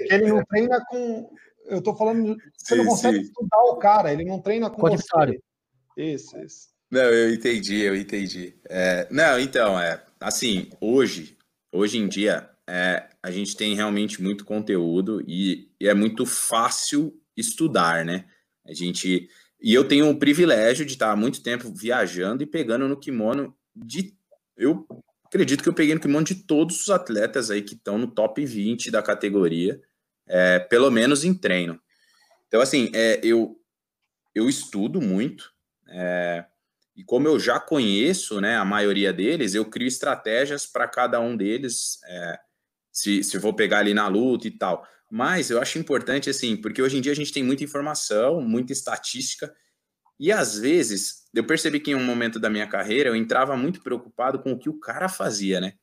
ele 0.09 0.25
não 0.27 0.43
treina 0.43 0.83
com. 0.89 1.29
Eu 1.67 1.81
tô 1.81 1.95
falando. 1.95 2.37
Você 2.57 2.75
sim, 2.75 2.77
não 2.77 2.85
consegue 2.85 3.17
sim. 3.17 3.23
estudar 3.23 3.59
o 3.65 3.77
cara, 3.77 4.11
ele 4.11 4.25
não 4.25 4.41
treina 4.41 4.69
com, 4.69 4.77
com 4.77 4.83
o 4.83 4.87
adversário. 4.87 5.41
Isso, 5.95 6.37
isso. 6.39 6.67
Não, 6.89 7.01
eu 7.01 7.33
entendi, 7.33 7.81
eu 7.81 7.95
entendi. 7.95 8.55
É, 8.69 9.07
não, 9.11 9.39
então, 9.39 9.79
é 9.79 10.01
assim, 10.19 10.69
hoje, 10.79 11.37
hoje 11.71 11.97
em 11.97 12.07
dia, 12.07 12.49
é, 12.65 13.09
a 13.21 13.29
gente 13.31 13.55
tem 13.55 13.75
realmente 13.75 14.21
muito 14.21 14.45
conteúdo 14.45 15.23
e, 15.27 15.69
e, 15.79 15.87
é 15.87 15.93
muito 15.93 16.25
fácil 16.25 17.13
estudar, 17.35 18.05
né? 18.05 18.25
A 18.65 18.73
gente. 18.73 19.29
E 19.61 19.73
eu 19.73 19.87
tenho 19.87 20.09
o 20.09 20.17
privilégio 20.17 20.85
de 20.85 20.93
estar 20.93 21.11
há 21.11 21.15
muito 21.15 21.41
tempo 21.41 21.73
viajando 21.73 22.43
e 22.43 22.45
pegando 22.45 22.87
no 22.87 22.99
kimono 22.99 23.55
de. 23.75 24.15
Eu 24.55 24.85
acredito 25.25 25.61
que 25.61 25.69
eu 25.69 25.73
peguei 25.73 25.93
no 25.93 26.01
kimono 26.01 26.25
de 26.25 26.35
todos 26.35 26.81
os 26.81 26.89
atletas 26.89 27.51
aí 27.51 27.61
que 27.61 27.73
estão 27.73 27.97
no 27.97 28.07
top 28.07 28.45
20 28.45 28.91
da 28.91 29.01
categoria, 29.01 29.81
é, 30.27 30.59
pelo 30.59 30.91
menos 30.91 31.23
em 31.23 31.33
treino. 31.33 31.79
Então, 32.47 32.61
assim, 32.61 32.91
é, 32.93 33.19
eu, 33.23 33.55
eu 34.33 34.47
estudo 34.47 35.01
muito, 35.01 35.51
é, 35.89 36.45
e 36.95 37.03
como 37.03 37.27
eu 37.27 37.39
já 37.39 37.59
conheço 37.59 38.41
né, 38.41 38.57
a 38.57 38.65
maioria 38.65 39.13
deles, 39.13 39.53
eu 39.53 39.65
crio 39.65 39.87
estratégias 39.87 40.65
para 40.65 40.87
cada 40.87 41.19
um 41.19 41.37
deles, 41.37 41.99
é, 42.05 42.39
se, 42.91 43.23
se 43.23 43.37
vou 43.37 43.53
pegar 43.53 43.79
ali 43.79 43.93
na 43.93 44.07
luta 44.07 44.47
e 44.47 44.51
tal. 44.51 44.87
Mas 45.09 45.49
eu 45.49 45.61
acho 45.61 45.77
importante, 45.77 46.29
assim, 46.29 46.57
porque 46.57 46.81
hoje 46.81 46.97
em 46.97 47.01
dia 47.01 47.11
a 47.11 47.15
gente 47.15 47.31
tem 47.31 47.43
muita 47.43 47.63
informação, 47.63 48.41
muita 48.41 48.73
estatística, 48.73 49.53
e 50.19 50.31
às 50.31 50.57
vezes 50.57 51.27
eu 51.33 51.45
percebi 51.45 51.79
que 51.79 51.91
em 51.91 51.95
um 51.95 52.03
momento 52.03 52.39
da 52.39 52.49
minha 52.49 52.67
carreira 52.67 53.09
eu 53.09 53.15
entrava 53.15 53.55
muito 53.55 53.81
preocupado 53.81 54.39
com 54.39 54.51
o 54.51 54.57
que 54.57 54.69
o 54.69 54.79
cara 54.79 55.07
fazia, 55.07 55.61
né? 55.61 55.73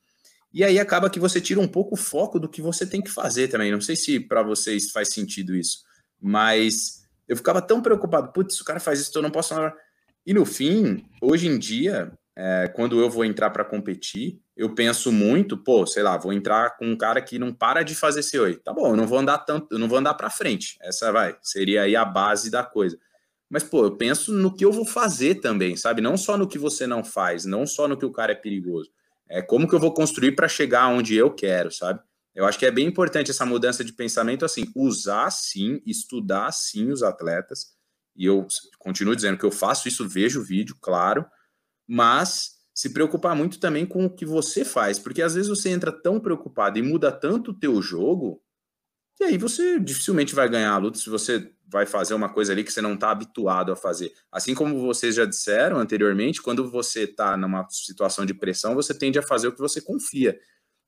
E 0.55 0.63
aí 0.63 0.79
acaba 0.79 1.11
que 1.11 1.19
você 1.19 1.41
tira 1.41 1.59
um 1.59 1.67
pouco 1.67 1.95
o 1.95 1.99
foco 1.99 2.39
do 2.39 2.49
que 2.49 2.63
você 2.63 2.87
tem 2.87 3.03
que 3.03 3.11
fazer 3.11 3.49
também. 3.49 3.73
Não 3.73 3.81
sei 3.81 3.97
se 3.97 4.21
para 4.21 4.41
vocês 4.41 4.93
faz 4.93 5.09
sentido 5.09 5.57
isso, 5.57 5.81
mas 6.23 7.05
eu 7.27 7.37
ficava 7.37 7.61
tão 7.61 7.83
preocupado, 7.83 8.33
putz, 8.33 8.61
o 8.61 8.65
cara 8.65 8.79
faz 8.79 9.01
isso, 9.01 9.11
eu 9.19 9.23
não 9.23 9.33
posso. 9.33 9.53
E 10.25 10.33
no 10.33 10.47
fim, 10.47 11.05
hoje 11.21 11.49
em 11.49 11.59
dia, 11.59 12.13
é, 12.37 12.69
quando 12.69 13.01
eu 13.01 13.11
vou 13.11 13.25
entrar 13.25 13.51
para 13.51 13.65
competir, 13.65 14.41
eu 14.57 14.73
penso 14.73 15.11
muito, 15.11 15.57
pô, 15.57 15.85
sei 15.89 16.05
lá, 16.05 16.17
vou 16.17 16.33
entrar 16.33 16.77
com 16.77 16.87
um 16.87 16.97
cara 16.97 17.21
que 17.21 17.37
não 17.37 17.53
para 17.53 17.83
de 17.83 17.97
fazer 17.97 18.21
C8. 18.21 18.61
Tá 18.63 18.73
bom, 18.73 18.91
eu 18.91 18.97
não 18.97 19.09
vou 19.09 19.19
andar 19.19 19.39
tanto, 19.39 19.75
eu 19.75 19.79
não 19.81 19.89
vou 19.89 19.99
andar 19.99 20.15
para 20.15 20.31
frente. 20.31 20.77
Essa 20.81 21.11
vai, 21.11 21.37
seria 21.43 21.83
aí 21.83 21.97
a 21.97 22.05
base 22.05 22.49
da 22.49 22.63
coisa. 22.63 22.97
Mas, 23.51 23.65
pô, 23.65 23.85
eu 23.85 23.97
penso 23.97 24.33
no 24.33 24.55
que 24.55 24.65
eu 24.65 24.71
vou 24.71 24.87
fazer 24.87 25.37
também, 25.37 25.77
sabe? 25.77 26.01
Não 26.01 26.17
só 26.17 26.39
no 26.39 26.47
que 26.47 26.59
você 26.59 26.87
não 26.87 27.03
faz, 27.03 27.45
não 27.45 27.67
só 27.67 27.89
no 27.89 27.97
que 27.97 28.07
o 28.07 28.13
cara 28.13 28.31
é 28.31 28.37
perigoso. 28.37 28.91
É 29.29 29.43
como 29.43 29.69
que 29.69 29.75
eu 29.75 29.81
vou 29.81 29.95
construir 29.95 30.33
para 30.33 30.49
chegar 30.49 30.89
onde 30.89 31.15
eu 31.15 31.31
quero, 31.31 31.71
sabe? 31.71 32.01
Eu 32.35 32.45
acho 32.47 32.59
que 32.59 32.67
é 32.67 32.71
bem 32.71 32.87
importante 32.87 33.31
essa 33.31 33.47
mudança 33.47 33.85
de 33.85 33.93
pensamento, 33.93 34.45
assim, 34.45 34.65
usar 34.75 35.31
sim, 35.31 35.81
estudar 35.87 36.51
sim 36.53 36.91
os 36.91 37.03
atletas, 37.03 37.75
e 38.17 38.27
eu 38.27 38.47
continuo 38.79 39.15
dizendo 39.15 39.39
que 39.39 39.45
eu 39.45 39.51
faço 39.51 39.89
isso, 39.89 40.09
vejo 40.09 40.41
o 40.41 40.45
vídeo, 40.45 40.77
claro, 40.81 41.25
mas 41.87 42.55
se 42.75 42.91
preocupar 42.93 43.37
muito 43.37 43.61
também 43.61 43.87
com 43.87 44.05
o 44.05 44.11
que 44.11 44.27
você 44.27 44.65
faz, 44.65 44.99
porque 44.99 45.23
às 45.23 45.35
vezes 45.35 45.49
você 45.49 45.71
entra 45.71 45.93
tão 45.93 46.19
preocupado 46.19 46.79
e 46.79 46.83
muda 46.83 47.13
tanto 47.13 47.53
o 47.53 47.59
teu 47.59 47.81
jogo, 47.81 48.43
que 49.17 49.25
aí 49.25 49.39
você 49.39 49.79
dificilmente 49.79 50.35
vai 50.35 50.49
ganhar 50.49 50.73
a 50.73 50.79
luta 50.79 50.99
se 50.99 51.09
você 51.09 51.54
vai 51.67 51.87
fazer 51.87 52.15
uma 52.15 52.29
coisa 52.29 52.53
ali 52.53 52.63
que 52.63 52.73
você 52.73 52.81
não 52.81 52.95
está 52.95 53.11
habituado 53.11 53.73
a 53.73 53.77
fazer. 53.77 54.13
Assim 54.31 54.55
como 54.55 54.81
vocês 54.81 55.15
já 55.15 55.25
disseram 55.25 55.79
anteriormente, 55.79 56.43
quando 56.43 56.71
você 56.71 57.05
está 57.05 57.37
numa 57.37 57.67
situação 57.71 58.25
de 58.27 58.35
pressão, 58.35 58.75
você 58.75 58.97
tende 58.97 59.19
a 59.19 59.23
fazer 59.23 59.49
o 59.49 59.53
que 59.53 59.61
você 59.61 59.81
confia. 59.81 60.39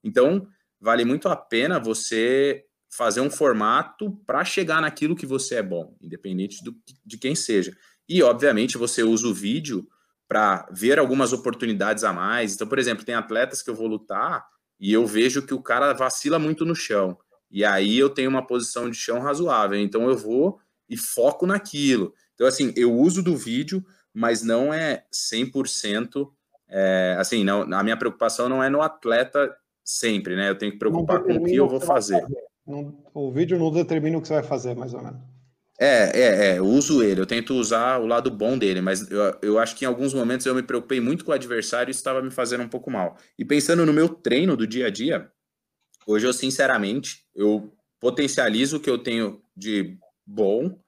Então, 0.05 0.47
vale 0.81 1.05
muito 1.05 1.29
a 1.29 1.37
pena 1.37 1.81
você 1.81 2.65
fazer 2.89 3.21
um 3.21 3.31
formato 3.31 4.13
para 4.27 4.45
chegar 4.45 4.81
naquilo 4.81 5.17
que 5.17 5.27
você 5.27 5.57
é 5.57 5.63
bom, 5.63 5.97
independente 6.01 6.63
do, 6.63 6.75
de 7.05 7.19
quem 7.19 7.35
seja. 7.35 7.77
E, 8.09 8.23
obviamente, 8.23 8.79
você 8.79 9.03
usa 9.03 9.27
o 9.27 9.35
vídeo 9.35 9.87
para 10.29 10.69
ver 10.73 10.99
algumas 10.99 11.33
oportunidades 11.33 12.05
a 12.05 12.13
mais. 12.13 12.55
Então, 12.55 12.67
por 12.67 12.79
exemplo, 12.79 13.05
tem 13.05 13.15
atletas 13.15 13.63
que 13.63 13.71
eu 13.71 13.75
vou 13.75 13.87
lutar 13.87 14.47
e 14.79 14.93
eu 14.93 15.07
vejo 15.07 15.43
que 15.43 15.55
o 15.55 15.63
cara 15.63 15.93
vacila 15.93 16.39
muito 16.39 16.65
no 16.65 16.75
chão. 16.75 17.19
E 17.51 17.65
aí 17.65 17.99
eu 17.99 18.11
tenho 18.11 18.29
uma 18.29 18.47
posição 18.47 18.91
de 18.91 18.97
chão 18.97 19.21
razoável. 19.21 19.79
Então 19.79 20.09
eu 20.09 20.17
vou 20.17 20.61
e 20.89 20.97
foco 20.97 21.47
naquilo. 21.47 22.13
Então, 22.35 22.47
assim, 22.47 22.73
eu 22.77 22.93
uso 22.93 23.23
do 23.23 23.37
vídeo, 23.37 23.85
mas 24.13 24.43
não 24.43 24.73
é 24.73 25.05
100%. 25.13 26.31
É, 26.69 27.17
assim, 27.19 27.45
não, 27.45 27.63
a 27.63 27.83
minha 27.83 27.97
preocupação 27.97 28.49
não 28.49 28.63
é 28.63 28.69
no 28.69 28.83
atleta 28.83 29.55
sempre, 29.85 30.37
né? 30.37 30.51
Eu 30.51 30.59
tenho 30.59 30.73
que 30.73 30.79
preocupar 30.79 31.23
com 31.23 31.33
o 31.33 31.45
que 31.45 31.55
eu 31.55 31.69
vou 31.69 31.81
fazer. 31.81 32.21
fazer. 32.21 32.37
Não, 32.67 32.97
o 33.15 33.31
vídeo 33.31 33.59
não 33.59 33.71
determina 33.71 34.19
o 34.19 34.21
que 34.21 34.29
você 34.29 34.35
vai 34.35 34.43
fazer, 34.43 34.75
mais 34.75 34.93
ou 34.93 35.03
menos. 35.03 35.21
É, 35.79 36.19
é, 36.19 36.47
é, 36.47 36.59
eu 36.59 36.65
uso 36.65 37.03
ele, 37.03 37.21
eu 37.21 37.27
tento 37.27 37.55
usar 37.55 37.99
o 38.01 38.07
lado 38.07 38.31
bom 38.31 38.57
dele, 38.57 38.81
mas 38.81 39.11
eu, 39.11 39.39
eu 39.43 39.59
acho 39.59 39.77
que 39.77 39.85
em 39.85 39.89
alguns 39.89 40.15
momentos 40.15 40.47
eu 40.47 40.55
me 40.55 40.63
preocupei 40.63 41.01
muito 41.01 41.23
com 41.23 41.33
o 41.33 41.35
adversário 41.35 41.91
e 41.91 41.93
isso 41.93 42.01
estava 42.01 42.23
me 42.23 42.31
fazendo 42.31 42.63
um 42.63 42.69
pouco 42.69 42.91
mal. 42.91 43.19
E 43.39 43.45
pensando 43.45 43.85
no 43.85 43.93
meu 43.93 44.09
treino 44.09 44.57
do 44.57 44.67
dia 44.67 44.87
a 44.87 44.91
dia, 44.91 45.31
hoje 46.07 46.27
eu 46.27 46.33
sinceramente, 46.33 47.27
eu 47.35 47.71
potencializo 48.01 48.79
o 48.79 48.81
que 48.81 48.89
eu 48.89 48.97
tenho 48.97 49.43
de 49.55 49.99
bom, 50.27 50.79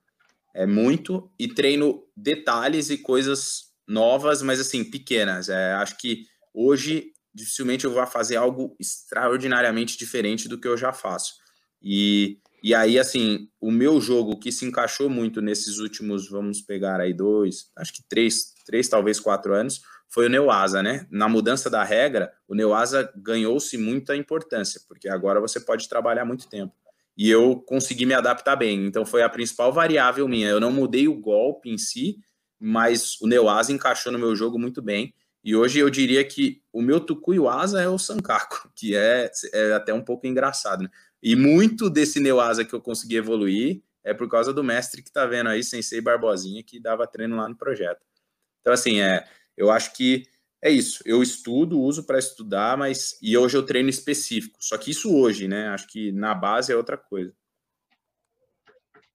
é 0.54 0.66
muito, 0.66 1.30
e 1.38 1.46
treino 1.46 2.02
detalhes 2.16 2.90
e 2.90 2.98
coisas 2.98 3.68
novas, 3.86 4.42
mas 4.42 4.60
assim, 4.60 4.84
pequenas. 4.84 5.48
É, 5.48 5.72
acho 5.74 5.96
que 5.96 6.24
hoje 6.52 7.12
dificilmente 7.32 7.84
eu 7.84 7.92
vou 7.92 8.04
fazer 8.06 8.36
algo 8.36 8.76
extraordinariamente 8.80 9.96
diferente 9.96 10.48
do 10.48 10.58
que 10.58 10.66
eu 10.66 10.76
já 10.76 10.92
faço. 10.92 11.34
E, 11.80 12.38
e 12.62 12.74
aí, 12.74 12.98
assim, 12.98 13.48
o 13.60 13.70
meu 13.70 14.00
jogo 14.00 14.38
que 14.38 14.50
se 14.50 14.64
encaixou 14.64 15.08
muito 15.08 15.40
nesses 15.40 15.78
últimos, 15.78 16.28
vamos 16.28 16.60
pegar 16.60 17.00
aí 17.00 17.14
dois, 17.14 17.70
acho 17.76 17.92
que 17.92 18.02
três, 18.08 18.54
três 18.66 18.88
talvez 18.88 19.20
quatro 19.20 19.54
anos, 19.54 19.80
foi 20.08 20.26
o 20.26 20.30
Neuasa, 20.30 20.82
né? 20.82 21.06
Na 21.10 21.28
mudança 21.28 21.68
da 21.68 21.84
regra, 21.84 22.32
o 22.48 22.54
Neuasa 22.54 23.12
ganhou-se 23.14 23.76
muita 23.76 24.16
importância, 24.16 24.80
porque 24.88 25.08
agora 25.08 25.40
você 25.40 25.60
pode 25.60 25.88
trabalhar 25.88 26.24
muito 26.24 26.48
tempo. 26.48 26.74
E 27.18 27.28
eu 27.28 27.56
consegui 27.56 28.06
me 28.06 28.14
adaptar 28.14 28.54
bem. 28.54 28.86
Então 28.86 29.04
foi 29.04 29.22
a 29.22 29.28
principal 29.28 29.72
variável 29.72 30.28
minha. 30.28 30.48
Eu 30.48 30.60
não 30.60 30.70
mudei 30.70 31.08
o 31.08 31.20
golpe 31.20 31.68
em 31.68 31.76
si, 31.76 32.16
mas 32.60 33.20
o 33.20 33.26
Neuasa 33.26 33.72
encaixou 33.72 34.12
no 34.12 34.18
meu 34.20 34.36
jogo 34.36 34.56
muito 34.56 34.80
bem. 34.80 35.12
E 35.42 35.56
hoje 35.56 35.80
eu 35.80 35.90
diria 35.90 36.24
que 36.24 36.62
o 36.72 36.80
meu 36.80 37.00
Tucuiuasa 37.00 37.82
é 37.82 37.88
o 37.88 37.98
Sankaku, 37.98 38.70
que 38.76 38.94
é, 38.94 39.28
é 39.52 39.72
até 39.72 39.92
um 39.92 40.02
pouco 40.02 40.28
engraçado, 40.28 40.84
né? 40.84 40.90
E 41.20 41.34
muito 41.34 41.90
desse 41.90 42.20
Neuasa 42.20 42.64
que 42.64 42.72
eu 42.72 42.80
consegui 42.80 43.16
evoluir 43.16 43.82
é 44.04 44.14
por 44.14 44.28
causa 44.28 44.52
do 44.52 44.62
mestre 44.62 45.02
que 45.02 45.10
tá 45.10 45.26
vendo 45.26 45.48
aí, 45.48 45.64
Sensei 45.64 46.00
Barbosinha, 46.00 46.62
que 46.62 46.78
dava 46.78 47.06
treino 47.06 47.36
lá 47.36 47.48
no 47.48 47.56
projeto. 47.56 48.00
Então, 48.60 48.72
assim, 48.72 49.00
é, 49.00 49.24
eu 49.56 49.72
acho 49.72 49.92
que 49.92 50.24
é 50.60 50.70
isso. 50.70 51.02
Eu 51.06 51.22
estudo, 51.22 51.80
uso 51.80 52.04
para 52.04 52.18
estudar, 52.18 52.76
mas 52.76 53.18
e 53.22 53.36
hoje 53.36 53.56
eu 53.56 53.64
treino 53.64 53.88
específico. 53.88 54.56
Só 54.60 54.76
que 54.76 54.90
isso 54.90 55.14
hoje, 55.14 55.46
né? 55.46 55.68
Acho 55.68 55.86
que 55.86 56.10
na 56.12 56.34
base 56.34 56.72
é 56.72 56.76
outra 56.76 56.96
coisa. 56.96 57.32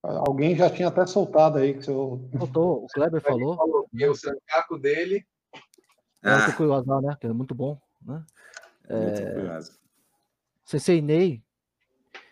Alguém 0.02 0.56
já 0.56 0.70
tinha 0.70 0.89
até 0.89 1.06
soltado 1.06 1.58
aí 1.58 1.74
que 1.74 1.84
seu. 1.84 2.30
Soltou, 2.38 2.84
o 2.84 2.88
Kleber 2.88 3.22
falou. 3.22 3.88
E 3.94 4.06
o 4.06 4.16
sancaco 4.16 4.78
dele. 4.78 5.26
Ah. 6.22 6.54
É 6.58 6.64
o 6.64 6.74
azar, 6.74 7.02
né? 7.02 7.18
Que 7.20 7.28
é 7.28 7.34
muito 7.34 7.54
bom, 7.54 7.80
né? 8.02 8.26
É... 8.89 9.60
Sensei 10.66 11.02
Ney, 11.02 11.44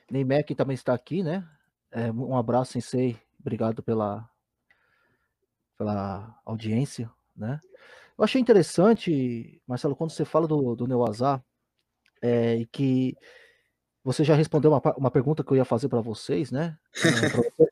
Ney 0.10 0.24
Mac 0.24 0.50
também 0.56 0.74
está 0.74 0.94
aqui, 0.94 1.22
né? 1.24 1.48
É, 1.92 2.12
um 2.12 2.38
abraço, 2.38 2.74
Sensei. 2.74 3.18
Obrigado 3.40 3.82
pela, 3.84 4.30
pela 5.78 6.40
audiência, 6.46 7.10
né? 7.36 7.60
Eu 8.22 8.26
achei 8.26 8.40
interessante, 8.40 9.60
Marcelo, 9.66 9.96
quando 9.96 10.12
você 10.12 10.24
fala 10.24 10.48
do, 10.48 10.76
do 10.76 10.86
Neuazar, 10.86 11.44
é, 12.22 12.58
e 12.58 12.68
que 12.68 13.18
você 14.04 14.24
já 14.24 14.36
respondeu 14.36 14.70
uma, 14.70 14.80
uma 14.96 15.10
pergunta 15.10 15.44
que 15.44 15.52
eu 15.52 15.58
ia 15.58 15.66
fazer 15.66 15.90
para 15.90 16.02
vocês, 16.02 16.52
né? 16.52 16.78
É, 17.60 17.71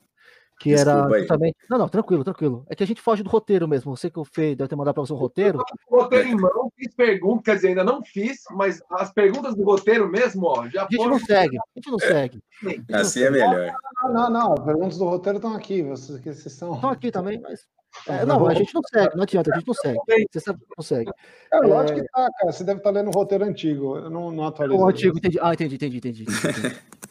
que 0.60 0.74
era 0.74 1.08
justamente. 1.20 1.56
Não, 1.70 1.78
não, 1.78 1.88
tranquilo, 1.88 2.22
tranquilo. 2.22 2.66
É 2.70 2.76
que 2.76 2.84
a 2.84 2.86
gente 2.86 3.02
foge 3.02 3.24
do 3.24 3.30
roteiro 3.30 3.66
mesmo. 3.66 3.96
Você 3.96 4.10
que 4.10 4.20
o 4.20 4.26
Fê 4.26 4.54
deve 4.56 4.68
ter 4.68 4.76
mandado 4.76 4.94
para 4.94 5.06
você 5.06 5.14
um 5.14 5.16
roteiro. 5.16 5.64
Eu 5.90 6.00
roteiro 6.00 6.28
em 6.28 6.36
mão, 6.36 6.70
fiz 6.76 6.94
perguntas, 6.94 7.46
quer 7.46 7.56
dizer, 7.56 7.68
ainda 7.70 7.84
não 7.86 8.04
fiz, 8.04 8.44
mas 8.52 8.82
as 8.92 9.12
perguntas 9.14 9.56
do 9.56 9.64
roteiro 9.64 10.10
mesmo, 10.10 10.46
ó, 10.46 10.68
já 10.68 10.82
A 10.82 10.88
gente 10.92 10.98
foram... 10.98 11.12
não 11.12 11.20
segue, 11.20 11.58
a 11.58 11.62
gente 11.76 11.92
não 11.92 12.00
segue. 12.00 12.44
Assim 12.92 13.24
é 13.24 13.32
melhor. 13.32 13.74
Não, 14.04 14.14
não, 14.14 14.30
não, 14.30 14.54
as 14.54 14.60
perguntas 14.60 14.98
do 14.98 15.06
roteiro 15.06 15.38
estão 15.38 15.56
aqui, 15.56 15.82
vocês, 15.82 16.20
vocês 16.20 16.46
estão. 16.46 16.76
Estão 16.76 16.90
aqui 16.90 17.10
também, 17.10 17.40
mas. 17.40 17.66
É, 18.08 18.24
não, 18.26 18.46
a 18.46 18.54
gente 18.54 18.74
não 18.76 18.82
segue, 18.84 19.16
não 19.16 19.24
adianta, 19.24 19.52
a 19.52 19.56
gente 19.56 19.68
não 19.68 19.74
segue. 19.74 20.00
Você 20.30 20.40
sabe 20.42 20.60
que 20.60 20.66
não 20.78 20.84
segue. 20.84 21.12
É, 21.54 21.58
lógico 21.60 22.00
é... 22.00 22.02
que 22.02 22.08
tá, 22.10 22.28
cara. 22.38 22.52
Você 22.52 22.64
deve 22.64 22.80
estar 22.80 22.92
tá 22.92 23.00
lendo 23.00 23.08
o 23.08 23.12
roteiro 23.12 23.46
antigo. 23.46 23.98
Eu 23.98 24.10
não, 24.10 24.30
não 24.30 24.46
atualizei. 24.46 24.80
O 24.80 24.88
antigo, 24.88 25.18
entendi. 25.18 25.40
Ah, 25.42 25.54
entendi, 25.54 25.76
entendi, 25.76 25.98
entendi. 25.98 26.24
Entendi, 26.24 26.68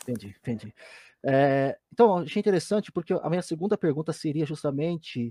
entendi. 0.08 0.36
entendi. 0.40 0.74
É, 1.24 1.76
então, 1.92 2.18
achei 2.18 2.40
interessante 2.40 2.92
porque 2.92 3.12
a 3.12 3.28
minha 3.28 3.42
segunda 3.42 3.76
pergunta 3.76 4.12
seria 4.12 4.46
justamente 4.46 5.30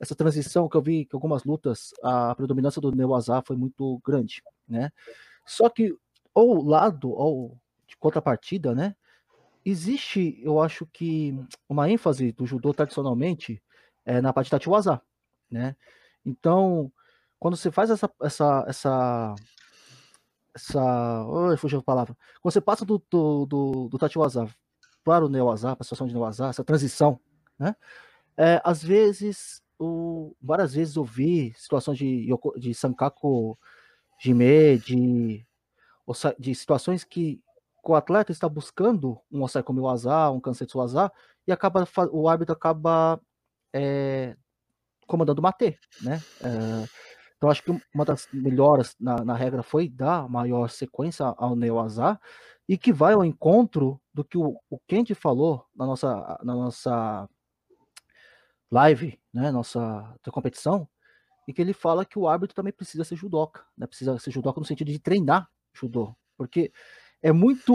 essa 0.00 0.14
transição 0.14 0.68
que 0.68 0.76
eu 0.76 0.82
vi 0.82 1.04
que 1.04 1.14
algumas 1.14 1.44
lutas 1.44 1.92
a 2.02 2.34
predominância 2.34 2.80
do 2.80 2.92
Neuazar 2.92 3.42
foi 3.44 3.56
muito 3.56 4.00
grande, 4.04 4.42
né? 4.68 4.90
Só 5.46 5.68
que 5.68 5.96
ao 6.34 6.62
lado, 6.62 7.10
ou 7.10 7.58
de 7.86 7.96
contrapartida, 7.96 8.74
né? 8.74 8.94
Existe, 9.64 10.38
eu 10.42 10.60
acho 10.60 10.86
que 10.86 11.34
uma 11.68 11.88
ênfase 11.90 12.32
do 12.32 12.46
judô 12.46 12.74
tradicionalmente 12.74 13.62
é, 14.04 14.20
na 14.20 14.32
parte 14.32 14.50
da 14.50 14.58
Tiwazá, 14.58 15.00
né? 15.50 15.76
Então, 16.24 16.92
quando 17.38 17.56
você 17.56 17.70
faz 17.70 17.90
essa 17.90 18.10
essa 18.22 18.64
essa 18.68 19.34
essa, 20.54 21.26
oh, 21.26 21.56
fugiu 21.56 21.80
a 21.80 21.82
palavra. 21.82 22.16
Quando 22.40 22.52
você 22.52 22.60
passa 22.60 22.84
do 22.84 23.02
do, 23.10 23.46
do, 23.46 23.88
do 23.88 23.98
Tatiwazá 23.98 24.48
para 25.04 25.24
o 25.24 25.28
Neoazar, 25.28 25.76
para 25.76 25.82
a 25.82 25.84
situação 25.84 26.06
de 26.06 26.14
Neoazar, 26.14 26.50
essa 26.50 26.64
transição, 26.64 27.20
né? 27.58 27.76
É, 28.36 28.60
às 28.64 28.82
vezes, 28.82 29.62
o, 29.78 30.34
várias 30.42 30.74
vezes 30.74 30.96
ouvi 30.96 31.52
situações 31.56 31.98
de, 31.98 32.28
de 32.56 32.74
Sankaku 32.74 33.56
Jimé, 34.18 34.76
de, 34.76 35.46
de 36.38 36.54
situações 36.54 37.04
que 37.04 37.40
o 37.84 37.94
atleta 37.94 38.32
está 38.32 38.48
buscando 38.48 39.20
um 39.30 39.42
Osai 39.42 39.62
como 39.62 39.88
azar, 39.88 40.32
um 40.32 40.40
Kansetsu 40.40 40.80
azar, 40.80 41.12
e 41.46 41.52
acaba, 41.52 41.86
o 42.10 42.28
árbitro 42.28 42.54
acaba 42.54 43.20
é, 43.72 44.34
comandando 45.06 45.42
Mate, 45.42 45.78
né? 46.00 46.20
É, 46.42 46.88
então 47.36 47.50
acho 47.50 47.62
que 47.62 47.78
uma 47.94 48.04
das 48.04 48.26
melhoras 48.32 48.96
na, 48.98 49.22
na, 49.24 49.34
regra 49.34 49.62
foi 49.62 49.88
dar 49.88 50.28
maior 50.28 50.70
sequência 50.70 51.26
ao 51.36 51.54
Neo 51.54 51.78
Azar 51.78 52.18
e 52.68 52.78
que 52.78 52.92
vai 52.92 53.14
ao 53.14 53.24
encontro 53.24 54.00
do 54.12 54.24
que 54.24 54.38
o, 54.38 54.58
o 54.70 54.78
Kent 54.86 55.14
falou 55.14 55.66
na 55.74 55.86
nossa, 55.86 56.40
na 56.42 56.54
nossa 56.54 57.28
live, 58.70 59.20
né, 59.32 59.50
nossa 59.50 60.14
competição, 60.30 60.88
e 61.46 61.52
que 61.52 61.60
ele 61.60 61.72
fala 61.72 62.04
que 62.04 62.18
o 62.18 62.26
árbitro 62.26 62.54
também 62.54 62.72
precisa 62.72 63.04
ser 63.04 63.16
judoca, 63.16 63.64
né? 63.76 63.86
Precisa 63.86 64.18
ser 64.18 64.30
judoca 64.30 64.58
no 64.58 64.66
sentido 64.66 64.90
de 64.90 64.98
treinar 64.98 65.48
judô, 65.74 66.16
porque 66.36 66.72
é 67.22 67.32
muito 67.32 67.74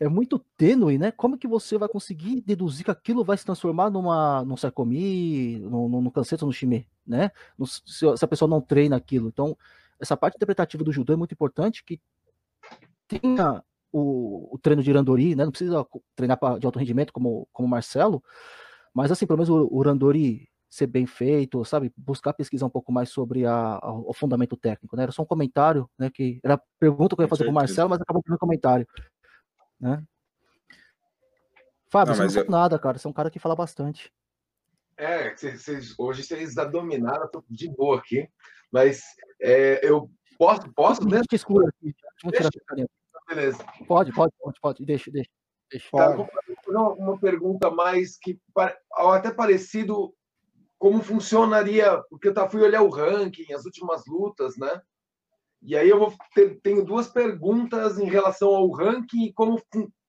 é 0.00 0.08
muito 0.08 0.40
tênue, 0.56 0.98
né? 0.98 1.12
Como 1.12 1.38
que 1.38 1.46
você 1.46 1.78
vai 1.78 1.88
conseguir 1.88 2.40
deduzir 2.40 2.84
que 2.84 2.90
aquilo 2.90 3.24
vai 3.24 3.36
se 3.36 3.44
transformar 3.44 3.90
numa 3.90 4.44
num 4.44 4.56
sarcomi, 4.56 5.60
no, 5.60 5.88
no, 5.88 6.00
no 6.00 6.10
canseto, 6.10 6.44
no 6.44 6.52
shime, 6.52 6.88
né? 7.06 7.30
No, 7.56 7.64
se, 7.66 7.80
se, 7.86 8.24
a 8.24 8.28
pessoa 8.28 8.48
não 8.48 8.60
treina 8.60 8.96
aquilo. 8.96 9.28
Então, 9.28 9.56
essa 10.00 10.16
parte 10.16 10.34
interpretativa 10.34 10.82
do 10.82 10.92
judô 10.92 11.12
é 11.12 11.16
muito 11.16 11.32
importante 11.32 11.84
que 11.84 12.00
tenha 13.06 13.62
o, 13.94 14.56
o 14.56 14.58
treino 14.58 14.82
de 14.82 14.90
randori, 14.90 15.36
né? 15.36 15.44
Não 15.44 15.52
precisa 15.52 15.86
treinar 16.16 16.36
pra, 16.36 16.58
de 16.58 16.66
alto 16.66 16.78
rendimento 16.80 17.12
como 17.12 17.48
como 17.52 17.68
Marcelo, 17.68 18.22
mas 18.92 19.12
assim, 19.12 19.24
pelo 19.24 19.38
menos 19.38 19.48
o, 19.48 19.68
o 19.70 19.82
randori 19.82 20.48
ser 20.68 20.88
bem 20.88 21.06
feito, 21.06 21.64
sabe? 21.64 21.92
Buscar 21.96 22.32
pesquisar 22.32 22.66
um 22.66 22.70
pouco 22.70 22.90
mais 22.90 23.08
sobre 23.08 23.46
a, 23.46 23.78
a, 23.80 23.92
o 23.92 24.12
fundamento 24.12 24.56
técnico, 24.56 24.96
né? 24.96 25.04
Era 25.04 25.12
só 25.12 25.22
um 25.22 25.26
comentário, 25.26 25.88
né? 25.96 26.10
Que 26.10 26.40
era 26.42 26.60
pergunta 26.80 27.14
que 27.14 27.22
eu 27.22 27.24
ia 27.24 27.28
fazer 27.28 27.44
para 27.44 27.52
o 27.52 27.54
Marcelo, 27.54 27.88
mas 27.88 28.00
acabou 28.00 28.20
sendo 28.26 28.34
um 28.34 28.38
comentário, 28.38 28.84
né? 29.80 30.02
Fábio, 31.88 32.16
não, 32.16 32.28
você 32.28 32.38
não 32.38 32.44
eu... 32.46 32.50
nada, 32.50 32.76
cara. 32.76 32.98
Você 32.98 33.06
é 33.06 33.10
um 33.10 33.14
cara 33.14 33.30
que 33.30 33.38
fala 33.38 33.54
bastante. 33.54 34.12
É, 34.96 35.36
cês, 35.36 35.94
hoje 35.96 36.24
vocês 36.24 36.54
dominaram, 36.72 37.28
tô 37.30 37.44
de 37.48 37.68
boa 37.68 37.98
aqui, 37.98 38.28
mas 38.72 39.02
é, 39.40 39.88
eu 39.88 40.10
posso, 40.36 40.72
posso, 40.72 41.08
né? 41.08 41.20
Escuro 41.30 41.68
aqui. 41.68 41.94
Deixa... 42.24 42.50
Beleza. 43.34 43.64
Pode, 43.86 44.12
pode, 44.12 44.32
pode, 44.38 44.60
pode. 44.60 44.84
Deixa, 44.84 45.10
deixa. 45.10 45.30
deixa. 45.70 45.90
Tá, 45.90 46.16
uma 46.68 47.18
pergunta 47.18 47.70
mais 47.70 48.16
que 48.16 48.38
até 48.92 49.32
parecido 49.32 50.14
como 50.78 51.02
funcionaria, 51.02 52.02
porque 52.10 52.28
eu 52.28 52.50
fui 52.50 52.62
olhar 52.62 52.82
o 52.82 52.90
ranking, 52.90 53.52
as 53.52 53.64
últimas 53.64 54.02
lutas, 54.06 54.56
né? 54.56 54.80
E 55.62 55.76
aí 55.76 55.88
eu 55.88 55.98
vou 55.98 56.12
ter, 56.34 56.60
tenho 56.60 56.84
duas 56.84 57.08
perguntas 57.08 57.98
em 57.98 58.04
relação 58.04 58.54
ao 58.54 58.70
ranking 58.70 59.24
e 59.24 59.32
como 59.32 59.60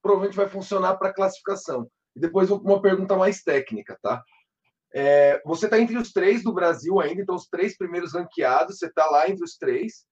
provavelmente 0.01 0.36
vai 0.36 0.49
funcionar 0.49 0.97
para 0.97 1.09
a 1.09 1.13
classificação. 1.13 1.89
E 2.15 2.19
depois 2.19 2.51
uma 2.51 2.82
pergunta 2.82 3.15
mais 3.15 3.41
técnica, 3.41 3.97
tá? 4.01 4.21
É, 4.93 5.41
você 5.45 5.65
está 5.65 5.80
entre 5.80 5.97
os 5.97 6.11
três 6.11 6.43
do 6.43 6.53
Brasil 6.53 6.99
ainda, 6.99 7.21
então 7.21 7.36
os 7.36 7.47
três 7.47 7.78
primeiros 7.78 8.13
ranqueados, 8.13 8.78
você 8.78 8.88
está 8.88 9.05
lá 9.09 9.30
entre 9.30 9.43
os 9.43 9.57
três. 9.57 10.05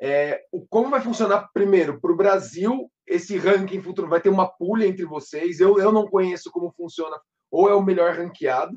É, 0.00 0.42
como 0.70 0.90
vai 0.90 1.00
funcionar 1.00 1.50
primeiro 1.52 2.00
para 2.00 2.12
o 2.12 2.16
Brasil 2.16 2.90
esse 3.06 3.36
ranking 3.36 3.82
futuro? 3.82 4.08
Vai 4.08 4.20
ter 4.20 4.28
uma 4.28 4.46
pulha 4.46 4.86
entre 4.86 5.04
vocês? 5.04 5.58
Eu, 5.58 5.78
eu 5.78 5.90
não 5.90 6.06
conheço 6.06 6.50
como 6.50 6.72
funciona, 6.72 7.16
ou 7.50 7.68
é 7.68 7.74
o 7.74 7.82
melhor 7.82 8.14
ranqueado. 8.14 8.76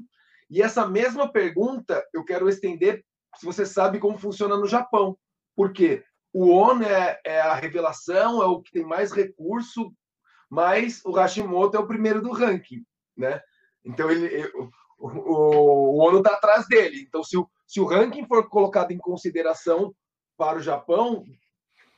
E 0.49 0.61
essa 0.61 0.85
mesma 0.87 1.31
pergunta 1.31 2.03
eu 2.13 2.25
quero 2.25 2.49
estender 2.49 3.03
se 3.37 3.45
você 3.45 3.65
sabe 3.65 3.99
como 3.99 4.17
funciona 4.17 4.57
no 4.57 4.67
Japão. 4.67 5.17
Porque 5.55 6.03
o 6.33 6.49
ONU 6.49 6.83
é, 6.83 7.19
é 7.25 7.41
a 7.41 7.53
revelação, 7.53 8.41
é 8.41 8.45
o 8.45 8.61
que 8.61 8.71
tem 8.71 8.83
mais 8.83 9.11
recurso, 9.11 9.93
mas 10.49 11.01
o 11.05 11.11
Hashimoto 11.11 11.77
é 11.77 11.79
o 11.79 11.87
primeiro 11.87 12.21
do 12.21 12.31
ranking, 12.31 12.83
né? 13.15 13.41
Então 13.85 14.09
ele, 14.09 14.45
o, 14.55 14.69
o, 14.97 15.95
o 15.95 15.97
ONU 15.99 16.17
está 16.17 16.31
atrás 16.31 16.67
dele. 16.67 17.05
Então 17.07 17.23
se 17.23 17.37
o, 17.37 17.47
se 17.67 17.79
o 17.79 17.85
ranking 17.85 18.25
for 18.25 18.49
colocado 18.49 18.91
em 18.91 18.97
consideração 18.97 19.93
para 20.41 20.57
o 20.57 20.63
Japão, 20.63 21.23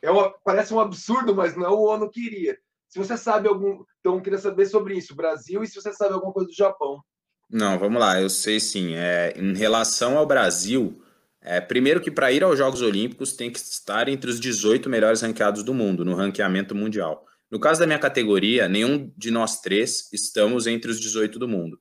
é 0.02 0.12
uma, 0.12 0.30
parece 0.44 0.74
um 0.74 0.80
absurdo, 0.82 1.34
mas 1.34 1.56
não 1.56 1.64
é 1.64 1.70
o 1.70 1.80
ONU 1.80 2.10
queria. 2.10 2.58
Se 2.90 3.00
você 3.00 3.16
sabe 3.16 3.48
algum, 3.48 3.82
então 4.02 4.16
eu 4.16 4.22
queria 4.22 4.38
saber 4.38 4.66
sobre 4.66 4.98
isso, 4.98 5.16
Brasil, 5.16 5.64
e 5.64 5.68
se 5.68 5.76
você 5.76 5.94
sabe 5.94 6.14
alguma 6.14 6.34
coisa 6.34 6.50
do 6.50 6.54
Japão. 6.54 7.02
Não, 7.50 7.80
vamos 7.80 8.02
lá, 8.02 8.22
eu 8.22 8.30
sei 8.30 8.60
sim. 8.60 8.96
É, 8.96 9.34
em 9.38 9.56
relação 9.56 10.18
ao 10.18 10.26
Brasil, 10.26 11.02
é, 11.42 11.62
primeiro 11.62 12.02
que 12.02 12.12
para 12.12 12.34
ir 12.34 12.44
aos 12.44 12.58
Jogos 12.58 12.82
Olímpicos 12.82 13.32
tem 13.32 13.50
que 13.50 13.60
estar 13.60 14.10
entre 14.10 14.30
os 14.30 14.42
18 14.42 14.90
melhores 14.90 15.22
ranqueados 15.22 15.64
do 15.64 15.74
mundo, 15.74 16.04
no 16.04 16.14
ranqueamento 16.14 16.76
mundial. 16.76 17.26
No 17.50 17.62
caso 17.62 17.80
da 17.80 17.88
minha 17.88 18.00
categoria, 18.00 18.68
nenhum 18.68 19.10
de 19.16 19.32
nós 19.32 19.62
três 19.62 20.12
estamos 20.12 20.68
entre 20.68 20.92
os 20.92 21.00
18 21.00 21.40
do 21.40 21.48
mundo. 21.48 21.80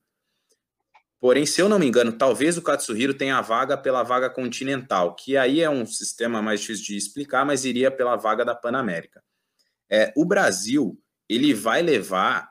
Porém, 1.22 1.46
se 1.46 1.62
eu 1.62 1.68
não 1.68 1.78
me 1.78 1.86
engano, 1.86 2.10
talvez 2.10 2.58
o 2.58 2.62
Katsuhiro 2.62 3.14
tenha 3.14 3.36
a 3.36 3.40
vaga 3.40 3.78
pela 3.78 4.02
vaga 4.02 4.28
continental, 4.28 5.14
que 5.14 5.36
aí 5.36 5.60
é 5.60 5.70
um 5.70 5.86
sistema 5.86 6.42
mais 6.42 6.60
difícil 6.60 6.86
de 6.86 6.96
explicar, 6.96 7.46
mas 7.46 7.64
iria 7.64 7.92
pela 7.92 8.16
vaga 8.16 8.44
da 8.44 8.56
Panamérica. 8.56 9.22
É, 9.88 10.12
o 10.16 10.24
Brasil, 10.24 11.00
ele 11.28 11.54
vai 11.54 11.80
levar 11.80 12.50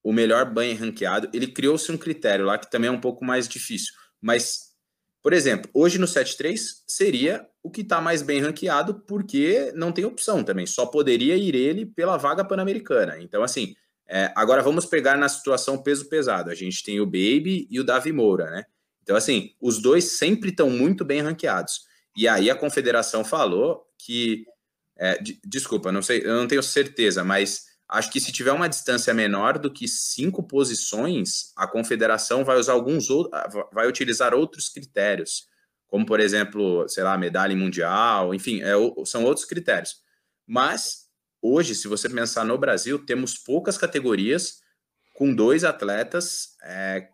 o 0.00 0.12
melhor 0.12 0.44
banho 0.44 0.78
ranqueado, 0.78 1.28
ele 1.34 1.48
criou-se 1.48 1.90
um 1.90 1.98
critério 1.98 2.44
lá 2.44 2.56
que 2.56 2.70
também 2.70 2.86
é 2.86 2.92
um 2.92 3.00
pouco 3.00 3.24
mais 3.24 3.48
difícil. 3.48 3.92
Mas, 4.20 4.76
por 5.20 5.32
exemplo, 5.32 5.68
hoje 5.74 5.98
no 5.98 6.06
7-3 6.06 6.56
seria 6.86 7.48
o 7.64 7.68
que 7.68 7.80
está 7.80 8.00
mais 8.00 8.22
bem 8.22 8.40
ranqueado, 8.40 9.00
porque 9.08 9.72
não 9.74 9.90
tem 9.90 10.04
opção 10.04 10.44
também. 10.44 10.66
Só 10.66 10.86
poderia 10.86 11.34
ir 11.34 11.56
ele 11.56 11.84
pela 11.84 12.16
vaga 12.16 12.44
pan-americana. 12.44 13.20
Então, 13.20 13.42
assim, 13.42 13.74
é, 14.08 14.32
agora 14.34 14.62
vamos 14.62 14.86
pegar 14.86 15.16
na 15.16 15.28
situação 15.28 15.82
peso 15.82 16.08
pesado. 16.08 16.50
A 16.50 16.54
gente 16.54 16.82
tem 16.82 17.00
o 17.00 17.06
Baby 17.06 17.66
e 17.70 17.78
o 17.78 17.84
Davi 17.84 18.12
Moura, 18.12 18.50
né? 18.50 18.64
Então, 19.02 19.16
assim, 19.16 19.54
os 19.60 19.80
dois 19.80 20.04
sempre 20.18 20.50
estão 20.50 20.70
muito 20.70 21.04
bem 21.04 21.20
ranqueados. 21.20 21.82
E 22.16 22.26
aí 22.26 22.50
a 22.50 22.56
confederação 22.56 23.24
falou 23.24 23.86
que. 23.98 24.44
É, 24.96 25.16
de, 25.18 25.38
desculpa, 25.44 25.92
não 25.92 26.02
sei, 26.02 26.22
eu 26.24 26.34
não 26.34 26.48
tenho 26.48 26.62
certeza, 26.62 27.22
mas 27.22 27.68
Acho 27.88 28.10
que 28.12 28.20
se 28.20 28.30
tiver 28.30 28.52
uma 28.52 28.68
distância 28.68 29.14
menor 29.14 29.58
do 29.58 29.72
que 29.72 29.88
cinco 29.88 30.42
posições, 30.42 31.52
a 31.56 31.66
confederação 31.66 32.44
vai 32.44 32.58
usar 32.58 32.74
alguns 32.74 33.08
vai 33.72 33.88
utilizar 33.88 34.34
outros 34.34 34.68
critérios, 34.68 35.46
como 35.86 36.04
por 36.04 36.20
exemplo, 36.20 36.86
sei 36.86 37.02
lá, 37.02 37.16
medalha 37.16 37.56
mundial, 37.56 38.34
enfim, 38.34 38.60
é, 38.60 38.72
são 39.06 39.24
outros 39.24 39.46
critérios. 39.46 39.96
Mas 40.46 41.07
hoje, 41.42 41.74
se 41.74 41.88
você 41.88 42.08
pensar 42.08 42.44
no 42.44 42.58
Brasil, 42.58 42.98
temos 43.04 43.36
poucas 43.36 43.78
categorias 43.78 44.60
com 45.14 45.34
dois 45.34 45.64
atletas 45.64 46.56
é, 46.62 47.08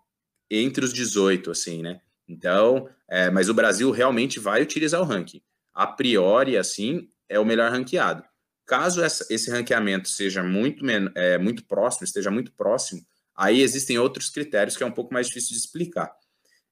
entre 0.50 0.84
os 0.84 0.92
18, 0.92 1.50
assim, 1.50 1.82
né? 1.82 2.00
Então, 2.28 2.88
é, 3.08 3.30
mas 3.30 3.48
o 3.48 3.54
Brasil 3.54 3.90
realmente 3.90 4.38
vai 4.38 4.62
utilizar 4.62 5.00
o 5.00 5.04
ranking. 5.04 5.42
A 5.72 5.86
priori, 5.86 6.56
assim, 6.56 7.08
é 7.28 7.38
o 7.38 7.44
melhor 7.44 7.70
ranqueado. 7.70 8.24
Caso 8.66 9.02
essa, 9.02 9.26
esse 9.30 9.50
ranqueamento 9.50 10.08
seja 10.08 10.42
muito, 10.42 10.84
é, 11.14 11.36
muito 11.38 11.64
próximo, 11.66 12.04
esteja 12.04 12.30
muito 12.30 12.52
próximo, 12.52 13.04
aí 13.36 13.60
existem 13.60 13.98
outros 13.98 14.30
critérios 14.30 14.76
que 14.76 14.82
é 14.82 14.86
um 14.86 14.92
pouco 14.92 15.12
mais 15.12 15.26
difícil 15.26 15.50
de 15.50 15.58
explicar. 15.58 16.10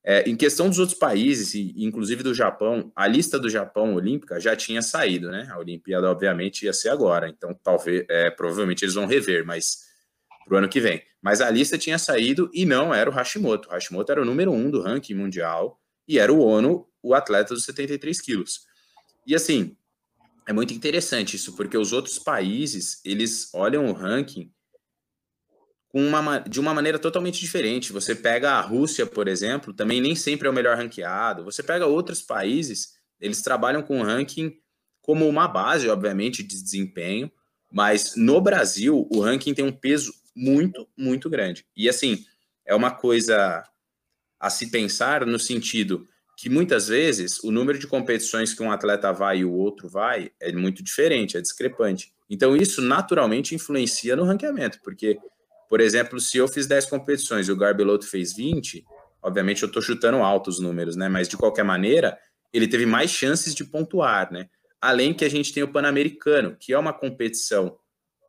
É, 0.04 0.28
em 0.28 0.34
questão 0.34 0.68
dos 0.68 0.80
outros 0.80 0.98
países, 0.98 1.54
e 1.54 1.72
inclusive 1.76 2.24
do 2.24 2.34
Japão, 2.34 2.90
a 2.94 3.06
lista 3.06 3.38
do 3.38 3.48
Japão 3.48 3.94
olímpica 3.94 4.40
já 4.40 4.56
tinha 4.56 4.82
saído, 4.82 5.30
né? 5.30 5.48
A 5.50 5.58
Olimpíada, 5.58 6.10
obviamente, 6.10 6.64
ia 6.64 6.72
ser 6.72 6.88
agora, 6.88 7.28
então 7.28 7.54
talvez, 7.62 8.04
é, 8.08 8.28
provavelmente 8.30 8.84
eles 8.84 8.94
vão 8.94 9.06
rever, 9.06 9.46
mas 9.46 9.92
para 10.44 10.54
o 10.54 10.58
ano 10.58 10.68
que 10.68 10.80
vem. 10.80 11.02
Mas 11.20 11.40
a 11.40 11.48
lista 11.48 11.78
tinha 11.78 11.98
saído 11.98 12.50
e 12.52 12.66
não 12.66 12.92
era 12.92 13.08
o 13.08 13.12
Hashimoto. 13.12 13.68
O 13.68 13.72
Hashimoto 13.72 14.10
era 14.10 14.20
o 14.20 14.24
número 14.24 14.50
um 14.52 14.70
do 14.70 14.82
ranking 14.82 15.14
mundial 15.14 15.80
e 16.06 16.18
era 16.18 16.32
o 16.32 16.40
ONU, 16.40 16.88
o 17.00 17.14
atleta 17.14 17.54
dos 17.54 17.64
73 17.64 18.20
quilos. 18.20 18.66
E 19.24 19.34
assim, 19.36 19.76
é 20.46 20.52
muito 20.52 20.74
interessante 20.74 21.36
isso, 21.36 21.54
porque 21.54 21.78
os 21.78 21.92
outros 21.92 22.18
países, 22.18 23.00
eles 23.04 23.54
olham 23.54 23.86
o 23.86 23.92
ranking 23.92 24.50
uma, 25.92 26.38
de 26.38 26.58
uma 26.58 26.72
maneira 26.72 26.98
totalmente 26.98 27.40
diferente. 27.40 27.92
Você 27.92 28.14
pega 28.14 28.52
a 28.52 28.60
Rússia, 28.60 29.06
por 29.06 29.28
exemplo, 29.28 29.74
também 29.74 30.00
nem 30.00 30.14
sempre 30.14 30.48
é 30.48 30.50
o 30.50 30.54
melhor 30.54 30.76
ranqueado. 30.76 31.44
Você 31.44 31.62
pega 31.62 31.86
outros 31.86 32.22
países, 32.22 32.94
eles 33.20 33.42
trabalham 33.42 33.82
com 33.82 34.02
ranking 34.02 34.56
como 35.02 35.28
uma 35.28 35.48
base, 35.48 35.88
obviamente, 35.88 36.42
de 36.42 36.62
desempenho, 36.62 37.30
mas 37.70 38.14
no 38.16 38.40
Brasil, 38.40 39.08
o 39.10 39.20
ranking 39.20 39.52
tem 39.52 39.64
um 39.64 39.72
peso 39.72 40.12
muito, 40.34 40.88
muito 40.96 41.28
grande. 41.28 41.66
E 41.76 41.88
assim, 41.88 42.24
é 42.64 42.74
uma 42.74 42.90
coisa 42.90 43.64
a 44.38 44.50
se 44.50 44.70
pensar 44.70 45.26
no 45.26 45.38
sentido 45.38 46.06
que 46.36 46.48
muitas 46.48 46.88
vezes 46.88 47.38
o 47.44 47.50
número 47.50 47.78
de 47.78 47.86
competições 47.86 48.54
que 48.54 48.62
um 48.62 48.72
atleta 48.72 49.12
vai 49.12 49.38
e 49.38 49.44
o 49.44 49.52
outro 49.52 49.88
vai 49.88 50.32
é 50.40 50.52
muito 50.52 50.82
diferente, 50.82 51.36
é 51.36 51.40
discrepante. 51.40 52.12
Então, 52.28 52.56
isso 52.56 52.80
naturalmente 52.80 53.54
influencia 53.54 54.16
no 54.16 54.24
ranqueamento, 54.24 54.80
porque, 54.82 55.18
por 55.72 55.80
exemplo, 55.80 56.20
se 56.20 56.36
eu 56.36 56.46
fiz 56.46 56.66
10 56.66 56.84
competições 56.84 57.48
e 57.48 57.52
o 57.52 57.56
Garbeloto 57.56 58.06
fez 58.06 58.34
20, 58.34 58.84
obviamente 59.22 59.62
eu 59.62 59.68
estou 59.68 59.80
chutando 59.80 60.18
altos 60.18 60.60
números, 60.60 60.96
né? 60.96 61.08
Mas 61.08 61.28
de 61.28 61.36
qualquer 61.38 61.64
maneira, 61.64 62.18
ele 62.52 62.68
teve 62.68 62.84
mais 62.84 63.10
chances 63.10 63.54
de 63.54 63.64
pontuar, 63.64 64.30
né? 64.30 64.50
além 64.82 65.14
que 65.14 65.24
a 65.24 65.30
gente 65.30 65.50
tem 65.50 65.62
o 65.62 65.72
Pan-Americano, 65.72 66.58
que 66.60 66.74
é 66.74 66.78
uma 66.78 66.92
competição 66.92 67.78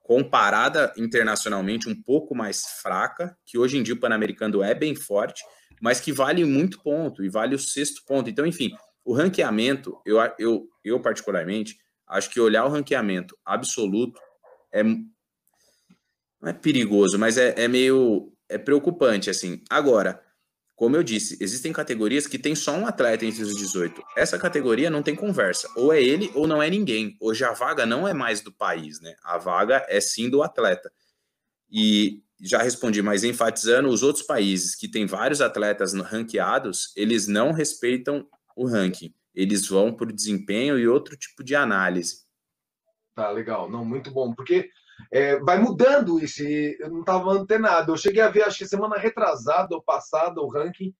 comparada 0.04 0.94
internacionalmente 0.96 1.90
um 1.90 2.02
pouco 2.02 2.34
mais 2.34 2.64
fraca, 2.82 3.36
que 3.46 3.58
hoje 3.58 3.78
em 3.78 3.84
dia 3.84 3.96
o 3.96 4.00
Pan-Americano 4.00 4.64
é 4.64 4.74
bem 4.74 4.96
forte, 4.96 5.44
mas 5.82 6.00
que 6.00 6.14
vale 6.14 6.46
muito 6.46 6.82
ponto 6.82 7.26
e 7.26 7.28
vale 7.28 7.56
o 7.56 7.60
sexto 7.60 8.06
ponto. 8.06 8.30
Então, 8.30 8.46
enfim, 8.46 8.72
o 9.04 9.14
ranqueamento, 9.14 10.00
eu, 10.06 10.18
eu, 10.40 10.66
eu 10.82 11.02
particularmente, 11.02 11.78
acho 12.08 12.30
que 12.30 12.40
olhar 12.40 12.64
o 12.64 12.70
ranqueamento 12.70 13.38
absoluto 13.44 14.18
é 14.72 14.82
não 16.44 16.50
é 16.50 16.54
perigoso, 16.54 17.18
mas 17.18 17.38
é, 17.38 17.56
é 17.58 17.70
meio 17.70 18.34
é 18.50 18.58
preocupante 18.58 19.30
assim. 19.30 19.64
Agora, 19.70 20.22
como 20.76 20.98
eu 20.98 21.02
disse, 21.02 21.38
existem 21.40 21.72
categorias 21.72 22.28
que 22.28 22.38
tem 22.38 22.54
só 22.54 22.74
um 22.74 22.86
atleta 22.86 23.26
entre 23.26 23.42
os 23.42 23.56
18. 23.56 24.04
Essa 24.18 24.38
categoria 24.38 24.90
não 24.90 25.02
tem 25.02 25.16
conversa. 25.16 25.70
Ou 25.78 25.94
é 25.94 26.04
ele 26.04 26.30
ou 26.36 26.46
não 26.46 26.62
é 26.62 26.70
ninguém. 26.70 27.16
Hoje 27.22 27.46
a 27.46 27.54
vaga 27.54 27.86
não 27.86 28.06
é 28.06 28.14
mais 28.14 28.42
do 28.42 28.52
país, 28.52 29.00
né? 29.00 29.16
A 29.24 29.38
vaga 29.38 29.86
é 29.88 30.02
sim 30.02 30.30
do 30.30 30.44
atleta. 30.44 30.92
E 31.72 32.22
já 32.42 32.62
respondi, 32.62 33.02
mas 33.02 33.24
enfatizando, 33.24 33.88
os 33.88 34.04
outros 34.04 34.26
países 34.26 34.76
que 34.76 34.90
têm 34.90 35.06
vários 35.06 35.40
atletas 35.40 35.94
ranqueados, 35.94 36.92
eles 36.98 37.26
não 37.26 37.54
respeitam 37.54 38.28
o 38.54 38.68
ranking. 38.68 39.14
Eles 39.34 39.66
vão 39.66 39.94
por 39.94 40.12
desempenho 40.12 40.78
e 40.78 40.90
outro 40.90 41.16
tipo 41.16 41.42
de 41.42 41.56
análise. 41.56 42.24
Tá, 43.16 43.32
legal. 43.32 43.70
Não, 43.72 43.86
muito 43.86 44.12
bom. 44.12 44.34
Porque 44.34 44.70
é, 45.12 45.40
vai 45.40 45.60
mudando 45.60 46.20
isso. 46.24 46.44
eu 46.44 46.90
não 46.90 47.02
estava 47.02 47.32
antenado. 47.32 47.92
Eu 47.92 47.98
cheguei 47.98 48.22
a 48.22 48.30
ver, 48.30 48.44
acho 48.44 48.60
que 48.60 48.68
semana 48.68 48.98
retrasada 48.98 49.76
ou 49.76 49.84
passada, 49.84 50.42
o 50.42 50.50
ranking. 50.50 50.94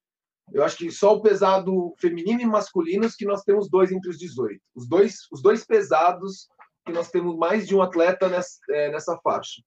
Eu 0.52 0.64
acho 0.64 0.78
que 0.78 0.92
só 0.92 1.16
o 1.16 1.22
pesado 1.22 1.94
feminino 2.00 2.42
e 2.42 2.46
masculinos 2.46 3.16
que 3.16 3.26
nós 3.26 3.44
temos 3.44 3.70
dois 3.70 3.92
entre 3.92 4.10
os 4.10 4.18
18. 4.18 4.62
Os 4.76 4.88
dois, 4.88 5.16
os 5.32 5.42
dois 5.42 5.66
pesados 5.66 6.48
que 6.86 6.92
nós 6.92 7.10
temos 7.10 7.38
mais 7.38 7.68
de 7.68 7.76
um 7.76 7.82
atleta 7.82 8.28
nessa, 8.28 8.58
é, 8.70 8.92
nessa 8.92 9.18
faixa. 9.24 9.62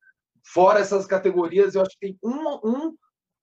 Fora 0.44 0.80
essas 0.80 1.06
categorias, 1.06 1.74
eu 1.74 1.82
acho 1.82 1.90
que 1.98 2.06
tem 2.06 2.18
um, 2.22 2.60
um 2.62 2.96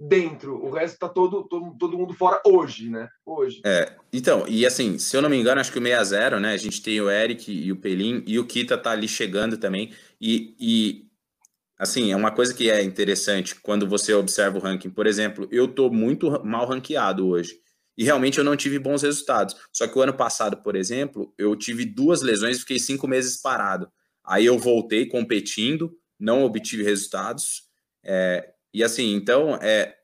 dentro. 0.07 0.63
O 0.63 0.69
resto 0.69 0.99
tá 0.99 1.07
todo, 1.07 1.43
todo, 1.43 1.75
todo 1.77 1.97
mundo 1.97 2.13
fora 2.13 2.41
hoje, 2.45 2.89
né? 2.89 3.07
Hoje. 3.25 3.61
É, 3.65 3.95
então, 4.11 4.45
e 4.47 4.65
assim, 4.65 4.97
se 4.97 5.15
eu 5.15 5.21
não 5.21 5.29
me 5.29 5.37
engano, 5.37 5.61
acho 5.61 5.71
que 5.71 5.79
o 5.79 5.81
6-0, 5.81 6.39
né? 6.39 6.53
A 6.53 6.57
gente 6.57 6.81
tem 6.81 6.99
o 6.99 7.09
Eric 7.09 7.51
e 7.51 7.71
o 7.71 7.77
Pelin, 7.77 8.23
e 8.27 8.37
o 8.37 8.45
Kita 8.45 8.77
tá 8.77 8.91
ali 8.91 9.07
chegando 9.07 9.57
também. 9.57 9.93
E, 10.19 10.55
e 10.59 11.05
assim, 11.77 12.11
é 12.11 12.15
uma 12.15 12.31
coisa 12.31 12.53
que 12.53 12.69
é 12.69 12.83
interessante 12.83 13.55
quando 13.55 13.87
você 13.87 14.13
observa 14.13 14.57
o 14.57 14.61
ranking. 14.61 14.89
Por 14.89 15.07
exemplo, 15.07 15.47
eu 15.51 15.67
tô 15.67 15.89
muito 15.89 16.29
mal 16.43 16.67
ranqueado 16.67 17.27
hoje. 17.27 17.61
E 17.97 18.03
realmente 18.03 18.39
eu 18.39 18.43
não 18.43 18.57
tive 18.57 18.79
bons 18.79 19.03
resultados. 19.03 19.55
Só 19.71 19.87
que 19.87 19.97
o 19.97 20.01
ano 20.01 20.13
passado, 20.13 20.57
por 20.57 20.75
exemplo, 20.75 21.33
eu 21.37 21.55
tive 21.55 21.85
duas 21.85 22.21
lesões 22.21 22.57
e 22.57 22.61
fiquei 22.61 22.79
cinco 22.79 23.07
meses 23.07 23.37
parado. 23.37 23.87
Aí 24.25 24.45
eu 24.45 24.57
voltei 24.57 25.05
competindo, 25.05 25.95
não 26.19 26.43
obtive 26.43 26.83
resultados. 26.83 27.63
É, 28.03 28.52
e 28.73 28.83
assim, 28.83 29.13
então, 29.13 29.55
é, 29.61 29.97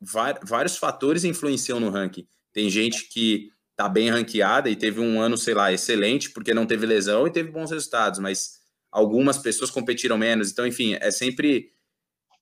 vários 0.43 0.77
fatores 0.77 1.23
influenciam 1.23 1.79
no 1.79 1.89
ranking. 1.89 2.27
Tem 2.53 2.69
gente 2.69 3.07
que 3.09 3.51
tá 3.75 3.89
bem 3.89 4.09
ranqueada 4.09 4.69
e 4.69 4.75
teve 4.75 4.99
um 4.99 5.19
ano, 5.19 5.37
sei 5.37 5.53
lá, 5.53 5.71
excelente, 5.71 6.29
porque 6.29 6.53
não 6.53 6.67
teve 6.67 6.85
lesão 6.85 7.25
e 7.25 7.31
teve 7.31 7.49
bons 7.49 7.71
resultados, 7.71 8.19
mas 8.19 8.59
algumas 8.91 9.37
pessoas 9.37 9.71
competiram 9.71 10.17
menos. 10.17 10.51
Então, 10.51 10.67
enfim, 10.67 10.95
é 10.99 11.09
sempre 11.09 11.71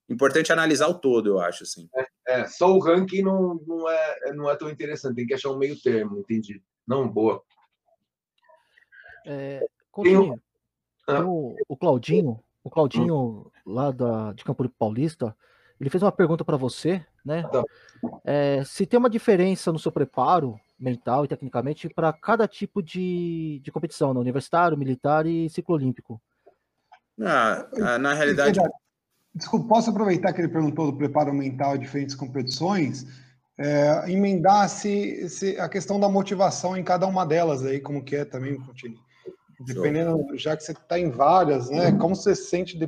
importante 0.09 0.51
analisar 0.51 0.87
o 0.87 0.99
todo, 0.99 1.27
eu 1.29 1.39
acho, 1.39 1.63
assim. 1.63 1.87
É, 1.95 2.41
é 2.41 2.47
só 2.47 2.73
o 2.73 2.79
ranking 2.79 3.21
não, 3.21 3.55
não, 3.65 3.89
é, 3.89 4.33
não 4.33 4.49
é 4.49 4.55
tão 4.55 4.69
interessante, 4.69 5.15
tem 5.15 5.27
que 5.27 5.33
achar 5.33 5.51
um 5.51 5.57
meio 5.57 5.79
termo, 5.79 6.19
entendi. 6.19 6.61
Não, 6.85 7.07
boa. 7.07 7.41
É, 9.25 9.65
continue. 9.91 10.39
Ah. 11.07 11.23
O, 11.25 11.55
o 11.67 11.77
Claudinho, 11.77 12.43
o 12.63 12.69
Claudinho 12.69 13.15
hum. 13.15 13.51
lá 13.65 13.91
da, 13.91 14.33
de 14.33 14.43
Campo 14.43 14.67
Paulista, 14.69 15.35
ele 15.79 15.89
fez 15.89 16.01
uma 16.01 16.11
pergunta 16.11 16.43
para 16.43 16.57
você, 16.57 17.03
né? 17.23 17.43
Tá. 17.43 17.63
É, 18.25 18.63
se 18.65 18.85
tem 18.85 18.97
uma 18.97 19.09
diferença 19.09 19.71
no 19.71 19.79
seu 19.79 19.91
preparo 19.91 20.59
mental 20.79 21.25
e 21.25 21.27
tecnicamente 21.27 21.89
para 21.89 22.13
cada 22.13 22.47
tipo 22.47 22.81
de, 22.81 23.59
de 23.63 23.71
competição, 23.71 24.13
no 24.13 24.19
universitário, 24.19 24.77
militar 24.77 25.25
e 25.25 25.49
ciclo 25.49 25.75
olímpico. 25.75 26.21
Ah, 27.21 27.67
ah, 27.81 27.97
na 27.97 28.13
realidade. 28.13 28.59
Desculpa, 29.33 29.67
posso 29.67 29.89
aproveitar 29.89 30.33
que 30.33 30.41
ele 30.41 30.47
perguntou 30.47 30.91
do 30.91 30.97
preparo 30.97 31.33
mental 31.33 31.75
em 31.75 31.79
diferentes 31.79 32.15
competições? 32.15 33.05
É, 33.59 34.11
emendar 34.11 34.69
se, 34.69 35.27
se, 35.29 35.59
a 35.59 35.67
questão 35.67 35.99
da 35.99 36.07
motivação 36.07 36.77
em 36.77 36.83
cada 36.83 37.07
uma 37.07 37.25
delas 37.25 37.65
aí, 37.65 37.79
como 37.79 38.03
que 38.03 38.15
é 38.15 38.25
também, 38.25 38.55
Contini. 38.59 38.97
Dependendo, 39.59 40.37
já 40.37 40.55
que 40.55 40.63
você 40.63 40.71
está 40.71 40.99
em 40.99 41.09
várias, 41.09 41.69
né? 41.69 41.91
Como 41.93 42.15
você 42.15 42.35
sente, 42.35 42.77
de, 42.77 42.87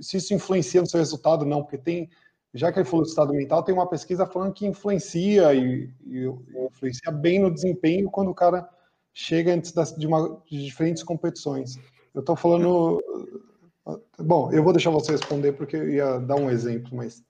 se 0.00 0.16
isso 0.16 0.32
influencia 0.32 0.80
no 0.80 0.86
seu 0.86 0.98
resultado, 0.98 1.44
não, 1.44 1.62
porque 1.62 1.76
tem 1.76 2.08
já 2.56 2.72
que 2.72 2.78
ele 2.78 2.88
falou 2.88 3.04
do 3.04 3.08
estado 3.08 3.32
mental, 3.32 3.62
tem 3.62 3.74
uma 3.74 3.88
pesquisa 3.88 4.26
falando 4.26 4.52
que 4.52 4.66
influencia 4.66 5.54
e, 5.54 5.90
e 6.06 6.26
influencia 6.66 7.12
bem 7.12 7.38
no 7.38 7.52
desempenho 7.52 8.10
quando 8.10 8.30
o 8.30 8.34
cara 8.34 8.68
chega 9.12 9.54
antes 9.54 9.72
das, 9.72 9.94
de, 9.94 10.06
uma, 10.06 10.42
de 10.50 10.64
diferentes 10.64 11.02
competições. 11.02 11.76
Eu 12.14 12.20
estou 12.20 12.34
falando. 12.34 13.00
Bom, 14.18 14.50
eu 14.52 14.64
vou 14.64 14.72
deixar 14.72 14.90
você 14.90 15.12
responder 15.12 15.52
porque 15.52 15.76
eu 15.76 15.88
ia 15.88 16.18
dar 16.18 16.36
um 16.36 16.50
exemplo, 16.50 16.90
mas. 16.92 17.22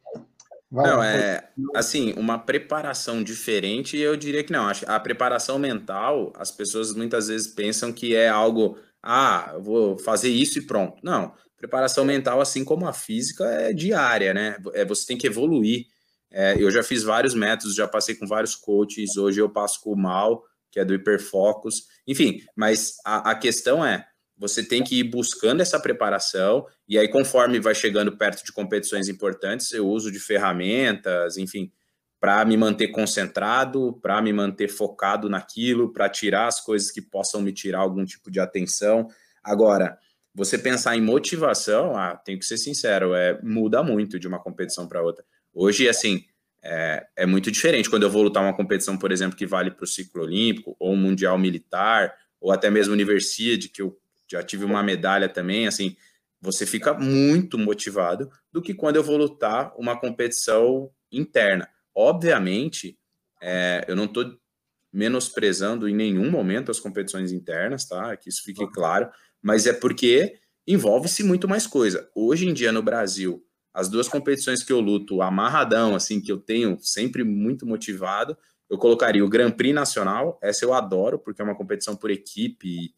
Vai, 0.71 0.91
não, 0.91 1.03
é 1.03 1.49
assim, 1.77 2.13
uma 2.17 2.39
preparação 2.39 3.23
diferente, 3.23 3.97
eu 3.97 4.17
diria 4.17 4.43
que 4.43 4.53
não. 4.53 4.69
A 4.87 5.01
preparação 5.01 5.59
mental, 5.59 6.33
as 6.37 6.51
pessoas 6.51 6.93
muitas 6.93 7.29
vezes 7.29 7.47
pensam 7.47 7.93
que 7.93 8.17
é 8.17 8.29
algo, 8.29 8.77
ah, 9.01 9.57
vou 9.61 9.97
fazer 9.99 10.29
isso 10.29 10.59
e 10.59 10.67
pronto. 10.67 10.99
Não 11.03 11.33
preparação 11.57 12.05
mental, 12.05 12.41
assim 12.41 12.65
como 12.65 12.87
a 12.87 12.93
física, 12.93 13.45
é 13.45 13.73
diária, 13.73 14.35
né? 14.35 14.57
É, 14.75 14.85
você 14.85 15.07
tem 15.07 15.17
que 15.17 15.27
evoluir. 15.27 15.87
É, 16.31 16.55
eu 16.61 16.71
já 16.71 16.83
fiz 16.83 17.03
vários 17.03 17.35
métodos, 17.35 17.75
já 17.75 17.89
passei 17.89 18.15
com 18.15 18.27
vários 18.27 18.55
coaches, 18.55 19.17
hoje 19.17 19.41
eu 19.41 19.49
passo 19.49 19.81
com 19.81 19.93
o 19.93 19.97
Mal, 19.97 20.45
que 20.71 20.79
é 20.79 20.85
do 20.85 20.95
Hiperfocus. 20.95 21.87
Enfim, 22.07 22.43
mas 22.55 22.97
a, 23.05 23.31
a 23.31 23.35
questão 23.35 23.85
é, 23.85 24.07
você 24.37 24.63
tem 24.63 24.85
que 24.85 25.01
ir 25.01 25.05
buscando 25.05 25.63
essa 25.63 25.81
preparação, 25.81 26.67
e 26.89 26.99
aí, 26.99 27.09
conforme 27.09 27.59
vai 27.59 27.75
chegando 27.75 28.17
perto 28.17 28.45
de 28.45 28.53
competições 28.53 29.09
importantes, 29.09 29.73
eu 29.73 29.89
uso 29.89 30.13
de 30.13 30.21
ferramentas, 30.21 31.39
enfim, 31.39 31.73
para 32.21 32.45
me 32.45 32.57
manter 32.57 32.89
concentrado, 32.89 33.99
para 34.03 34.21
me 34.21 34.33
manter 34.33 34.69
focado 34.69 35.29
naquilo, 35.29 35.93
para 35.93 36.09
tirar 36.09 36.47
as 36.47 36.61
coisas 36.61 36.91
que 36.91 37.01
possam 37.01 37.41
me 37.41 37.53
tirar 37.53 37.81
algum 37.81 38.05
tipo 38.05 38.31
de 38.31 38.41
atenção. 38.41 39.09
Agora, 39.43 39.99
você 40.37 40.59
pensar 40.59 40.95
em 40.95 41.01
motivação, 41.01 41.97
ah, 41.97 42.15
tenho 42.15 42.39
que 42.39 42.45
ser 42.45 42.59
sincero, 42.59 43.15
é, 43.15 43.41
muda 43.43 43.83
muito 43.83 44.21
de 44.21 44.29
uma 44.29 44.39
competição 44.39 44.87
para 44.87 45.03
outra. 45.03 45.25
Hoje, 45.55 45.89
assim, 45.89 46.27
é, 46.63 47.07
é, 47.17 47.25
muito 47.25 47.51
diferente 47.51 47.89
quando 47.89 48.03
eu 48.03 48.11
vou 48.11 48.23
lutar 48.23 48.43
uma 48.43 48.55
competição, 48.55 48.99
por 48.99 49.11
exemplo, 49.11 49.35
que 49.35 49.47
vale 49.47 49.71
para 49.71 49.85
o 49.85 49.87
ciclo 49.87 50.23
olímpico, 50.23 50.77
ou 50.79 50.93
um 50.93 50.97
mundial 50.97 51.39
militar, 51.39 52.15
ou 52.39 52.53
até 52.53 52.69
mesmo 52.69 52.93
universidade, 52.93 53.71
que 53.71 53.81
eu 53.81 53.99
já 54.31 54.43
tive 54.43 54.67
uma 54.67 54.83
medalha 54.83 55.27
também, 55.27 55.67
assim, 55.67 55.97
você 56.39 56.67
fica 56.67 56.93
muito 56.93 57.57
motivado 57.57 58.31
do 58.53 58.61
que 58.61 58.75
quando 58.75 58.97
eu 58.97 59.03
vou 59.03 59.17
lutar 59.17 59.73
uma 59.79 59.99
competição 59.99 60.91
interna. 61.11 61.67
Obviamente, 61.95 62.99
é, 63.41 63.87
eu 63.89 63.97
não 63.97 64.05
estou 64.05 64.37
menosprezando 64.93 65.89
em 65.89 65.95
nenhum 65.95 66.31
momento 66.31 66.71
as 66.71 66.79
competições 66.79 67.33
internas, 67.33 67.87
tá? 67.87 68.15
Que 68.19 68.29
isso 68.29 68.43
fique 68.43 68.67
claro 68.71 69.11
mas 69.47 69.65
é 69.65 69.73
porque 69.73 70.41
envolve-se 70.67 71.23
muito 71.23 71.47
mais 71.47 71.69
coisa. 71.69 72.11
Hoje 72.17 72.49
em 72.49 72.53
dia 72.53 72.73
no 72.73 72.83
Brasil, 72.83 73.41
as 73.73 73.89
duas 73.89 74.09
competições 74.09 74.65
que 74.65 74.73
eu 74.73 74.81
luto 74.81 75.23
amarradão, 75.23 75.95
assim, 75.95 76.21
que 76.21 76.33
eu 76.33 76.37
tenho 76.37 76.77
sempre 76.81 77.23
muito 77.23 77.65
motivado, 77.65 78.37
eu 78.69 78.77
colocaria 78.77 79.25
o 79.25 79.29
Grand 79.29 79.53
Prix 79.53 79.73
Nacional, 79.73 80.37
essa 80.43 80.65
eu 80.65 80.75
adoro, 80.75 81.17
porque 81.17 81.41
é 81.41 81.45
uma 81.45 81.55
competição 81.55 81.95
por 81.95 82.11
equipe, 82.11 82.93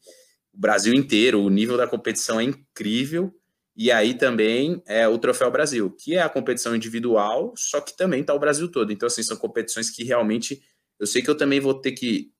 o 0.50 0.58
Brasil 0.58 0.94
inteiro, 0.94 1.42
o 1.42 1.50
nível 1.50 1.76
da 1.76 1.86
competição 1.86 2.40
é 2.40 2.44
incrível, 2.44 3.30
e 3.76 3.92
aí 3.92 4.14
também 4.14 4.82
é 4.86 5.06
o 5.06 5.18
Troféu 5.18 5.50
Brasil, 5.50 5.90
que 5.90 6.14
é 6.14 6.22
a 6.22 6.30
competição 6.30 6.74
individual, 6.74 7.52
só 7.58 7.78
que 7.78 7.94
também 7.94 8.22
está 8.22 8.32
o 8.32 8.40
Brasil 8.40 8.72
todo. 8.72 8.90
Então, 8.90 9.06
assim, 9.06 9.22
são 9.22 9.36
competições 9.36 9.90
que 9.90 10.02
realmente 10.02 10.62
eu 10.98 11.06
sei 11.06 11.20
que 11.20 11.28
eu 11.28 11.36
também 11.36 11.60
vou 11.60 11.74
ter 11.74 11.92
que 11.92 12.32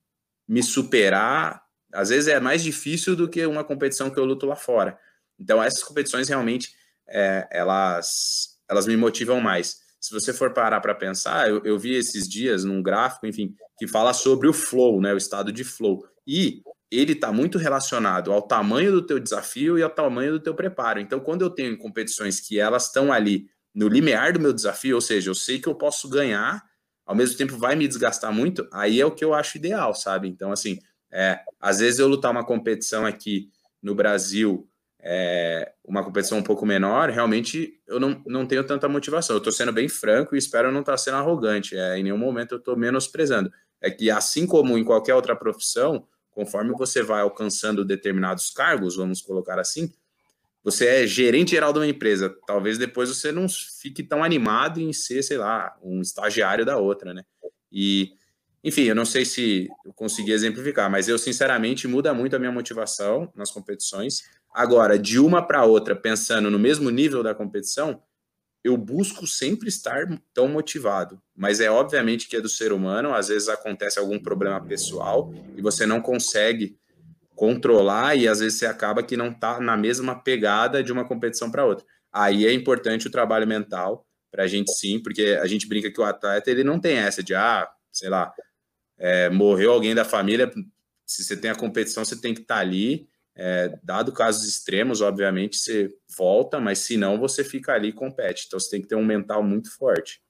me 0.49 0.63
superar 0.63 1.68
às 1.93 2.09
vezes 2.11 2.29
é 2.29 2.39
mais 2.41 2.63
difícil 2.63 3.17
do 3.17 3.29
que 3.29 3.45
uma 3.47 3.65
competição 3.65 4.11
que 4.11 4.19
eu 4.19 4.25
luto 4.25 4.47
lá 4.47 4.57
fora. 4.57 4.99
Então, 5.39 5.63
essas 5.63 5.83
competições 5.83 6.29
realmente 6.29 6.73
é, 7.09 7.49
elas, 7.51 8.59
elas 8.69 8.87
me 8.87 8.97
motivam 8.97 9.41
mais. 9.41 9.81
Se 10.01 10.13
você 10.13 10.33
for 10.33 10.53
parar 10.53 10.81
para 10.81 10.95
pensar, 10.95 11.49
eu, 11.49 11.63
eu 11.65 11.79
vi 11.79 11.95
esses 11.95 12.29
dias 12.29 12.65
num 12.65 12.83
gráfico, 12.83 13.27
enfim, 13.27 13.55
que 13.79 13.87
fala 13.87 14.13
sobre 14.13 14.49
o 14.49 14.53
flow, 14.53 15.01
né, 15.01 15.13
o 15.13 15.17
estado 15.17 15.53
de 15.53 15.65
flow. 15.65 16.05
E 16.27 16.63
ele 16.91 17.13
está 17.13 17.33
muito 17.33 17.59
relacionado 17.59 18.33
ao 18.33 18.43
tamanho 18.43 18.93
do 18.93 19.03
teu 19.03 19.19
desafio 19.19 19.79
e 19.79 19.83
ao 19.83 19.91
tamanho 19.91 20.33
do 20.33 20.41
teu 20.41 20.55
preparo. 20.55 21.01
Então, 21.01 21.21
quando 21.21 21.43
eu 21.43 21.51
tenho 21.51 21.77
competições 21.77 22.41
que 22.41 22.59
elas 22.59 22.87
estão 22.87 23.13
ali 23.13 23.47
no 23.75 23.89
limiar 23.89 24.33
do 24.33 24.41
meu 24.41 24.53
desafio, 24.53 24.97
ou 24.97 25.01
seja, 25.01 25.31
eu 25.31 25.35
sei 25.35 25.59
que 25.59 25.69
eu 25.69 25.75
posso 25.75 26.09
ganhar, 26.09 26.63
ao 27.05 27.15
mesmo 27.15 27.37
tempo 27.37 27.57
vai 27.57 27.77
me 27.77 27.87
desgastar 27.87 28.33
muito, 28.33 28.69
aí 28.73 29.01
é 29.01 29.07
o 29.07 29.11
que 29.11 29.25
eu 29.25 29.35
acho 29.35 29.57
ideal, 29.57 29.95
sabe? 29.95 30.29
Então, 30.29 30.51
assim, 30.51 30.79
é, 31.13 31.41
às 31.61 31.79
vezes 31.79 31.99
eu 31.99 32.09
lutar 32.09 32.31
uma 32.31 32.45
competição 32.45 33.07
aqui 33.07 33.51
no 33.83 33.95
Brasil 33.95 34.69
é, 35.01 35.73
uma 35.85 36.03
competição 36.03 36.39
um 36.39 36.43
pouco 36.43 36.67
menor, 36.67 37.09
realmente 37.11 37.81
eu 37.87 38.01
não, 38.01 38.21
não 38.27 38.47
tenho 38.47 38.65
tanta 38.65 38.89
motivação. 38.89 39.37
Eu 39.37 39.39
estou 39.39 39.53
sendo 39.53 39.73
bem 39.73 39.89
franco 39.89 40.35
e 40.35 40.39
espero 40.39 40.73
não 40.73 40.81
estar 40.81 40.93
tá 40.93 40.99
sendo 40.99 41.17
arrogante. 41.17 41.77
É, 41.77 41.99
em 41.99 42.03
nenhum 42.03 42.19
momento 42.19 42.53
eu 42.53 42.59
estou 42.59 42.77
menosprezando. 42.77 43.51
É 43.81 43.91
que, 43.91 44.11
assim 44.11 44.47
como 44.47 44.77
em 44.77 44.85
qualquer 44.85 45.15
outra 45.15 45.37
profissão, 45.37 46.07
conforme 46.31 46.73
você 46.73 47.03
vai 47.03 47.23
alcançando 47.23 47.85
determinados 47.85 48.51
cargos, 48.51 48.97
vamos 48.97 49.23
colocar 49.23 49.59
assim, 49.59 49.93
você 50.65 50.87
é 50.87 51.07
gerente 51.07 51.53
geral 51.53 51.73
de 51.73 51.79
uma 51.79 51.87
empresa. 51.87 52.37
Talvez 52.47 52.77
depois 52.77 53.09
você 53.09 53.31
não 53.31 53.47
fique 53.49 54.03
tão 54.03 54.25
animado 54.25 54.81
em 54.81 54.93
ser, 54.93 55.23
sei 55.23 55.39
lá, 55.39 55.77
um 55.81 56.03
estagiário 56.03 56.67
da 56.67 56.77
outra, 56.77 57.15
né? 57.15 57.23
E, 57.71 58.13
enfim, 58.63 58.83
eu 58.83 58.95
não 58.95 59.05
sei 59.05 59.25
se 59.25 59.69
eu 59.85 59.93
consegui 59.93 60.33
exemplificar, 60.33 60.91
mas 60.91 61.09
eu, 61.09 61.19
sinceramente, 61.19 61.87
muda 61.87 62.13
muito 62.13 62.35
a 62.35 62.39
minha 62.39 62.53
motivação 62.53 63.33
nas 63.35 63.51
competições 63.51 64.23
Agora, 64.53 64.99
de 64.99 65.19
uma 65.19 65.47
para 65.47 65.65
outra, 65.65 65.95
pensando 65.95 66.51
no 66.51 66.59
mesmo 66.59 66.91
nível 66.91 67.23
da 67.23 67.35
competição, 67.35 68.03
eu 68.65 68.77
busco 68.77 69.27
sempre 69.27 69.69
estar 69.69 70.07
tão 70.35 70.49
motivado. 70.49 71.21
Mas 71.37 71.61
é 71.61 71.71
obviamente 71.71 72.29
que 72.29 72.37
é 72.37 72.41
do 72.41 72.49
ser 72.49 72.73
humano, 72.73 73.15
às 73.15 73.29
vezes 73.29 73.49
acontece 73.49 73.99
algum 73.99 74.19
problema 74.19 74.61
pessoal 74.61 75.33
e 75.57 75.63
você 75.63 75.87
não 75.87 76.01
consegue 76.01 76.77
controlar 77.37 78.17
e 78.17 78.27
às 78.27 78.41
vezes 78.41 78.59
você 78.59 78.67
acaba 78.67 79.03
que 79.03 79.17
não 79.17 79.31
está 79.31 79.61
na 79.61 79.77
mesma 79.77 80.21
pegada 80.21 80.83
de 80.83 80.93
uma 80.93 81.07
competição 81.07 81.51
para 81.51 81.65
outra. 81.65 81.87
Aí 82.13 82.45
é 82.45 82.53
importante 82.53 83.07
o 83.07 83.11
trabalho 83.13 83.47
mental 83.47 84.05
para 84.31 84.43
a 84.43 84.47
gente 84.49 84.73
sim, 84.73 85.01
porque 85.01 85.39
a 85.41 85.47
gente 85.47 85.69
brinca 85.69 85.91
que 85.91 86.01
o 86.01 86.05
atleta 86.05 86.51
ele 86.51 86.65
não 86.65 86.81
tem 86.81 86.97
essa 86.97 87.23
de 87.23 87.35
ah, 87.35 87.69
sei 87.93 88.09
lá, 88.09 88.33
é, 88.99 89.31
morreu 89.31 89.73
alguém 89.73 89.95
da 89.95 90.05
família, 90.05 90.51
se 91.07 91.25
você 91.25 91.37
tem 91.37 91.51
a 91.51 91.55
competição 91.55 92.05
você 92.05 92.21
tem 92.21 92.35
que 92.35 92.41
estar 92.41 92.57
tá 92.57 92.61
ali 92.61 93.09
é, 93.41 93.79
dado 93.85 94.13
casos 94.13 94.49
extremos, 94.49 95.01
obviamente, 95.01 95.59
você 95.59 95.97
volta, 96.17 96.59
mas 96.59 96.81
se 96.81 96.97
não, 96.97 97.21
você 97.21 97.45
fica 97.45 97.73
ali 97.73 97.91
e 97.91 97.93
compete. 97.93 98.47
Então 98.47 98.59
você 98.59 98.69
tem 98.69 98.83
que 98.83 98.89
ter 98.89 98.97
um 98.97 99.05
mental 99.05 99.45
muito 99.45 99.73
forte. 99.77 100.21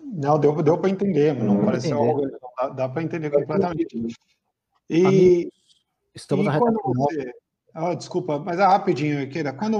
Não, 0.00 0.40
deu, 0.40 0.62
deu 0.62 0.78
para 0.78 0.88
entender, 0.88 1.34
não 1.34 1.62
pareceu 1.62 1.98
algo. 1.98 2.22
Dá, 2.56 2.68
dá 2.70 2.88
para 2.88 3.02
entender 3.02 3.28
completamente. 3.30 4.16
E, 4.88 5.52
estamos 6.14 6.46
e 6.46 6.48
na 6.48 6.58
quando 6.58 6.80
você, 6.82 7.32
oh, 7.76 7.94
Desculpa, 7.94 8.38
mas 8.38 8.58
é 8.58 8.64
rapidinho, 8.64 9.28
Keira. 9.28 9.52
Quando 9.52 9.76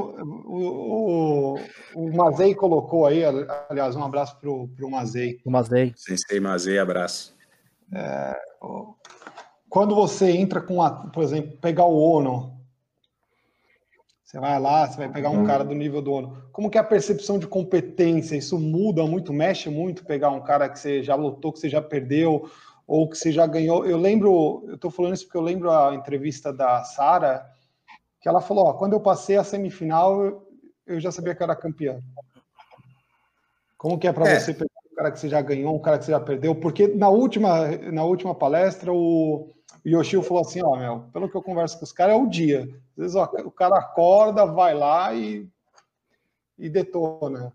o, 0.47 1.55
o, 1.55 1.59
o 1.95 2.17
Mazei 2.17 2.55
colocou 2.55 3.07
aí, 3.07 3.23
aliás, 3.69 3.97
um 3.97 4.05
abraço 4.05 4.39
para 4.39 4.51
o 4.51 4.91
Mazei. 4.91 5.41
O 5.45 5.51
Mazei. 5.51 5.93
Sensei 5.97 6.41
Mazei, 6.41 6.79
abraço. 6.79 7.35
É, 7.93 8.37
quando 9.69 9.95
você 9.95 10.31
entra 10.31 10.61
com, 10.61 10.83
a, 10.83 10.91
por 10.91 11.23
exemplo, 11.23 11.57
pegar 11.59 11.85
o 11.85 11.99
ONU, 11.99 12.57
você 14.25 14.41
vai 14.41 14.59
lá, 14.61 14.87
você 14.87 14.97
vai 14.97 15.09
pegar 15.09 15.31
um 15.31 15.45
cara 15.45 15.65
do 15.65 15.75
nível 15.75 16.03
do 16.03 16.13
ONU. 16.13 16.43
Como 16.51 16.69
que 16.69 16.77
é 16.77 16.81
a 16.81 16.85
percepção 16.85 17.39
de 17.39 17.47
competência? 17.47 18.37
Isso 18.37 18.59
muda 18.59 19.07
muito, 19.07 19.33
mexe 19.33 19.71
muito 19.71 20.05
pegar 20.05 20.31
um 20.31 20.43
cara 20.43 20.69
que 20.69 20.79
você 20.79 21.03
já 21.03 21.15
lutou, 21.15 21.53
que 21.53 21.61
você 21.61 21.69
já 21.69 21.81
perdeu, 21.81 22.51
ou 22.87 23.09
que 23.09 23.17
você 23.17 23.33
já 23.33 23.47
ganhou. 23.47 23.87
Eu 23.87 23.97
lembro, 23.97 24.65
eu 24.67 24.75
estou 24.75 24.91
falando 24.91 25.15
isso 25.15 25.25
porque 25.25 25.39
eu 25.39 25.43
lembro 25.43 25.71
a 25.71 25.95
entrevista 25.95 26.53
da 26.53 26.83
Sara, 26.85 27.47
que 28.27 28.29
ela 28.29 28.41
falou: 28.41 28.66
ó, 28.66 28.72
quando 28.72 28.95
eu 28.95 29.01
passei 29.01 29.37
a 29.37 29.45
semifinal, 29.45 30.43
eu 30.85 30.99
já 30.99 31.12
sabia 31.12 31.33
que 31.33 31.45
era 31.45 31.55
campeão. 31.55 32.03
Como 33.79 34.01
que 34.01 34.09
é 34.09 34.12
para 34.12 34.29
é. 34.29 34.41
você 34.41 34.53
pegar 34.53 34.66
um 34.91 34.97
cara 34.97 35.12
que 35.12 35.20
você 35.20 35.29
já 35.29 35.41
ganhou, 35.41 35.77
um 35.77 35.81
cara 35.81 35.97
que 35.97 36.07
você 36.07 36.11
já 36.11 36.18
perdeu? 36.18 36.53
Porque 36.53 36.89
na 36.89 37.09
última, 37.09 37.68
na 37.93 38.03
última 38.03 38.35
palestra, 38.35 38.93
o 38.93 39.49
o 39.85 39.89
Yoshio 39.89 40.24
falou 40.24 40.43
assim: 40.43 40.61
ó, 40.61 40.77
meu, 40.77 41.05
pelo 41.12 41.31
que 41.31 41.37
eu 41.37 41.43
converso 41.43 41.79
com 41.79 41.85
os 41.85 41.93
caras, 41.93 42.16
é 42.16 42.18
o 42.18 42.29
dia. 42.29 42.62
Às 42.62 42.97
vezes 42.97 43.14
ó, 43.14 43.31
o 43.45 43.51
cara 43.53 43.79
acorda, 43.79 44.45
vai 44.45 44.74
lá 44.74 45.14
e, 45.14 45.49
e 46.59 46.68
detona. 46.68 47.53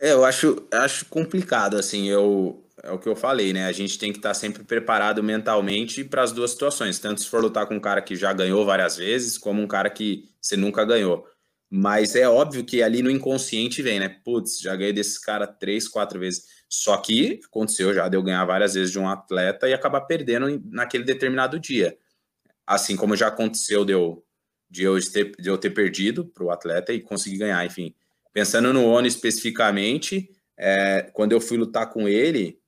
É, 0.00 0.12
eu 0.12 0.24
acho, 0.24 0.66
acho 0.72 1.04
complicado, 1.10 1.76
assim, 1.76 2.06
eu, 2.06 2.64
é 2.82 2.90
o 2.90 2.98
que 2.98 3.08
eu 3.08 3.16
falei, 3.16 3.52
né? 3.52 3.66
A 3.66 3.72
gente 3.72 3.98
tem 3.98 4.12
que 4.12 4.18
estar 4.18 4.34
sempre 4.34 4.64
preparado 4.64 5.22
mentalmente 5.22 6.04
para 6.04 6.22
as 6.22 6.32
duas 6.32 6.52
situações, 6.52 6.98
tanto 6.98 7.20
se 7.20 7.28
for 7.28 7.42
lutar 7.42 7.66
com 7.66 7.74
um 7.74 7.80
cara 7.80 8.00
que 8.00 8.16
já 8.16 8.32
ganhou 8.32 8.64
várias 8.64 8.96
vezes, 8.96 9.36
como 9.36 9.62
um 9.62 9.66
cara 9.66 9.90
que 9.90 10.28
você 10.40 10.56
nunca 10.56 10.84
ganhou. 10.84 11.26
Mas 11.68 12.16
é 12.16 12.28
óbvio 12.28 12.64
que 12.64 12.82
ali 12.82 13.00
no 13.02 13.10
inconsciente 13.10 13.80
vem, 13.80 14.00
né? 14.00 14.08
Putz, 14.08 14.60
já 14.60 14.74
ganhei 14.74 14.92
desse 14.92 15.20
cara 15.20 15.46
três, 15.46 15.86
quatro 15.86 16.18
vezes. 16.18 16.44
Só 16.68 16.96
que 16.96 17.40
aconteceu 17.46 17.94
já 17.94 18.08
de 18.08 18.16
eu 18.16 18.22
ganhar 18.22 18.44
várias 18.44 18.74
vezes 18.74 18.90
de 18.90 18.98
um 18.98 19.08
atleta 19.08 19.68
e 19.68 19.72
acabar 19.72 20.00
perdendo 20.02 20.60
naquele 20.66 21.04
determinado 21.04 21.60
dia. 21.60 21.96
Assim 22.66 22.96
como 22.96 23.16
já 23.16 23.28
aconteceu 23.28 23.84
de 23.84 23.92
eu, 23.92 24.24
de 24.68 24.82
eu, 24.82 24.98
ter, 25.12 25.32
de 25.36 25.48
eu 25.48 25.58
ter 25.58 25.70
perdido 25.70 26.24
para 26.26 26.44
o 26.44 26.50
atleta 26.50 26.92
e 26.92 27.00
conseguir 27.00 27.38
ganhar, 27.38 27.64
enfim. 27.64 27.94
Pensando 28.32 28.72
no 28.72 28.84
ONU 28.84 29.06
especificamente, 29.06 30.28
é, 30.56 31.10
quando 31.12 31.32
eu 31.32 31.40
fui 31.40 31.56
lutar 31.56 31.90
com 31.90 32.08
ele, 32.08 32.60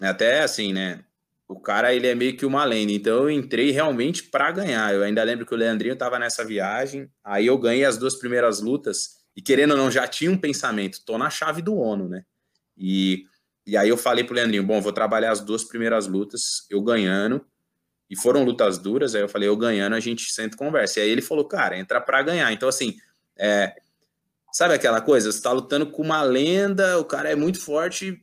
até 0.00 0.40
assim, 0.40 0.72
né? 0.72 1.04
O 1.48 1.58
cara, 1.58 1.94
ele 1.94 2.06
é 2.06 2.14
meio 2.14 2.36
que 2.36 2.44
uma 2.44 2.64
lenda, 2.64 2.92
então 2.92 3.22
eu 3.22 3.30
entrei 3.30 3.70
realmente 3.70 4.24
para 4.24 4.50
ganhar. 4.52 4.94
Eu 4.94 5.02
ainda 5.02 5.22
lembro 5.22 5.46
que 5.46 5.54
o 5.54 5.56
Leandrinho 5.56 5.94
estava 5.94 6.18
nessa 6.18 6.44
viagem, 6.44 7.10
aí 7.24 7.46
eu 7.46 7.56
ganhei 7.56 7.84
as 7.84 7.96
duas 7.96 8.14
primeiras 8.14 8.60
lutas, 8.60 9.18
e 9.34 9.40
querendo 9.40 9.70
ou 9.70 9.76
não, 9.76 9.90
já 9.90 10.06
tinha 10.06 10.30
um 10.30 10.36
pensamento, 10.36 11.02
tô 11.06 11.16
na 11.16 11.30
chave 11.30 11.62
do 11.62 11.74
ONU, 11.74 12.08
né? 12.08 12.24
E, 12.76 13.24
e 13.66 13.76
aí 13.76 13.88
eu 13.88 13.96
falei 13.96 14.24
pro 14.24 14.34
Leandrinho, 14.34 14.62
bom, 14.62 14.80
vou 14.80 14.92
trabalhar 14.92 15.30
as 15.30 15.40
duas 15.40 15.64
primeiras 15.64 16.06
lutas, 16.06 16.66
eu 16.68 16.82
ganhando, 16.82 17.44
e 18.10 18.16
foram 18.16 18.44
lutas 18.44 18.78
duras, 18.78 19.14
aí 19.14 19.22
eu 19.22 19.28
falei, 19.28 19.48
eu 19.48 19.56
ganhando, 19.56 19.94
a 19.94 20.00
gente 20.00 20.30
senta 20.32 20.54
e 20.54 20.58
conversa. 20.58 21.00
E 21.00 21.02
aí 21.02 21.10
ele 21.10 21.20
falou, 21.20 21.44
cara, 21.46 21.78
entra 21.78 22.00
para 22.00 22.22
ganhar. 22.22 22.50
Então, 22.52 22.68
assim, 22.68 22.96
é, 23.38 23.74
sabe 24.52 24.74
aquela 24.74 25.00
coisa? 25.00 25.30
Você 25.30 25.42
tá 25.42 25.52
lutando 25.52 25.90
com 25.90 26.02
uma 26.02 26.22
lenda, 26.22 26.98
o 26.98 27.04
cara 27.04 27.30
é 27.30 27.36
muito 27.36 27.60
forte, 27.60 28.22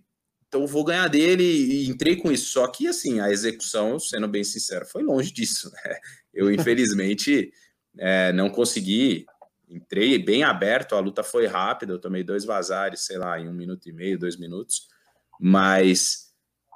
então 0.56 0.68
vou 0.68 0.84
ganhar 0.84 1.08
dele, 1.08 1.44
e 1.44 1.90
entrei 1.90 2.16
com 2.16 2.32
isso. 2.32 2.52
Só 2.52 2.68
que, 2.68 2.88
assim, 2.88 3.20
a 3.20 3.30
execução, 3.30 4.00
sendo 4.00 4.28
bem 4.28 4.44
sincero, 4.44 4.86
foi 4.86 5.04
longe 5.04 5.32
disso. 5.32 5.72
Né? 5.86 6.00
Eu, 6.34 6.52
infelizmente, 6.52 7.52
é, 7.98 8.34
não 8.34 8.50
consegui 8.50 9.26
entrei 9.70 10.18
bem 10.20 10.44
aberto, 10.44 10.96
a 10.96 11.00
luta 11.00 11.24
foi 11.24 11.48
rápida, 11.48 11.94
eu 11.94 12.00
tomei 12.00 12.24
dois 12.24 12.46
vazares, 12.46 13.02
sei 13.02 13.18
lá, 13.18 13.40
em 13.40 13.48
um 13.48 13.54
minuto 13.54 13.90
e 13.90 13.94
meio, 13.94 14.20
dois 14.20 14.38
minutos, 14.38 14.88
mas 15.40 16.32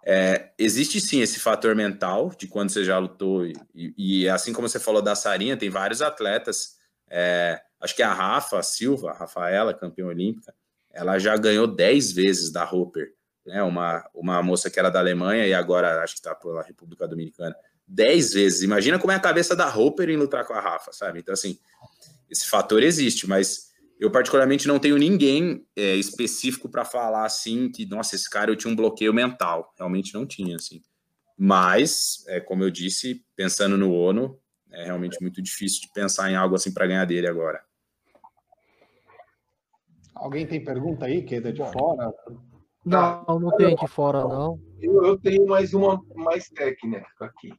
é, 0.05 0.51
existe 0.57 0.99
sim 0.99 1.21
esse 1.21 1.39
fator 1.39 1.75
mental 1.75 2.31
de 2.37 2.47
quando 2.47 2.69
você 2.71 2.83
já 2.83 2.97
lutou, 2.97 3.45
e, 3.45 3.53
e 3.75 4.29
assim 4.29 4.51
como 4.53 4.67
você 4.67 4.79
falou 4.79 5.01
da 5.01 5.15
Sarinha, 5.15 5.57
tem 5.57 5.69
vários 5.69 6.01
atletas, 6.01 6.77
é, 7.09 7.61
acho 7.79 7.95
que 7.95 8.03
a 8.03 8.13
Rafa 8.13 8.61
Silva, 8.63 9.11
a 9.11 9.17
Rafaela, 9.17 9.73
campeã 9.73 10.07
olímpica, 10.07 10.53
ela 10.91 11.19
já 11.19 11.37
ganhou 11.37 11.67
dez 11.67 12.11
vezes 12.11 12.51
da 12.51 12.69
Hopper, 12.69 13.13
né, 13.49 13.63
uma, 13.63 14.07
uma 14.13 14.41
moça 14.41 14.69
que 14.69 14.79
era 14.79 14.89
da 14.89 14.99
Alemanha 14.99 15.45
e 15.45 15.53
agora 15.53 16.01
acho 16.03 16.13
que 16.13 16.19
está 16.19 16.33
pela 16.35 16.63
República 16.63 17.07
Dominicana, 17.07 17.55
dez 17.87 18.33
vezes, 18.33 18.61
imagina 18.61 18.99
como 18.99 19.11
é 19.11 19.15
a 19.15 19.19
cabeça 19.19 19.55
da 19.55 19.67
Hopper 19.75 20.09
em 20.09 20.17
lutar 20.17 20.45
com 20.45 20.53
a 20.53 20.61
Rafa, 20.61 20.93
sabe, 20.93 21.19
então 21.19 21.33
assim, 21.33 21.57
esse 22.29 22.47
fator 22.47 22.83
existe, 22.83 23.27
mas 23.27 23.69
eu 23.99 24.09
particularmente 24.09 24.67
não 24.67 24.79
tenho 24.79 24.97
ninguém 24.97 25.65
é, 25.75 25.95
específico 25.95 26.69
para 26.69 26.85
falar 26.85 27.25
assim 27.25 27.69
que, 27.69 27.85
nossa, 27.85 28.15
esse 28.15 28.29
cara 28.29 28.49
eu 28.49 28.55
tinha 28.55 28.71
um 28.71 28.75
bloqueio 28.75 29.13
mental. 29.13 29.73
Realmente 29.77 30.13
não 30.13 30.25
tinha, 30.25 30.55
assim. 30.55 30.81
Mas, 31.37 32.23
é, 32.27 32.39
como 32.39 32.63
eu 32.63 32.69
disse, 32.69 33.25
pensando 33.35 33.77
no 33.77 33.91
ONU, 33.91 34.39
é 34.71 34.85
realmente 34.85 35.17
muito 35.21 35.41
difícil 35.41 35.81
de 35.81 35.91
pensar 35.91 36.31
em 36.31 36.35
algo 36.35 36.55
assim 36.55 36.73
para 36.73 36.87
ganhar 36.87 37.05
dele 37.05 37.27
agora. 37.27 37.61
Alguém 40.15 40.45
tem 40.47 40.63
pergunta 40.63 41.05
aí, 41.05 41.23
que 41.23 41.35
é 41.35 41.39
de 41.41 41.63
fora? 41.71 42.13
Não, 42.89 43.39
não 43.39 43.55
tem 43.55 43.75
de 43.75 43.87
fora, 43.87 44.21
não. 44.21 44.59
Eu, 44.81 45.05
eu 45.05 45.17
tenho 45.17 45.45
mais 45.45 45.73
uma 45.73 46.01
mais 46.15 46.49
técnica 46.49 47.07
aqui. 47.19 47.53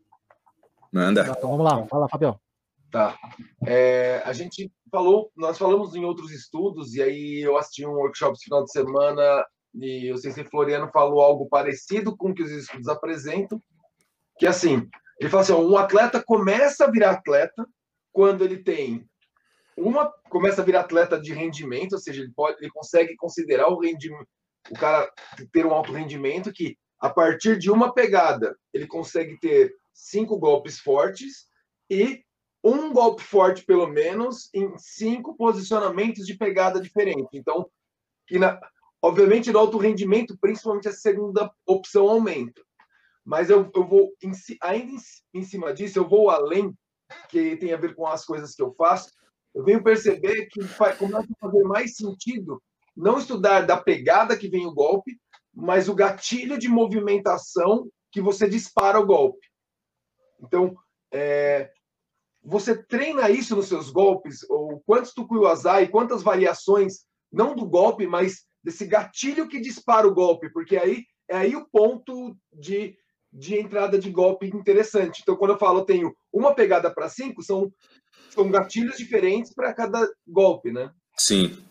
Manda. 0.92 1.20
Então 1.22 1.50
vamos 1.50 1.64
lá, 1.64 1.86
fala, 1.86 2.08
Fabião. 2.08 2.38
Tá. 2.90 3.16
É, 3.64 4.20
a 4.24 4.32
gente 4.32 4.72
falou, 4.90 5.30
nós 5.36 5.56
falamos 5.56 5.94
em 5.94 6.04
outros 6.04 6.32
estudos, 6.32 6.94
e 6.94 7.02
aí 7.02 7.40
eu 7.40 7.56
assisti 7.56 7.86
um 7.86 7.92
workshop 7.92 8.32
esse 8.32 8.44
final 8.44 8.64
de 8.64 8.72
semana 8.72 9.46
e 9.72 10.12
o 10.12 10.18
Sensei 10.18 10.42
Floriano 10.42 10.90
falou 10.92 11.20
algo 11.20 11.48
parecido 11.48 12.16
com 12.16 12.30
o 12.30 12.34
que 12.34 12.42
os 12.42 12.50
estudos 12.50 12.88
apresentam, 12.88 13.62
que 14.36 14.48
assim, 14.48 14.88
ele 15.20 15.30
fala 15.30 15.42
assim, 15.42 15.52
um 15.52 15.76
atleta 15.76 16.20
começa 16.26 16.86
a 16.86 16.90
virar 16.90 17.12
atleta 17.12 17.64
quando 18.12 18.42
ele 18.42 18.58
tem 18.64 19.08
uma 19.76 20.12
começa 20.28 20.60
a 20.60 20.64
virar 20.64 20.80
atleta 20.80 21.20
de 21.20 21.32
rendimento, 21.32 21.92
ou 21.92 21.98
seja, 21.98 22.20
ele 22.20 22.32
pode, 22.34 22.58
ele 22.60 22.70
consegue 22.70 23.14
considerar 23.16 23.68
o 23.68 23.78
rendimento, 23.78 24.26
o 24.70 24.74
cara 24.74 25.10
ter 25.52 25.64
um 25.64 25.72
alto 25.72 25.92
rendimento 25.92 26.52
que 26.52 26.76
a 26.98 27.08
partir 27.08 27.58
de 27.58 27.70
uma 27.70 27.94
pegada 27.94 28.56
ele 28.74 28.86
consegue 28.86 29.38
ter 29.38 29.74
cinco 29.92 30.38
golpes 30.38 30.78
fortes 30.78 31.46
e 31.88 32.22
um 32.62 32.92
golpe 32.92 33.22
forte, 33.22 33.64
pelo 33.64 33.86
menos, 33.86 34.50
em 34.54 34.76
cinco 34.76 35.34
posicionamentos 35.34 36.26
de 36.26 36.36
pegada 36.36 36.80
diferente. 36.80 37.30
Então, 37.32 37.70
que 38.26 38.38
na, 38.38 38.60
obviamente, 39.02 39.50
no 39.50 39.58
alto 39.58 39.78
rendimento, 39.78 40.36
principalmente 40.38 40.88
a 40.88 40.92
segunda 40.92 41.50
opção 41.66 42.08
aumenta. 42.08 42.62
Mas 43.24 43.48
eu, 43.48 43.70
eu 43.74 43.86
vou, 43.86 44.12
em, 44.22 44.32
ainda 44.62 44.92
em, 44.92 45.40
em 45.40 45.42
cima 45.42 45.72
disso, 45.72 45.98
eu 45.98 46.08
vou 46.08 46.30
além, 46.30 46.74
que 47.28 47.56
tem 47.56 47.72
a 47.72 47.78
ver 47.78 47.94
com 47.94 48.06
as 48.06 48.24
coisas 48.24 48.54
que 48.54 48.62
eu 48.62 48.74
faço. 48.74 49.10
Eu 49.54 49.64
venho 49.64 49.82
perceber 49.82 50.46
que 50.46 50.60
começa 50.98 51.28
a 51.32 51.40
fazer 51.40 51.64
mais 51.64 51.96
sentido 51.96 52.62
não 53.00 53.18
estudar 53.18 53.62
da 53.62 53.76
pegada 53.76 54.36
que 54.36 54.48
vem 54.48 54.66
o 54.66 54.74
golpe, 54.74 55.18
mas 55.54 55.88
o 55.88 55.94
gatilho 55.94 56.58
de 56.58 56.68
movimentação 56.68 57.88
que 58.12 58.20
você 58.20 58.48
dispara 58.48 59.00
o 59.00 59.06
golpe. 59.06 59.46
Então, 60.40 60.74
é, 61.12 61.70
você 62.42 62.76
treina 62.76 63.30
isso 63.30 63.56
nos 63.56 63.68
seus 63.68 63.90
golpes, 63.90 64.48
ou 64.48 64.82
quantos 64.86 65.12
tukuiwazai, 65.12 65.88
quantas 65.88 66.22
variações, 66.22 67.04
não 67.32 67.54
do 67.54 67.66
golpe, 67.66 68.06
mas 68.06 68.44
desse 68.62 68.86
gatilho 68.86 69.48
que 69.48 69.60
dispara 69.60 70.06
o 70.06 70.14
golpe, 70.14 70.50
porque 70.50 70.76
aí 70.76 71.04
é 71.28 71.36
aí 71.36 71.54
o 71.54 71.66
ponto 71.70 72.36
de, 72.52 72.96
de 73.32 73.56
entrada 73.58 73.98
de 73.98 74.10
golpe 74.10 74.46
interessante. 74.46 75.20
Então, 75.22 75.36
quando 75.36 75.52
eu 75.52 75.58
falo 75.58 75.80
eu 75.80 75.84
tenho 75.84 76.14
uma 76.32 76.54
pegada 76.54 76.92
para 76.92 77.08
cinco, 77.08 77.42
são, 77.42 77.72
são 78.30 78.50
gatilhos 78.50 78.96
diferentes 78.96 79.54
para 79.54 79.72
cada 79.72 80.06
golpe, 80.26 80.72
né? 80.72 80.90
Sim. 81.16 81.64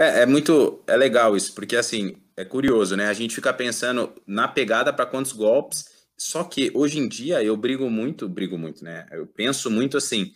É, 0.00 0.22
é 0.22 0.26
muito 0.26 0.82
é 0.86 0.96
legal 0.96 1.36
isso, 1.36 1.54
porque 1.54 1.76
assim, 1.76 2.16
é 2.34 2.42
curioso, 2.42 2.96
né? 2.96 3.08
A 3.08 3.12
gente 3.12 3.34
fica 3.34 3.52
pensando 3.52 4.10
na 4.26 4.48
pegada 4.48 4.90
para 4.94 5.04
quantos 5.04 5.32
golpes, 5.32 5.84
só 6.18 6.42
que 6.42 6.72
hoje 6.74 6.98
em 6.98 7.06
dia 7.06 7.44
eu 7.44 7.54
brigo 7.54 7.90
muito, 7.90 8.26
brigo 8.26 8.56
muito, 8.56 8.82
né? 8.82 9.06
Eu 9.12 9.26
penso 9.26 9.70
muito 9.70 9.98
assim, 9.98 10.32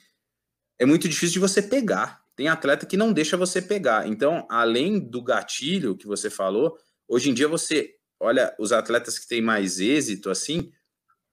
é 0.79 0.85
muito 0.85 1.09
difícil 1.09 1.33
de 1.35 1.39
você 1.39 1.63
pegar. 1.63 2.23
Tem 2.37 2.49
atleta 2.49 2.85
que 2.85 2.97
não 2.97 3.11
deixa 3.11 3.39
você 3.39 3.63
pegar. 3.63 4.07
Então, 4.07 4.47
além 4.51 4.99
do 4.99 5.23
gatilho 5.23 5.97
que 5.97 6.07
você 6.07 6.29
falou, 6.29 6.77
hoje 7.09 7.31
em 7.31 7.35
dia 7.35 7.49
você 7.49 7.95
olha 8.21 8.55
os 8.59 8.71
atletas 8.71 9.19
que 9.19 9.27
têm 9.27 9.41
mais 9.41 9.81
êxito 9.81 10.29
assim, 10.29 10.71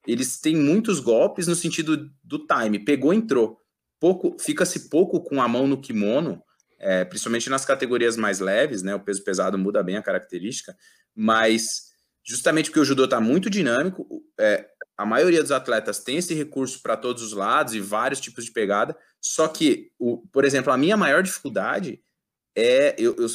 eles 0.08 0.40
têm 0.40 0.56
muitos 0.56 1.02
golpes 1.02 1.48
no 1.48 1.56
sentido 1.56 2.10
do 2.24 2.46
time, 2.48 2.80
pegou, 2.80 3.14
entrou. 3.14 3.60
Pouco, 4.00 4.38
fica-se 4.40 4.90
pouco 4.90 5.22
com 5.22 5.42
a 5.42 5.50
mão 5.50 5.68
no 5.68 5.82
kimono, 5.82 6.42
é, 6.82 7.06
principalmente 7.06 7.50
nas 7.50 7.64
categorias 7.64 8.18
mais 8.18 8.40
leves, 8.40 8.82
né? 8.82 8.96
O 8.96 9.00
peso 9.00 9.24
pesado 9.24 9.58
muda 9.58 9.84
bem 9.84 9.98
a 9.98 10.02
característica, 10.02 10.76
mas 11.16 11.92
justamente 12.24 12.70
porque 12.70 12.80
o 12.80 12.86
judô 12.86 13.06
está 13.06 13.22
muito 13.22 13.50
dinâmico, 13.50 14.08
é, 14.40 14.68
a 14.98 15.06
maioria 15.06 15.42
dos 15.42 15.52
atletas 15.52 16.00
tem 16.00 16.18
esse 16.18 16.34
recurso 16.34 16.82
para 16.82 16.98
todos 16.98 17.24
os 17.24 17.34
lados 17.34 17.74
e 17.74 17.80
vários 17.80 18.20
tipos 18.20 18.46
de 18.46 18.52
pegada. 18.52 18.96
Só 19.20 19.48
que, 19.48 19.92
o, 19.98 20.28
por 20.28 20.46
exemplo, 20.46 20.72
a 20.72 20.78
minha 20.78 20.98
maior 20.98 21.24
dificuldade 21.24 22.02
é 22.56 22.96
eu, 22.98 23.16
eu 23.18 23.28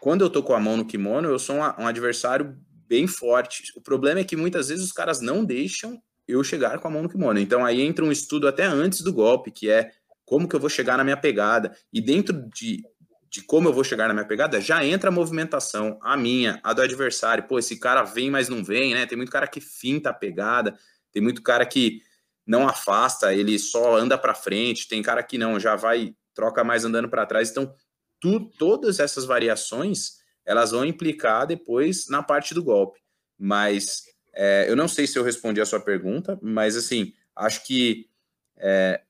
quando 0.00 0.22
eu 0.22 0.30
tô 0.30 0.42
com 0.42 0.54
a 0.54 0.60
mão 0.60 0.76
no 0.76 0.86
kimono, 0.86 1.28
eu 1.28 1.38
sou 1.38 1.56
um, 1.56 1.60
um 1.60 1.86
adversário 1.86 2.56
bem 2.86 3.06
forte. 3.06 3.72
O 3.76 3.80
problema 3.80 4.20
é 4.20 4.24
que 4.24 4.36
muitas 4.36 4.68
vezes 4.68 4.84
os 4.84 4.92
caras 4.92 5.20
não 5.20 5.44
deixam 5.44 6.00
eu 6.26 6.42
chegar 6.44 6.78
com 6.78 6.88
a 6.88 6.90
mão 6.90 7.02
no 7.02 7.08
kimono. 7.08 7.38
Então 7.38 7.64
aí 7.64 7.80
entra 7.80 8.04
um 8.04 8.12
estudo 8.12 8.48
até 8.48 8.64
antes 8.64 9.02
do 9.02 9.12
golpe, 9.12 9.50
que 9.50 9.70
é 9.70 9.90
como 10.30 10.48
que 10.48 10.54
eu 10.54 10.60
vou 10.60 10.70
chegar 10.70 10.96
na 10.96 11.02
minha 11.02 11.16
pegada. 11.16 11.76
E 11.92 12.00
dentro 12.00 12.48
de, 12.54 12.84
de 13.28 13.42
como 13.42 13.68
eu 13.68 13.72
vou 13.72 13.82
chegar 13.82 14.06
na 14.06 14.14
minha 14.14 14.24
pegada, 14.24 14.60
já 14.60 14.84
entra 14.84 15.08
a 15.08 15.12
movimentação, 15.12 15.98
a 16.00 16.16
minha, 16.16 16.60
a 16.62 16.72
do 16.72 16.80
adversário. 16.80 17.48
Pô, 17.48 17.58
esse 17.58 17.80
cara 17.80 18.04
vem, 18.04 18.30
mas 18.30 18.48
não 18.48 18.62
vem, 18.62 18.94
né? 18.94 19.06
Tem 19.06 19.16
muito 19.16 19.32
cara 19.32 19.48
que 19.48 19.60
finta 19.60 20.10
a 20.10 20.14
pegada, 20.14 20.78
tem 21.10 21.20
muito 21.20 21.42
cara 21.42 21.66
que 21.66 22.00
não 22.46 22.68
afasta, 22.68 23.34
ele 23.34 23.58
só 23.58 23.96
anda 23.96 24.16
para 24.16 24.32
frente, 24.32 24.86
tem 24.86 25.02
cara 25.02 25.20
que 25.20 25.36
não, 25.36 25.58
já 25.58 25.74
vai, 25.74 26.14
troca 26.32 26.62
mais 26.62 26.84
andando 26.84 27.08
para 27.08 27.26
trás. 27.26 27.50
Então, 27.50 27.74
tu, 28.20 28.48
todas 28.56 29.00
essas 29.00 29.24
variações, 29.24 30.20
elas 30.46 30.70
vão 30.70 30.84
implicar 30.84 31.44
depois 31.44 32.06
na 32.08 32.22
parte 32.22 32.54
do 32.54 32.62
golpe. 32.62 33.00
Mas 33.36 34.04
é, 34.32 34.70
eu 34.70 34.76
não 34.76 34.86
sei 34.86 35.08
se 35.08 35.18
eu 35.18 35.24
respondi 35.24 35.60
a 35.60 35.66
sua 35.66 35.80
pergunta, 35.80 36.38
mas 36.40 36.76
assim, 36.76 37.14
acho 37.34 37.66
que 37.66 38.08
é, 38.56 39.00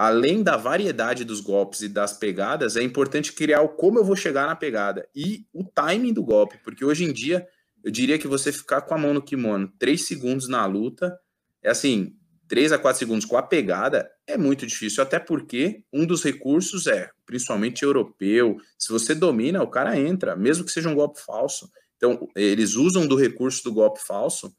além 0.00 0.42
da 0.42 0.56
variedade 0.56 1.26
dos 1.26 1.42
golpes 1.42 1.82
e 1.82 1.88
das 1.88 2.14
pegadas, 2.14 2.74
é 2.74 2.82
importante 2.82 3.34
criar 3.34 3.60
o 3.60 3.68
como 3.68 3.98
eu 3.98 4.04
vou 4.04 4.16
chegar 4.16 4.46
na 4.46 4.56
pegada 4.56 5.06
e 5.14 5.44
o 5.52 5.62
timing 5.62 6.14
do 6.14 6.24
golpe, 6.24 6.56
porque 6.64 6.82
hoje 6.82 7.04
em 7.04 7.12
dia 7.12 7.46
eu 7.84 7.90
diria 7.90 8.18
que 8.18 8.26
você 8.26 8.50
ficar 8.50 8.80
com 8.80 8.94
a 8.94 8.98
mão 8.98 9.12
no 9.12 9.20
kimono 9.20 9.70
três 9.78 10.06
segundos 10.06 10.48
na 10.48 10.64
luta 10.64 11.20
é 11.62 11.68
assim, 11.68 12.16
3 12.48 12.72
a 12.72 12.78
4 12.78 12.98
segundos 12.98 13.26
com 13.26 13.36
a 13.36 13.42
pegada 13.42 14.10
é 14.26 14.38
muito 14.38 14.66
difícil, 14.66 15.02
até 15.02 15.18
porque 15.18 15.84
um 15.92 16.06
dos 16.06 16.24
recursos 16.24 16.86
é, 16.86 17.10
principalmente 17.26 17.82
europeu, 17.82 18.56
se 18.78 18.90
você 18.90 19.14
domina, 19.14 19.62
o 19.62 19.68
cara 19.68 19.98
entra, 20.00 20.34
mesmo 20.34 20.64
que 20.64 20.72
seja 20.72 20.88
um 20.88 20.94
golpe 20.94 21.20
falso. 21.20 21.70
Então, 21.98 22.26
eles 22.34 22.74
usam 22.74 23.06
do 23.06 23.16
recurso 23.16 23.62
do 23.64 23.74
golpe 23.74 24.00
falso 24.00 24.56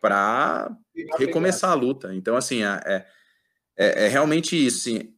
para 0.00 0.74
recomeçar 1.18 1.72
a 1.72 1.74
luta. 1.74 2.14
Então, 2.14 2.34
assim, 2.34 2.62
é, 2.64 3.06
é, 3.82 4.04
é, 4.04 4.08
realmente 4.08 4.54
isso. 4.54 4.88
Assim, 4.88 5.14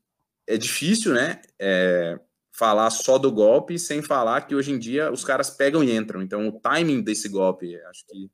é 0.46 0.56
difícil, 0.56 1.14
né? 1.14 1.40
É, 1.58 2.18
falar 2.52 2.90
só 2.90 3.18
do 3.18 3.32
golpe 3.32 3.78
sem 3.78 4.00
falar 4.00 4.42
que 4.42 4.54
hoje 4.54 4.70
em 4.72 4.78
dia 4.78 5.10
os 5.10 5.24
caras 5.24 5.50
pegam 5.50 5.82
e 5.82 5.94
entram. 5.94 6.22
Então, 6.22 6.48
o 6.48 6.60
timing 6.60 7.02
desse 7.02 7.28
golpe, 7.28 7.76
acho 7.86 8.04
que 8.06 8.30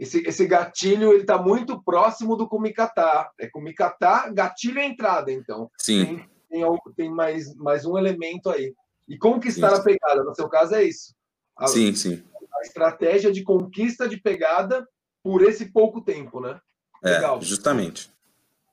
esse, 0.00 0.26
esse 0.26 0.46
gatilho 0.46 1.12
ele 1.12 1.20
está 1.20 1.36
muito 1.36 1.82
próximo 1.82 2.34
do 2.34 2.48
kumikata. 2.48 3.30
É 3.38 3.46
kumikata, 3.46 4.30
gatilho 4.32 4.80
e 4.80 4.86
entrada, 4.86 5.30
então. 5.30 5.70
Sim. 5.76 6.06
Tem, 6.06 6.28
tem, 6.48 6.78
tem, 6.96 7.10
mais, 7.10 7.54
mais 7.56 7.84
um 7.84 7.98
elemento 7.98 8.48
aí. 8.48 8.74
E 9.06 9.18
conquistar 9.18 9.72
isso. 9.72 9.82
a 9.82 9.84
pegada, 9.84 10.24
no 10.24 10.34
seu 10.34 10.48
caso, 10.48 10.74
é 10.74 10.84
isso. 10.84 11.14
A, 11.54 11.66
sim, 11.66 11.94
sim. 11.94 12.22
A 12.54 12.62
estratégia 12.62 13.30
de 13.30 13.42
conquista 13.42 14.08
de 14.08 14.16
pegada 14.16 14.88
por 15.22 15.42
esse 15.42 15.70
pouco 15.70 16.00
tempo, 16.00 16.40
né? 16.40 16.58
É, 17.04 17.16
Legal. 17.16 17.42
justamente. 17.42 18.10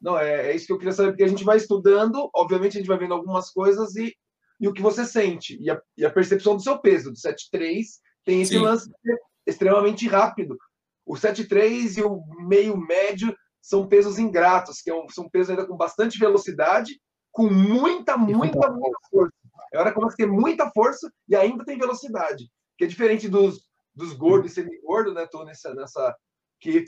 Não, 0.01 0.17
é, 0.17 0.51
é 0.51 0.55
isso 0.55 0.67
que 0.67 0.73
eu 0.73 0.77
queria 0.77 0.93
saber, 0.93 1.09
porque 1.09 1.23
a 1.23 1.27
gente 1.27 1.43
vai 1.43 1.57
estudando, 1.57 2.29
obviamente 2.33 2.77
a 2.77 2.79
gente 2.79 2.87
vai 2.87 2.97
vendo 2.97 3.13
algumas 3.13 3.49
coisas 3.49 3.95
e, 3.95 4.15
e 4.59 4.67
o 4.67 4.73
que 4.73 4.81
você 4.81 5.05
sente. 5.05 5.57
E 5.61 5.69
a, 5.69 5.81
e 5.97 6.05
a 6.05 6.11
percepção 6.11 6.55
do 6.55 6.61
seu 6.61 6.79
peso, 6.79 7.11
do 7.11 7.17
7,3, 7.17 7.83
tem 8.23 8.41
esse 8.41 8.53
Sim. 8.53 8.59
lance 8.59 8.89
extremamente 9.45 10.07
rápido. 10.07 10.57
O 11.05 11.15
7,3 11.15 11.97
e 11.97 12.03
o 12.03 12.21
meio 12.47 12.77
médio 12.77 13.35
são 13.61 13.87
pesos 13.87 14.19
ingratos, 14.19 14.81
que 14.81 14.91
é 14.91 14.93
são 15.09 15.29
pesos 15.29 15.49
ainda 15.49 15.65
com 15.65 15.75
bastante 15.75 16.19
velocidade, 16.19 16.99
com 17.31 17.49
muita, 17.49 18.17
muita, 18.17 18.71
muita 18.71 18.99
força. 19.09 19.33
É 19.73 19.79
hora 19.79 19.89
que 19.89 19.95
começa 19.95 20.13
a 20.13 20.17
ter 20.17 20.27
muita 20.27 20.69
força 20.71 21.11
e 21.27 21.35
ainda 21.35 21.65
tem 21.65 21.77
velocidade. 21.77 22.49
Que 22.77 22.85
é 22.85 22.87
diferente 22.87 23.27
dos, 23.27 23.61
dos 23.93 24.13
gordos 24.13 24.51
e 24.51 24.55
semi-gordos, 24.55 25.13
né? 25.13 25.27
Tô 25.27 25.43
nessa, 25.43 25.73
nessa. 25.73 26.15
que 26.59 26.85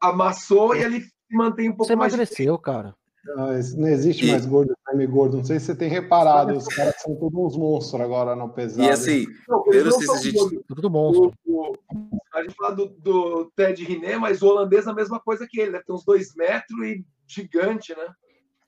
amassou 0.00 0.74
e 0.74 0.82
ele 0.82 1.04
se 1.30 1.36
mantém 1.36 1.68
um 1.68 1.72
pouco 1.72 1.86
Você 1.86 1.96
mais. 1.96 2.12
Você 2.12 2.18
emagreceu, 2.18 2.58
cara. 2.58 2.94
Não, 3.24 3.46
não 3.46 3.88
existe 3.88 4.26
mais 4.26 4.46
gordo 4.46 4.74
e 4.94 5.06
gordo. 5.06 5.36
Não 5.36 5.44
sei 5.44 5.60
se 5.60 5.66
você 5.66 5.76
tem 5.76 5.88
reparado, 5.88 6.56
os 6.56 6.66
caras 6.66 7.00
são 7.00 7.14
todos 7.14 7.38
uns 7.38 7.56
monstros 7.56 8.00
agora 8.00 8.34
no 8.34 8.48
pesado. 8.48 8.82
E 8.82 8.90
assim, 8.90 9.26
não, 9.48 9.64
eu 9.72 9.84
não 9.84 9.92
sei 9.92 10.06
se 10.06 10.12
a 10.12 10.22
gente. 10.22 10.60
Tudo 10.66 10.90
monstro. 10.90 11.32
O, 11.46 11.72
o, 11.72 12.18
a 12.34 12.42
gente 12.42 12.54
fala 12.54 12.74
do, 12.74 12.86
do 12.86 13.52
Ted 13.54 13.84
Riné, 13.84 14.16
mas 14.16 14.42
o 14.42 14.46
holandês 14.46 14.86
é 14.86 14.90
a 14.90 14.94
mesma 14.94 15.20
coisa 15.20 15.46
que 15.48 15.60
ele, 15.60 15.72
né? 15.72 15.82
Tem 15.86 15.94
uns 15.94 16.04
dois 16.04 16.34
metros 16.34 16.78
e 16.82 17.04
gigante, 17.26 17.94
né? 17.94 18.06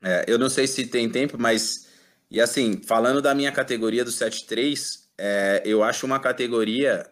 É, 0.05 0.25
eu 0.29 0.39
não 0.39 0.51
sei 0.51 0.67
se 0.67 0.87
tem 0.87 1.09
tempo, 1.09 1.37
mas. 1.39 1.91
E 2.31 2.41
assim, 2.41 2.81
falando 2.83 3.21
da 3.21 3.35
minha 3.35 3.53
categoria 3.53 4.05
do 4.05 4.11
7-3, 4.11 5.03
é, 5.19 5.63
eu 5.65 5.83
acho 5.83 6.07
uma 6.07 6.19
categoria 6.19 7.07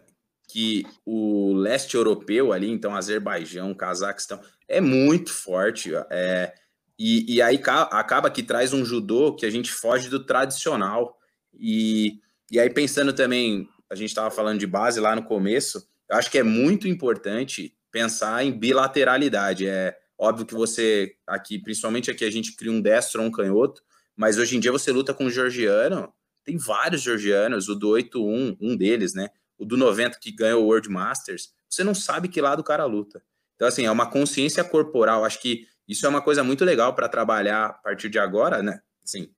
que 0.51 0.85
o 1.05 1.53
leste 1.53 1.95
europeu 1.95 2.51
ali, 2.51 2.69
então 2.69 2.93
Azerbaijão, 2.93 3.73
Cazaquistão, 3.73 4.41
é 4.67 4.81
muito 4.81 5.31
forte. 5.31 5.91
É, 6.09 6.53
e, 6.99 7.35
e 7.35 7.41
aí 7.41 7.59
acaba 7.91 8.29
que 8.29 8.43
traz 8.43 8.73
um 8.73 8.83
judô 8.83 9.33
que 9.33 9.45
a 9.45 9.49
gente 9.49 9.71
foge 9.71 10.09
do 10.09 10.25
tradicional. 10.25 11.17
E, 11.53 12.19
e 12.51 12.59
aí, 12.59 12.69
pensando 12.69 13.13
também, 13.13 13.67
a 13.89 13.95
gente 13.95 14.09
estava 14.09 14.29
falando 14.29 14.59
de 14.59 14.67
base 14.67 14.99
lá 14.99 15.15
no 15.15 15.23
começo, 15.23 15.87
eu 16.09 16.17
acho 16.17 16.29
que 16.29 16.37
é 16.37 16.43
muito 16.43 16.87
importante 16.87 17.73
pensar 17.89 18.45
em 18.45 18.51
bilateralidade. 18.51 19.67
É 19.67 19.97
óbvio 20.17 20.45
que 20.45 20.53
você, 20.53 21.15
aqui, 21.25 21.59
principalmente 21.59 22.11
aqui, 22.11 22.25
a 22.25 22.31
gente 22.31 22.55
cria 22.55 22.71
um 22.71 22.81
destro 22.81 23.21
ou 23.21 23.27
um 23.27 23.31
canhoto, 23.31 23.81
mas 24.15 24.37
hoje 24.37 24.57
em 24.57 24.59
dia 24.59 24.71
você 24.71 24.91
luta 24.91 25.13
com 25.13 25.25
um 25.25 25.29
georgiano, 25.29 26.13
tem 26.43 26.57
vários 26.57 27.01
georgianos, 27.01 27.69
o 27.69 27.75
do 27.75 27.89
8-1, 27.89 28.57
um 28.59 28.75
deles, 28.75 29.13
né? 29.13 29.29
O 29.61 29.65
do 29.65 29.77
90 29.77 30.17
que 30.19 30.31
ganhou 30.31 30.63
o 30.63 30.65
World 30.65 30.89
Masters, 30.89 31.53
você 31.69 31.83
não 31.83 31.93
sabe 31.93 32.27
que 32.27 32.41
lado 32.41 32.61
o 32.61 32.63
cara 32.63 32.83
luta. 32.85 33.21
Então, 33.55 33.67
assim, 33.67 33.85
é 33.85 33.91
uma 33.91 34.09
consciência 34.09 34.63
corporal. 34.63 35.23
Acho 35.23 35.39
que 35.39 35.67
isso 35.87 36.03
é 36.05 36.09
uma 36.09 36.19
coisa 36.19 36.43
muito 36.43 36.65
legal 36.65 36.95
para 36.95 37.07
trabalhar 37.07 37.65
a 37.67 37.73
partir 37.73 38.09
de 38.09 38.17
agora, 38.17 38.63
né? 38.63 38.81
Assim, 39.03 39.29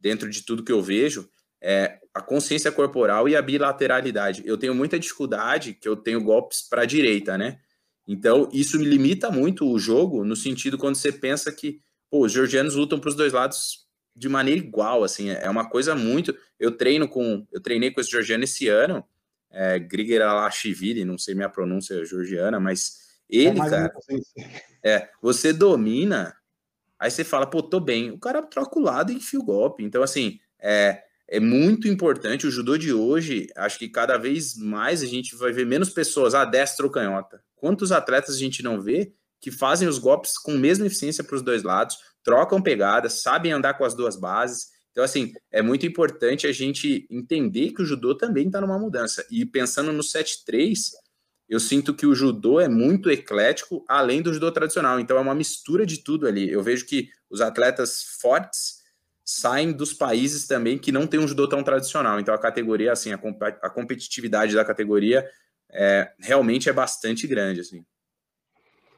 dentro 0.00 0.28
de 0.28 0.42
tudo 0.42 0.64
que 0.64 0.72
eu 0.72 0.82
vejo, 0.82 1.30
é 1.62 2.00
a 2.12 2.20
consciência 2.20 2.72
corporal 2.72 3.28
e 3.28 3.36
a 3.36 3.42
bilateralidade. 3.42 4.42
Eu 4.44 4.58
tenho 4.58 4.74
muita 4.74 4.98
dificuldade 4.98 5.74
que 5.74 5.88
eu 5.88 5.94
tenho 5.94 6.20
golpes 6.20 6.62
para 6.68 6.82
a 6.82 6.86
direita, 6.86 7.38
né? 7.38 7.60
Então, 8.08 8.48
isso 8.52 8.76
me 8.76 8.84
limita 8.84 9.30
muito 9.30 9.70
o 9.70 9.78
jogo, 9.78 10.24
no 10.24 10.34
sentido 10.34 10.76
quando 10.76 10.96
você 10.96 11.12
pensa 11.12 11.52
que 11.52 11.80
pô, 12.10 12.24
os 12.24 12.32
georgianos 12.32 12.74
lutam 12.74 12.98
para 12.98 13.10
os 13.10 13.14
dois 13.14 13.32
lados 13.32 13.86
de 14.16 14.28
maneira 14.28 14.60
igual, 14.60 15.04
assim, 15.04 15.30
é 15.30 15.48
uma 15.48 15.70
coisa 15.70 15.94
muito. 15.94 16.36
Eu 16.58 16.72
treino 16.72 17.08
com, 17.08 17.46
eu 17.52 17.60
treinei 17.60 17.92
com 17.92 18.00
esse 18.00 18.10
georgiano 18.10 18.42
esse 18.42 18.66
ano, 18.66 19.04
é, 19.50 19.78
Grigor 19.78 20.22
Alashvili, 20.22 21.04
não 21.04 21.18
sei 21.18 21.34
minha 21.34 21.48
pronúncia 21.48 22.04
georgiana, 22.04 22.60
mas 22.60 22.98
Ele, 23.28 23.60
é 23.60 23.70
cara, 23.70 23.92
é, 24.82 25.08
você 25.20 25.52
domina, 25.52 26.34
aí 26.98 27.10
você 27.10 27.24
fala, 27.24 27.46
pô, 27.46 27.62
tô 27.62 27.80
bem. 27.80 28.10
O 28.10 28.18
cara 28.18 28.42
troca 28.42 28.78
o 28.78 28.82
lado 28.82 29.12
e 29.12 29.16
enfia 29.16 29.40
o 29.40 29.44
golpe. 29.44 29.82
Então, 29.84 30.02
assim, 30.02 30.38
é, 30.58 31.02
é 31.28 31.40
muito 31.40 31.88
importante. 31.88 32.46
O 32.46 32.50
judô 32.50 32.76
de 32.76 32.92
hoje, 32.92 33.48
acho 33.56 33.78
que 33.78 33.88
cada 33.88 34.16
vez 34.16 34.56
mais 34.56 35.02
a 35.02 35.06
gente 35.06 35.36
vai 35.36 35.52
ver 35.52 35.64
menos 35.64 35.90
pessoas, 35.90 36.34
ah, 36.34 36.44
destra 36.44 36.84
ou 36.84 36.92
canhota. 36.92 37.42
Quantos 37.54 37.92
atletas 37.92 38.36
a 38.36 38.38
gente 38.38 38.62
não 38.62 38.80
vê 38.80 39.12
que 39.40 39.50
fazem 39.50 39.88
os 39.88 39.98
golpes 39.98 40.36
com 40.36 40.52
mesma 40.52 40.86
eficiência 40.86 41.24
para 41.24 41.36
os 41.36 41.42
dois 41.42 41.62
lados, 41.62 41.96
trocam 42.22 42.60
pegadas, 42.60 43.22
sabem 43.22 43.52
andar 43.52 43.74
com 43.74 43.84
as 43.84 43.94
duas 43.94 44.16
bases. 44.16 44.68
Então, 45.00 45.06
assim, 45.06 45.32
é 45.50 45.62
muito 45.62 45.86
importante 45.86 46.46
a 46.46 46.52
gente 46.52 47.06
entender 47.10 47.72
que 47.72 47.80
o 47.80 47.86
judô 47.86 48.14
também 48.14 48.48
está 48.48 48.60
numa 48.60 48.78
mudança. 48.78 49.26
E 49.30 49.46
pensando 49.46 49.92
no 49.92 50.02
7-3, 50.02 50.90
eu 51.48 51.58
sinto 51.58 51.94
que 51.94 52.04
o 52.04 52.14
judô 52.14 52.60
é 52.60 52.68
muito 52.68 53.10
eclético, 53.10 53.82
além 53.88 54.20
do 54.20 54.34
judô 54.34 54.52
tradicional. 54.52 55.00
Então, 55.00 55.16
é 55.16 55.20
uma 55.20 55.34
mistura 55.34 55.86
de 55.86 56.04
tudo 56.04 56.26
ali. 56.26 56.50
Eu 56.50 56.62
vejo 56.62 56.84
que 56.84 57.08
os 57.30 57.40
atletas 57.40 58.02
fortes 58.20 58.82
saem 59.24 59.72
dos 59.72 59.94
países 59.94 60.46
também 60.46 60.78
que 60.78 60.92
não 60.92 61.06
tem 61.06 61.18
um 61.18 61.26
judô 61.26 61.48
tão 61.48 61.62
tradicional. 61.62 62.20
Então, 62.20 62.34
a 62.34 62.38
categoria, 62.38 62.92
assim, 62.92 63.10
a, 63.14 63.16
a 63.62 63.70
competitividade 63.70 64.54
da 64.54 64.66
categoria 64.66 65.26
é, 65.70 66.12
realmente 66.18 66.68
é 66.68 66.74
bastante 66.74 67.26
grande, 67.26 67.62
assim. 67.62 67.86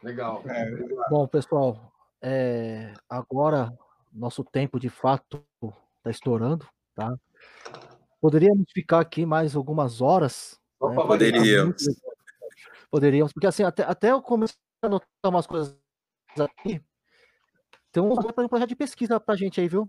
Legal. 0.02 0.42
É, 0.48 0.68
bom, 1.08 1.28
pessoal, 1.28 1.92
é, 2.20 2.92
agora 3.08 3.72
nosso 4.12 4.42
tempo 4.42 4.80
de 4.80 4.90
fato 4.90 5.44
está 6.02 6.10
estourando, 6.10 6.66
tá? 6.94 7.14
Poderíamos 8.20 8.64
ficar 8.72 9.00
aqui 9.00 9.24
mais 9.24 9.54
algumas 9.54 10.00
horas. 10.00 10.58
Né? 10.80 10.94
Poderíamos. 10.94 11.84
Poderíamos, 12.90 13.32
porque 13.32 13.46
assim, 13.46 13.62
até, 13.62 13.84
até 13.84 14.10
eu 14.10 14.20
comecei 14.20 14.56
a 14.82 14.86
anotar 14.86 15.06
umas 15.24 15.46
coisas 15.46 15.76
aqui. 16.38 16.82
Tem 17.90 18.02
um 18.02 18.14
projeto 18.48 18.68
de 18.68 18.76
pesquisa 18.76 19.20
pra 19.20 19.36
gente 19.36 19.60
aí, 19.60 19.68
viu? 19.68 19.88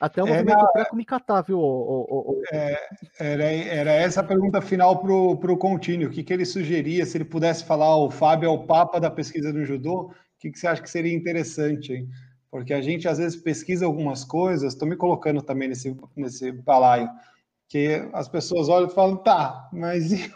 Até 0.00 0.22
o 0.22 0.28
é, 0.28 0.30
movimento 0.30 0.58
era, 0.76 0.84
pré 0.90 1.04
catar, 1.04 1.42
viu? 1.42 1.58
O, 1.58 1.62
o, 1.62 2.32
o, 2.32 2.42
é, 2.52 2.88
era, 3.18 3.44
era 3.44 3.92
essa 3.92 4.20
a 4.20 4.24
pergunta 4.24 4.60
final 4.60 5.00
para 5.00 5.12
o 5.12 5.58
Contínuo. 5.58 6.06
O 6.06 6.10
que, 6.10 6.22
que 6.22 6.32
ele 6.32 6.44
sugeria, 6.44 7.04
se 7.04 7.16
ele 7.16 7.24
pudesse 7.24 7.64
falar, 7.64 7.96
o 7.96 8.10
Fábio 8.10 8.46
é 8.46 8.50
o 8.50 8.64
papa 8.64 9.00
da 9.00 9.10
pesquisa 9.10 9.52
no 9.52 9.64
judô, 9.64 10.02
o 10.02 10.14
que, 10.38 10.52
que 10.52 10.58
você 10.58 10.68
acha 10.68 10.82
que 10.82 10.90
seria 10.90 11.12
interessante? 11.12 11.92
Hein? 11.92 12.08
Porque 12.50 12.72
a 12.72 12.80
gente, 12.80 13.06
às 13.06 13.18
vezes, 13.18 13.40
pesquisa 13.40 13.84
algumas 13.84 14.24
coisas, 14.24 14.72
estou 14.72 14.88
me 14.88 14.96
colocando 14.96 15.42
também 15.42 15.68
nesse, 15.68 15.94
nesse 16.16 16.50
balaio, 16.50 17.08
que 17.68 18.08
as 18.12 18.28
pessoas 18.28 18.68
olham 18.68 18.88
e 18.88 18.94
falam, 18.94 19.16
tá, 19.16 19.68
mas 19.72 20.10
e, 20.10 20.32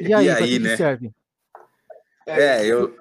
e 0.00 0.12
aí, 0.12 0.26
e 0.26 0.30
aí 0.30 0.58
né? 0.58 0.76
serve? 0.76 1.12
É, 2.26 2.62
é 2.62 2.66
eu... 2.66 2.94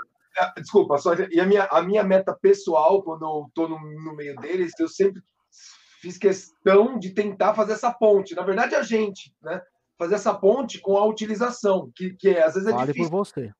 Desculpa, 0.55 0.97
só 0.99 1.13
e 1.15 1.39
a 1.39 1.45
minha, 1.45 1.65
a 1.65 1.81
minha 1.81 2.03
meta 2.03 2.33
pessoal, 2.33 3.03
quando 3.03 3.25
eu 3.25 3.45
estou 3.47 3.67
no, 3.67 3.77
no 4.03 4.15
meio 4.15 4.35
deles, 4.37 4.71
eu 4.79 4.87
sempre 4.87 5.21
fiz 5.99 6.17
questão 6.17 6.97
de 6.97 7.09
tentar 7.09 7.53
fazer 7.53 7.73
essa 7.73 7.91
ponte. 7.91 8.35
Na 8.35 8.43
verdade, 8.43 8.73
a 8.75 8.81
gente, 8.81 9.33
né? 9.41 9.61
Fazer 9.97 10.15
essa 10.15 10.33
ponte 10.33 10.79
com 10.79 10.95
a 10.95 11.05
utilização, 11.05 11.91
que, 11.93 12.11
que 12.13 12.29
é, 12.29 12.43
às 12.43 12.53
vezes 12.53 12.69
é 12.69 12.71
vale 12.71 12.93
difícil. 12.93 13.11
por 13.11 13.17
você. 13.17 13.51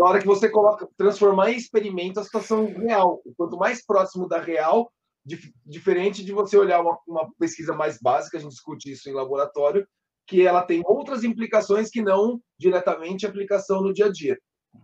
Na 0.00 0.06
hora 0.06 0.18
que 0.18 0.26
você 0.26 0.48
coloca, 0.48 0.88
transformar 0.96 1.50
em 1.50 1.58
experimento 1.58 2.18
a 2.18 2.24
situação 2.24 2.64
real. 2.72 3.20
Quanto 3.36 3.58
mais 3.58 3.84
próximo 3.84 4.26
da 4.26 4.40
real, 4.40 4.90
dif, 5.22 5.52
diferente 5.66 6.24
de 6.24 6.32
você 6.32 6.56
olhar 6.56 6.80
uma, 6.80 6.98
uma 7.06 7.30
pesquisa 7.38 7.74
mais 7.74 7.98
básica, 8.00 8.38
a 8.38 8.40
gente 8.40 8.52
discute 8.52 8.90
isso 8.90 9.10
em 9.10 9.12
laboratório, 9.12 9.86
que 10.26 10.46
ela 10.46 10.62
tem 10.62 10.80
outras 10.86 11.22
implicações 11.22 11.90
que 11.90 12.00
não 12.00 12.40
diretamente 12.58 13.26
aplicação 13.26 13.82
no 13.82 13.92
dia 13.92 14.06
a 14.06 14.10
dia. 14.10 14.38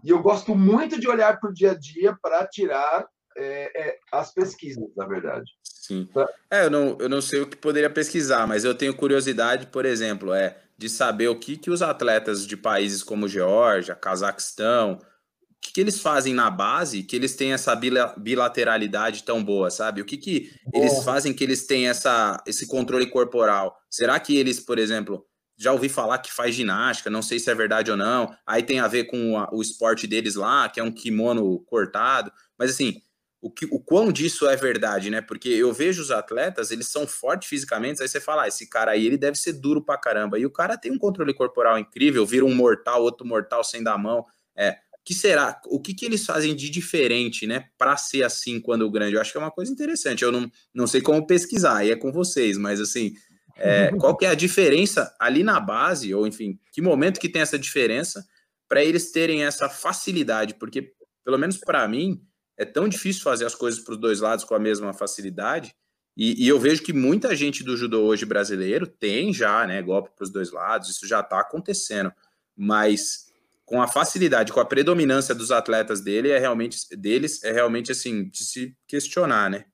E 0.04 0.10
eu 0.10 0.20
gosto 0.20 0.54
muito 0.54 1.00
de 1.00 1.08
olhar 1.08 1.40
para 1.40 1.48
o 1.48 1.54
dia 1.54 1.70
a 1.70 1.78
dia 1.78 2.14
para 2.20 2.46
tirar 2.46 3.06
é, 3.38 3.88
é, 3.88 3.98
as 4.12 4.34
pesquisas, 4.34 4.84
na 4.94 5.06
verdade. 5.06 5.50
Sim. 5.64 6.06
Tá? 6.12 6.28
É, 6.50 6.66
eu 6.66 6.70
não, 6.70 6.98
eu 7.00 7.08
não 7.08 7.22
sei 7.22 7.40
o 7.40 7.46
que 7.46 7.56
poderia 7.56 7.88
pesquisar, 7.88 8.46
mas 8.46 8.64
eu 8.64 8.74
tenho 8.74 8.94
curiosidade, 8.94 9.68
por 9.68 9.86
exemplo, 9.86 10.34
é 10.34 10.58
de 10.78 10.88
saber 10.88 11.28
o 11.28 11.38
que, 11.38 11.56
que 11.56 11.70
os 11.70 11.82
atletas 11.82 12.46
de 12.46 12.56
países 12.56 13.02
como 13.02 13.28
Geórgia, 13.28 13.94
Cazaquistão, 13.94 14.94
o 14.94 15.60
que, 15.60 15.72
que 15.72 15.80
eles 15.80 16.00
fazem 16.00 16.34
na 16.34 16.50
base 16.50 17.02
que 17.02 17.16
eles 17.16 17.34
têm 17.34 17.52
essa 17.52 17.74
bilateralidade 18.18 19.22
tão 19.22 19.42
boa, 19.42 19.70
sabe? 19.70 20.00
O 20.00 20.04
que, 20.04 20.16
que 20.16 20.50
eles 20.72 21.02
fazem 21.02 21.32
que 21.32 21.42
eles 21.42 21.66
têm 21.66 21.88
essa, 21.88 22.42
esse 22.46 22.66
controle 22.66 23.06
corporal? 23.06 23.76
Será 23.90 24.20
que 24.20 24.36
eles, 24.36 24.60
por 24.60 24.78
exemplo, 24.78 25.24
já 25.58 25.72
ouvi 25.72 25.88
falar 25.88 26.18
que 26.18 26.32
faz 26.32 26.54
ginástica, 26.54 27.08
não 27.08 27.22
sei 27.22 27.38
se 27.38 27.50
é 27.50 27.54
verdade 27.54 27.90
ou 27.90 27.96
não. 27.96 28.30
Aí 28.46 28.62
tem 28.62 28.78
a 28.78 28.86
ver 28.86 29.04
com 29.04 29.38
a, 29.38 29.48
o 29.50 29.62
esporte 29.62 30.06
deles 30.06 30.34
lá, 30.34 30.68
que 30.68 30.78
é 30.78 30.82
um 30.82 30.92
kimono 30.92 31.58
cortado. 31.60 32.30
Mas 32.58 32.70
assim, 32.70 33.00
o, 33.46 33.50
que, 33.50 33.64
o 33.66 33.78
quão 33.78 34.10
disso 34.10 34.48
é 34.48 34.56
verdade, 34.56 35.08
né? 35.08 35.20
Porque 35.20 35.48
eu 35.48 35.72
vejo 35.72 36.02
os 36.02 36.10
atletas, 36.10 36.72
eles 36.72 36.88
são 36.88 37.06
fortes 37.06 37.48
fisicamente, 37.48 38.02
aí 38.02 38.08
você 38.08 38.20
fala, 38.20 38.42
ah, 38.42 38.48
esse 38.48 38.68
cara 38.68 38.90
aí, 38.90 39.06
ele 39.06 39.16
deve 39.16 39.38
ser 39.38 39.52
duro 39.52 39.80
pra 39.80 39.96
caramba. 39.96 40.36
E 40.36 40.44
o 40.44 40.50
cara 40.50 40.76
tem 40.76 40.90
um 40.90 40.98
controle 40.98 41.32
corporal 41.32 41.78
incrível, 41.78 42.26
vira 42.26 42.44
um 42.44 42.54
mortal, 42.54 43.02
outro 43.02 43.24
mortal 43.24 43.62
sem 43.62 43.84
dar 43.84 43.96
mão. 43.96 44.26
É, 44.56 44.78
que 45.04 45.14
será? 45.14 45.60
O 45.66 45.80
que, 45.80 45.94
que 45.94 46.04
eles 46.04 46.26
fazem 46.26 46.56
de 46.56 46.68
diferente, 46.68 47.46
né, 47.46 47.68
para 47.78 47.96
ser 47.96 48.24
assim 48.24 48.60
quando 48.60 48.90
grande? 48.90 49.14
Eu 49.14 49.20
acho 49.20 49.30
que 49.30 49.38
é 49.38 49.40
uma 49.40 49.52
coisa 49.52 49.70
interessante. 49.70 50.24
Eu 50.24 50.32
não, 50.32 50.50
não 50.74 50.88
sei 50.88 51.00
como 51.00 51.24
pesquisar, 51.24 51.76
aí 51.76 51.92
é 51.92 51.96
com 51.96 52.10
vocês, 52.10 52.58
mas 52.58 52.80
assim, 52.80 53.14
é, 53.56 53.90
qual 54.00 54.16
que 54.16 54.26
é 54.26 54.30
a 54.30 54.34
diferença 54.34 55.14
ali 55.20 55.44
na 55.44 55.60
base, 55.60 56.12
ou 56.12 56.26
enfim, 56.26 56.58
que 56.72 56.82
momento 56.82 57.20
que 57.20 57.28
tem 57.28 57.42
essa 57.42 57.56
diferença 57.56 58.26
para 58.68 58.84
eles 58.84 59.12
terem 59.12 59.44
essa 59.44 59.68
facilidade? 59.68 60.54
Porque, 60.54 60.92
pelo 61.24 61.38
menos 61.38 61.58
para 61.58 61.86
mim, 61.86 62.20
é 62.56 62.64
tão 62.64 62.88
difícil 62.88 63.22
fazer 63.22 63.44
as 63.44 63.54
coisas 63.54 63.80
para 63.80 63.92
os 63.92 64.00
dois 64.00 64.20
lados 64.20 64.44
com 64.44 64.54
a 64.54 64.58
mesma 64.58 64.92
facilidade. 64.92 65.74
E, 66.16 66.44
e, 66.44 66.48
eu 66.48 66.58
vejo 66.58 66.82
que 66.82 66.94
muita 66.94 67.36
gente 67.36 67.62
do 67.62 67.76
judô 67.76 68.02
hoje 68.04 68.24
brasileiro 68.24 68.86
tem 68.86 69.34
já, 69.34 69.66
né, 69.66 69.82
golpe 69.82 70.10
para 70.16 70.24
os 70.24 70.30
dois 70.30 70.50
lados, 70.50 70.88
isso 70.88 71.06
já 71.06 71.20
está 71.20 71.40
acontecendo. 71.40 72.10
Mas 72.56 73.26
com 73.66 73.82
a 73.82 73.88
facilidade, 73.88 74.52
com 74.52 74.60
a 74.60 74.64
predominância 74.64 75.34
dos 75.34 75.50
atletas 75.50 76.00
dele, 76.00 76.30
é 76.30 76.38
realmente 76.38 76.78
deles, 76.96 77.42
é 77.44 77.52
realmente 77.52 77.92
assim 77.92 78.28
de 78.30 78.44
se 78.44 78.74
questionar, 78.86 79.50
né? 79.50 79.66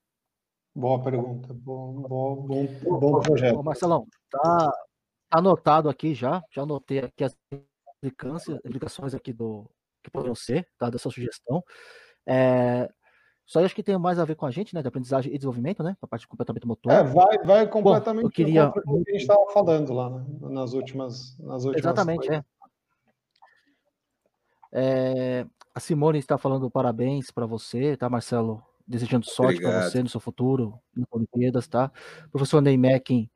Boa 0.74 1.00
pergunta, 1.02 1.52
bom, 1.52 2.00
bom, 2.00 2.36
bom, 2.46 2.98
bom 2.98 3.20
projeto. 3.20 3.56
Bom, 3.56 3.62
Marcelão, 3.62 4.06
tá 4.30 4.72
anotado 5.30 5.90
aqui 5.90 6.14
já, 6.14 6.42
já 6.50 6.62
anotei 6.62 7.00
aqui 7.00 7.22
as 7.22 7.36
implicações 8.64 9.14
aqui 9.14 9.32
do 9.32 9.70
que 10.02 10.10
poderiam 10.10 10.34
ser, 10.34 10.66
tá, 10.78 10.90
dessa 10.90 11.10
sugestão. 11.10 11.62
É, 12.26 12.90
só 13.52 13.62
acho 13.62 13.74
que 13.74 13.82
tem 13.82 13.98
mais 13.98 14.18
a 14.18 14.24
ver 14.24 14.34
com 14.34 14.46
a 14.46 14.50
gente, 14.50 14.74
né? 14.74 14.82
De 14.82 14.88
aprendizagem 14.88 15.32
e 15.32 15.36
desenvolvimento, 15.36 15.82
né? 15.82 15.96
A 16.00 16.06
parte 16.06 16.22
de 16.22 16.28
comportamento 16.28 16.66
motor. 16.66 16.92
É, 16.92 17.02
vai, 17.02 17.38
vai 17.44 17.68
completamente 17.68 18.22
Bom, 18.22 18.28
eu 18.28 18.32
queria... 18.32 18.68
o 18.68 18.72
que 18.72 19.10
a 19.10 19.12
gente 19.12 19.22
estava 19.22 19.44
falando 19.52 19.92
lá, 19.92 20.08
né? 20.08 20.24
nas 20.40 20.72
últimas. 20.72 21.36
Nas 21.38 21.64
últimas 21.64 21.84
Exatamente, 21.84 22.32
é. 22.32 22.44
é. 24.72 25.46
A 25.74 25.80
Simone 25.80 26.18
está 26.18 26.36
falando 26.36 26.70
parabéns 26.70 27.30
para 27.30 27.46
você, 27.46 27.96
tá, 27.96 28.08
Marcelo? 28.08 28.62
Desejando 28.86 29.24
sorte 29.26 29.60
para 29.60 29.82
você 29.82 30.02
no 30.02 30.08
seu 30.08 30.20
futuro, 30.20 30.78
nas 30.94 31.06
Olimpíadas, 31.12 31.66
tá? 31.66 31.90
O 32.26 32.30
professor 32.30 32.60
Ney 32.60 32.76
Mackin, 32.76 33.30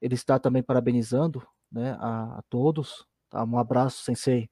ele 0.00 0.14
está 0.14 0.38
também 0.38 0.62
parabenizando 0.62 1.46
né, 1.70 1.96
a, 2.00 2.38
a 2.38 2.42
todos. 2.48 3.06
Tá? 3.30 3.44
Um 3.44 3.58
abraço, 3.58 4.02
sensei. 4.02 4.48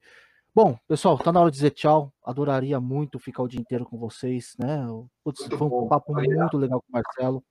Bom, 0.55 0.79
pessoal, 0.87 1.17
tá 1.17 1.33
na 1.33 1.41
hora 1.41 1.51
de 1.51 1.57
dizer 1.57 1.71
tchau. 1.71 2.13
Adoraria 2.23 2.79
muito 2.79 3.19
ficar 3.19 3.43
o 3.43 3.47
dia 3.47 3.59
inteiro 3.59 3.85
com 3.85 3.97
vocês, 3.97 4.55
né? 4.57 4.87
Putz, 5.21 5.45
foi 5.47 5.67
um 5.67 5.89
papo 5.89 6.13
muito 6.13 6.57
legal 6.57 6.81
com 6.81 6.87
o 6.87 6.93
Marcelo. 6.93 7.43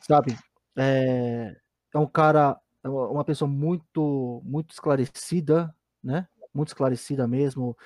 Sabe? 0.00 0.36
É, 0.76 1.56
é 1.94 1.98
um 1.98 2.06
cara, 2.08 2.60
é 2.82 2.88
uma 2.88 3.24
pessoa 3.24 3.48
muito, 3.48 4.42
muito 4.44 4.72
esclarecida, 4.72 5.72
né? 6.02 6.26
Muito 6.52 6.66
esclarecida 6.66 7.28
mesmo. 7.28 7.76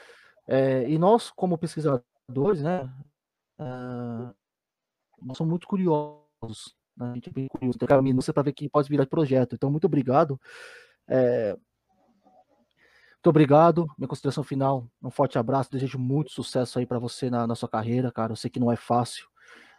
É, 0.48 0.88
e 0.88 0.96
nós, 0.96 1.30
como 1.30 1.58
pesquisadores, 1.58 2.62
né? 2.62 2.90
Uh, 3.58 4.34
nós 5.20 5.36
somos 5.36 5.50
muito 5.50 5.66
curiosos. 5.66 6.74
Né? 6.96 7.10
A 7.10 7.14
gente 7.14 7.28
é 7.28 7.32
bem 7.32 7.46
curioso. 7.46 7.78
Tem 7.78 7.86
caminho 7.86 8.16
para 8.32 8.42
ver 8.42 8.54
que 8.54 8.70
pode 8.70 8.88
virar 8.88 9.04
projeto. 9.04 9.54
Então, 9.54 9.70
muito 9.70 9.84
obrigado. 9.84 10.40
É, 11.06 11.58
muito 13.20 13.28
obrigado. 13.28 13.86
Minha 13.98 14.08
consideração 14.08 14.42
final, 14.42 14.88
um 15.02 15.10
forte 15.10 15.38
abraço. 15.38 15.70
Desejo 15.70 15.98
muito 15.98 16.32
sucesso 16.32 16.78
aí 16.78 16.86
para 16.86 16.98
você 16.98 17.28
na, 17.28 17.46
na, 17.46 17.54
sua 17.54 17.68
carreira, 17.68 18.10
cara. 18.10 18.32
Eu 18.32 18.36
sei 18.36 18.50
que 18.50 18.58
não 18.58 18.72
é 18.72 18.76
fácil. 18.76 19.28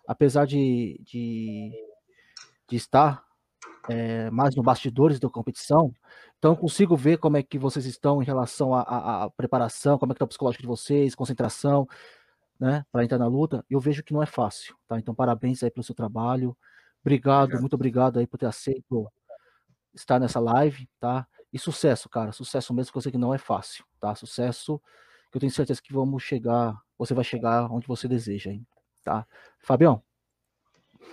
Apesar 0.08 0.46
de, 0.46 1.02
de, 1.04 1.72
de 2.70 2.76
estar 2.76 3.24
é, 3.89 4.30
mais 4.30 4.56
no 4.56 4.62
bastidores 4.62 5.20
da 5.20 5.28
competição, 5.28 5.92
então 6.38 6.52
eu 6.52 6.56
consigo 6.56 6.96
ver 6.96 7.18
como 7.18 7.36
é 7.36 7.42
que 7.42 7.58
vocês 7.58 7.88
estão 7.88 8.22
em 8.22 8.26
relação 8.26 8.76
à 8.76 9.28
preparação, 9.36 9.98
como 9.98 10.12
é 10.12 10.14
que 10.14 10.18
está 10.18 10.26
o 10.26 10.28
psicológico 10.28 10.62
de 10.62 10.68
vocês, 10.68 11.16
concentração, 11.16 11.88
né, 12.60 12.86
para 12.92 13.04
entrar 13.04 13.18
na 13.18 13.28
luta. 13.28 13.66
Eu 13.68 13.80
vejo 13.80 14.04
que 14.04 14.14
não 14.14 14.22
é 14.22 14.28
fácil, 14.28 14.76
tá? 14.88 15.00
Então 15.00 15.16
parabéns 15.16 15.64
aí 15.64 15.72
pelo 15.72 15.84
seu 15.84 15.96
trabalho. 15.96 16.56
Obrigado, 17.02 17.44
obrigado. 17.46 17.62
muito 17.62 17.74
obrigado 17.74 18.20
aí 18.20 18.28
por 18.28 18.38
ter 18.38 18.46
aceito 18.46 19.12
estar 19.96 20.20
nessa 20.20 20.39
live, 20.39 20.88
tá? 21.00 21.28
E 21.54 21.60
sucesso, 21.60 22.10
cara, 22.10 22.32
sucesso 22.32 22.74
mesmo, 22.74 22.91
que 22.91 22.97
eu 22.97 23.02
sei 23.02 23.12
que 23.12 23.18
não 23.18 23.34
é 23.34 23.38
fácil, 23.38 23.84
tá? 23.99 24.16
Sucesso, 24.16 24.82
que 25.32 25.38
eu 25.38 25.39
tenho 25.39 25.52
certeza 25.52 25.82
que 25.82 25.93
vamos 25.93 26.24
chegar, 26.24 26.76
você 26.97 27.14
vai 27.14 27.24
chegar 27.24 27.72
onde 27.72 27.88
você 27.88 28.08
deseja, 28.08 28.52
hein? 28.52 28.66
tá? 29.04 29.26
Fabião. 29.60 30.02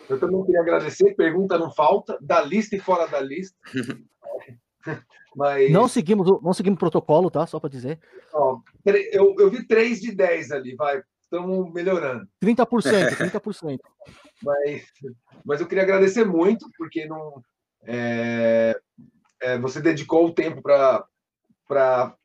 Eu 0.08 0.18
também 0.18 0.44
queria 0.44 0.60
agradecer, 0.60 1.14
pergunta 1.14 1.58
não 1.58 1.70
falta, 1.70 2.18
da 2.20 2.40
lista 2.40 2.76
e 2.76 2.80
fora 2.80 3.06
da 3.06 3.20
lista. 3.20 3.56
Mas... 5.36 5.70
Não 5.70 5.86
seguimos 5.86 6.42
não 6.42 6.52
seguimos 6.52 6.78
protocolo, 6.78 7.30
tá? 7.30 7.46
Só 7.46 7.60
para 7.60 7.70
dizer. 7.70 8.00
Ó, 8.32 8.60
eu, 9.12 9.36
eu 9.38 9.50
vi 9.50 9.66
3 9.66 10.00
de 10.00 10.12
10 10.12 10.50
ali, 10.50 10.74
vai. 10.74 11.02
Estamos 11.22 11.72
melhorando. 11.72 12.26
30%, 12.42 12.66
30%. 13.30 13.78
mas, 14.42 14.86
mas 15.44 15.60
eu 15.60 15.66
queria 15.66 15.84
agradecer 15.84 16.24
muito, 16.24 16.68
porque 16.76 17.06
não, 17.06 17.42
é, 17.82 18.80
é, 19.40 19.58
você 19.58 19.80
dedicou 19.80 20.26
o 20.26 20.34
tempo 20.34 20.62
para 20.62 22.16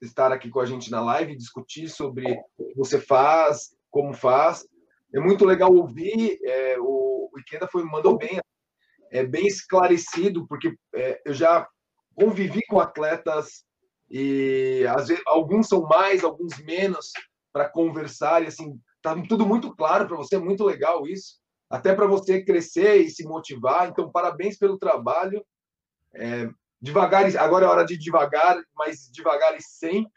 estar 0.00 0.32
aqui 0.32 0.50
com 0.50 0.60
a 0.60 0.66
gente 0.66 0.90
na 0.90 1.00
live, 1.00 1.36
discutir 1.36 1.88
sobre 1.88 2.24
o 2.58 2.64
que 2.66 2.76
você 2.76 3.00
faz, 3.00 3.74
como 3.90 4.12
faz. 4.12 4.66
É 5.14 5.20
muito 5.20 5.44
legal 5.44 5.72
ouvir. 5.74 6.38
É, 6.44 6.78
o, 6.78 7.30
o 7.32 7.38
Ikeda 7.38 7.68
foi, 7.68 7.84
mandou 7.84 8.16
bem, 8.16 8.40
é 9.10 9.24
bem 9.24 9.46
esclarecido, 9.46 10.46
porque 10.46 10.74
é, 10.94 11.20
eu 11.24 11.34
já 11.34 11.68
convivi 12.14 12.60
com 12.68 12.80
atletas 12.80 13.64
e 14.10 14.84
às 14.90 15.08
vezes 15.08 15.22
alguns 15.26 15.68
são 15.68 15.82
mais, 15.82 16.22
alguns 16.22 16.58
menos 16.58 17.12
para 17.52 17.68
conversar 17.68 18.42
e 18.42 18.46
assim 18.46 18.78
tá 19.00 19.16
tudo 19.26 19.46
muito 19.46 19.74
claro 19.74 20.06
para 20.06 20.16
você, 20.16 20.36
é 20.36 20.38
muito 20.38 20.64
legal 20.64 21.06
isso, 21.06 21.40
até 21.68 21.94
para 21.94 22.06
você 22.06 22.42
crescer 22.44 22.96
e 22.98 23.10
se 23.10 23.24
motivar. 23.24 23.88
Então 23.88 24.10
parabéns 24.10 24.58
pelo 24.58 24.78
trabalho. 24.78 25.44
É, 26.14 26.48
devagar, 26.82 27.24
agora 27.36 27.64
é 27.64 27.68
hora 27.68 27.86
de 27.86 27.96
devagar, 27.96 28.60
mas 28.74 29.08
devagar 29.12 29.56
e 29.56 29.62
sempre, 29.62 30.10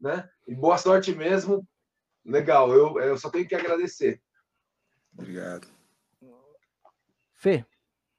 né? 0.00 0.28
E 0.46 0.54
boa 0.54 0.76
sorte 0.76 1.14
mesmo. 1.14 1.64
Legal, 2.24 2.72
eu, 2.72 2.98
eu 3.00 3.16
só 3.16 3.30
tenho 3.30 3.46
que 3.46 3.54
agradecer. 3.54 4.20
Obrigado. 5.16 5.68
Fê, 7.34 7.64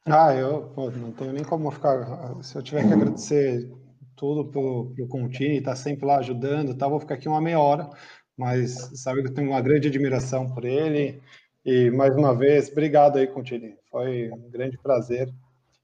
ah, 0.05 0.33
eu 0.33 0.71
pô, 0.73 0.89
não 0.89 1.11
tenho 1.11 1.33
nem 1.33 1.43
como 1.43 1.69
ficar. 1.69 2.41
Se 2.41 2.55
eu 2.55 2.63
tiver 2.63 2.87
que 2.87 2.93
agradecer 2.93 3.71
tudo 4.15 4.45
pro, 4.49 4.91
pro 4.95 5.07
Contini, 5.07 5.57
estar 5.57 5.71
tá 5.71 5.75
sempre 5.75 6.05
lá 6.05 6.17
ajudando, 6.17 6.75
tá, 6.75 6.87
vou 6.87 6.99
ficar 6.99 7.15
aqui 7.15 7.27
uma 7.27 7.41
meia 7.41 7.59
hora, 7.59 7.89
mas 8.35 8.89
sabe 8.95 9.21
que 9.21 9.29
eu 9.29 9.33
tenho 9.33 9.49
uma 9.51 9.61
grande 9.61 9.89
admiração 9.89 10.49
por 10.49 10.65
ele. 10.65 11.21
E 11.63 11.91
mais 11.91 12.15
uma 12.15 12.33
vez, 12.35 12.69
obrigado 12.71 13.17
aí, 13.17 13.27
Contini. 13.27 13.77
Foi 13.91 14.31
um 14.31 14.49
grande 14.49 14.77
prazer. 14.79 15.31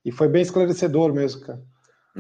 E 0.04 0.12
foi 0.12 0.28
bem 0.28 0.42
esclarecedor 0.42 1.14
mesmo, 1.14 1.42
cara. 1.42 1.62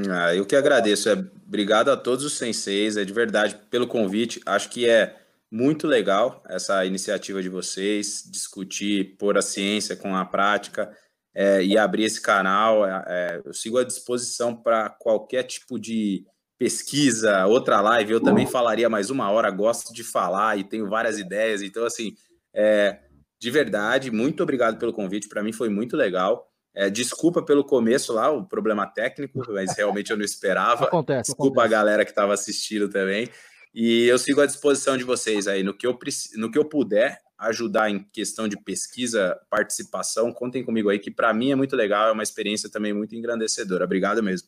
Ah, 0.09 0.35
eu 0.35 0.45
que 0.45 0.55
agradeço. 0.55 1.09
É, 1.09 1.13
obrigado 1.13 1.89
a 1.89 1.97
todos 1.97 2.23
os 2.23 2.33
senseis, 2.33 2.97
é 2.97 3.03
de 3.03 3.13
verdade 3.13 3.57
pelo 3.69 3.87
convite. 3.87 4.39
Acho 4.45 4.69
que 4.69 4.87
é 4.87 5.15
muito 5.49 5.87
legal 5.87 6.43
essa 6.47 6.85
iniciativa 6.85 7.41
de 7.41 7.49
vocês, 7.49 8.23
discutir, 8.29 9.15
pôr 9.17 9.37
a 9.37 9.41
ciência 9.41 9.95
com 9.95 10.15
a 10.15 10.25
prática 10.25 10.95
é, 11.33 11.63
e 11.63 11.77
abrir 11.77 12.03
esse 12.03 12.21
canal. 12.21 12.85
É, 12.85 13.03
é 13.07 13.41
eu 13.43 13.53
sigo 13.53 13.77
à 13.79 13.83
disposição 13.83 14.55
para 14.55 14.89
qualquer 14.89 15.43
tipo 15.43 15.79
de 15.79 16.25
pesquisa, 16.59 17.45
outra 17.47 17.81
live. 17.81 18.13
Eu 18.13 18.21
também 18.21 18.45
falaria 18.45 18.89
mais 18.89 19.09
uma 19.09 19.31
hora, 19.31 19.49
gosto 19.49 19.93
de 19.93 20.03
falar 20.03 20.59
e 20.59 20.63
tenho 20.63 20.87
várias 20.87 21.17
ideias. 21.17 21.61
Então, 21.61 21.85
assim, 21.85 22.15
é, 22.53 22.99
de 23.39 23.49
verdade, 23.49 24.11
muito 24.11 24.43
obrigado 24.43 24.77
pelo 24.77 24.93
convite. 24.93 25.29
Para 25.29 25.43
mim 25.43 25.53
foi 25.53 25.69
muito 25.69 25.97
legal. 25.97 26.46
É, 26.79 26.91
desculpa 26.91 27.41
pelo 27.41 27.63
começo 27.63 28.13
lá, 28.13 28.29
o 28.29 28.45
problema 28.45 28.85
técnico, 28.85 29.43
mas 29.51 29.75
realmente 29.75 30.11
eu 30.11 30.17
não 30.17 30.23
esperava. 30.23 30.85
Acontece, 30.85 31.31
desculpa 31.31 31.61
acontece. 31.61 31.73
a 31.73 31.77
galera 31.77 32.05
que 32.05 32.11
estava 32.11 32.35
assistindo 32.35 32.87
também. 32.87 33.27
E 33.73 34.05
eu 34.05 34.19
sigo 34.19 34.41
à 34.41 34.45
disposição 34.45 34.95
de 34.95 35.03
vocês 35.03 35.47
aí 35.47 35.63
no 35.63 35.75
que 35.75 35.87
eu, 35.87 35.97
no 36.35 36.51
que 36.51 36.57
eu 36.57 36.63
puder 36.63 37.17
ajudar 37.35 37.89
em 37.89 38.03
questão 38.13 38.47
de 38.47 38.55
pesquisa, 38.61 39.39
participação, 39.49 40.31
contem 40.31 40.63
comigo 40.63 40.89
aí, 40.89 40.99
que 40.99 41.09
para 41.09 41.33
mim 41.33 41.51
é 41.51 41.55
muito 41.55 41.75
legal, 41.75 42.09
é 42.09 42.11
uma 42.11 42.21
experiência 42.21 42.69
também 42.69 42.93
muito 42.93 43.15
engrandecedora. 43.15 43.85
Obrigado 43.85 44.21
mesmo. 44.21 44.47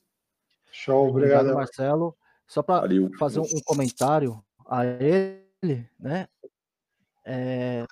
Show, 0.71 1.09
obrigado, 1.09 1.47
obrigado 1.47 1.55
Marcelo. 1.55 2.15
Só 2.47 2.61
para 2.61 2.88
fazer 3.17 3.39
um 3.39 3.61
comentário 3.65 4.39
a 4.67 4.86
ele, 4.86 5.89
né? 5.99 6.27
É, 7.25 7.86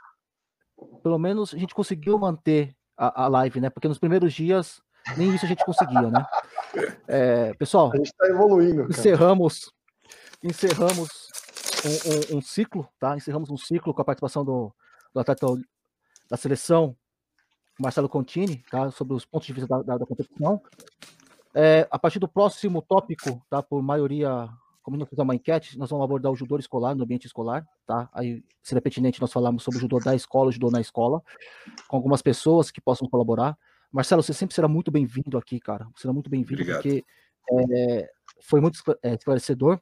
pelo 1.01 1.17
menos 1.17 1.55
a 1.55 1.57
gente 1.57 1.73
conseguiu 1.73 2.19
manter 2.19 2.75
a, 2.97 3.25
a, 3.25 3.27
live, 3.27 3.61
né? 3.61 3.69
Porque 3.69 3.87
nos 3.87 3.99
primeiros 3.99 4.33
dias 4.33 4.81
nem 5.15 5.33
isso 5.33 5.45
a 5.45 5.47
gente 5.47 5.63
conseguia, 5.63 6.09
né? 6.09 6.25
É, 7.07 7.53
pessoal, 7.53 7.91
a 7.93 7.97
gente 7.97 8.07
está 8.07 8.27
evoluindo. 8.27 8.87
Cara. 8.87 8.91
Encerramos, 8.91 9.71
encerramos 10.43 11.09
um, 11.85 12.35
um, 12.35 12.37
um, 12.37 12.41
ciclo, 12.41 12.87
tá? 12.99 13.15
Encerramos 13.15 13.49
um 13.49 13.57
ciclo 13.57 13.93
com 13.93 14.01
a 14.01 14.05
participação 14.05 14.43
do, 14.43 14.73
do 15.13 15.19
atleta 15.19 15.47
da 16.29 16.35
seleção, 16.35 16.95
Marcelo 17.79 18.09
Contini, 18.09 18.63
tá? 18.69 18.91
sobre 18.91 19.13
os 19.13 19.25
pontos 19.25 19.47
de 19.47 19.53
vista 19.53 19.67
da, 19.67 19.81
da, 19.81 19.97
da 19.97 20.05
competição. 20.05 20.61
É, 21.53 21.87
a 21.89 21.97
partir 21.97 22.19
do 22.19 22.27
próximo 22.27 22.81
tópico, 22.81 23.41
tá? 23.49 23.63
por 23.63 23.81
maioria, 23.81 24.49
como 24.87 24.95
nós 24.95 25.09
fizemos 25.09 25.27
uma 25.27 25.35
enquete, 25.35 25.77
nós 25.77 25.89
vamos 25.89 26.05
abordar 26.05 26.31
o 26.31 26.35
judô 26.37 26.57
escolar, 26.57 26.95
no 26.95 27.03
ambiente 27.03 27.27
escolar. 27.27 27.67
Tá? 27.85 28.09
Aí 28.13 28.41
seria 28.63 28.81
pertinente 28.81 29.19
nós 29.19 29.33
falarmos 29.33 29.61
sobre 29.61 29.79
o 29.79 29.81
judô 29.81 29.99
da 29.99 30.15
escola, 30.15 30.47
o 30.47 30.51
judô 30.53 30.71
na 30.71 30.79
escola, 30.79 31.21
com 31.89 31.97
algumas 31.97 32.21
pessoas 32.21 32.71
que 32.71 32.79
possam 32.79 33.05
colaborar. 33.09 33.57
Marcelo, 33.91 34.23
você 34.23 34.31
sempre 34.31 34.55
será 34.55 34.65
muito 34.65 34.89
bem-vindo 34.89 35.37
aqui, 35.37 35.59
cara. 35.59 35.83
Você 35.93 36.03
será 36.03 36.13
muito 36.13 36.29
bem-vindo, 36.29 36.63
porque 36.63 37.03
é, 37.51 38.09
foi 38.39 38.61
muito 38.61 38.79
é, 39.03 39.15
esclarecedor. 39.15 39.77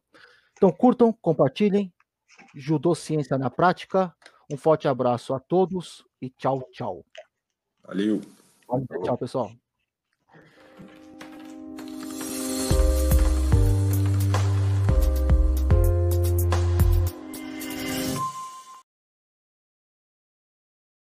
Então 0.53 0.71
curtam, 0.71 1.13
compartilhem. 1.21 1.93
Judô 2.55 2.95
Ciência 2.95 3.37
na 3.37 3.51
Prática. 3.51 4.11
Um 4.51 4.57
forte 4.57 4.87
abraço 4.87 5.35
a 5.35 5.39
todos 5.39 6.03
e 6.19 6.31
tchau, 6.31 6.67
tchau. 6.71 7.05
Valeu. 7.83 8.21
Tchau, 9.03 9.17
pessoal. 9.19 9.51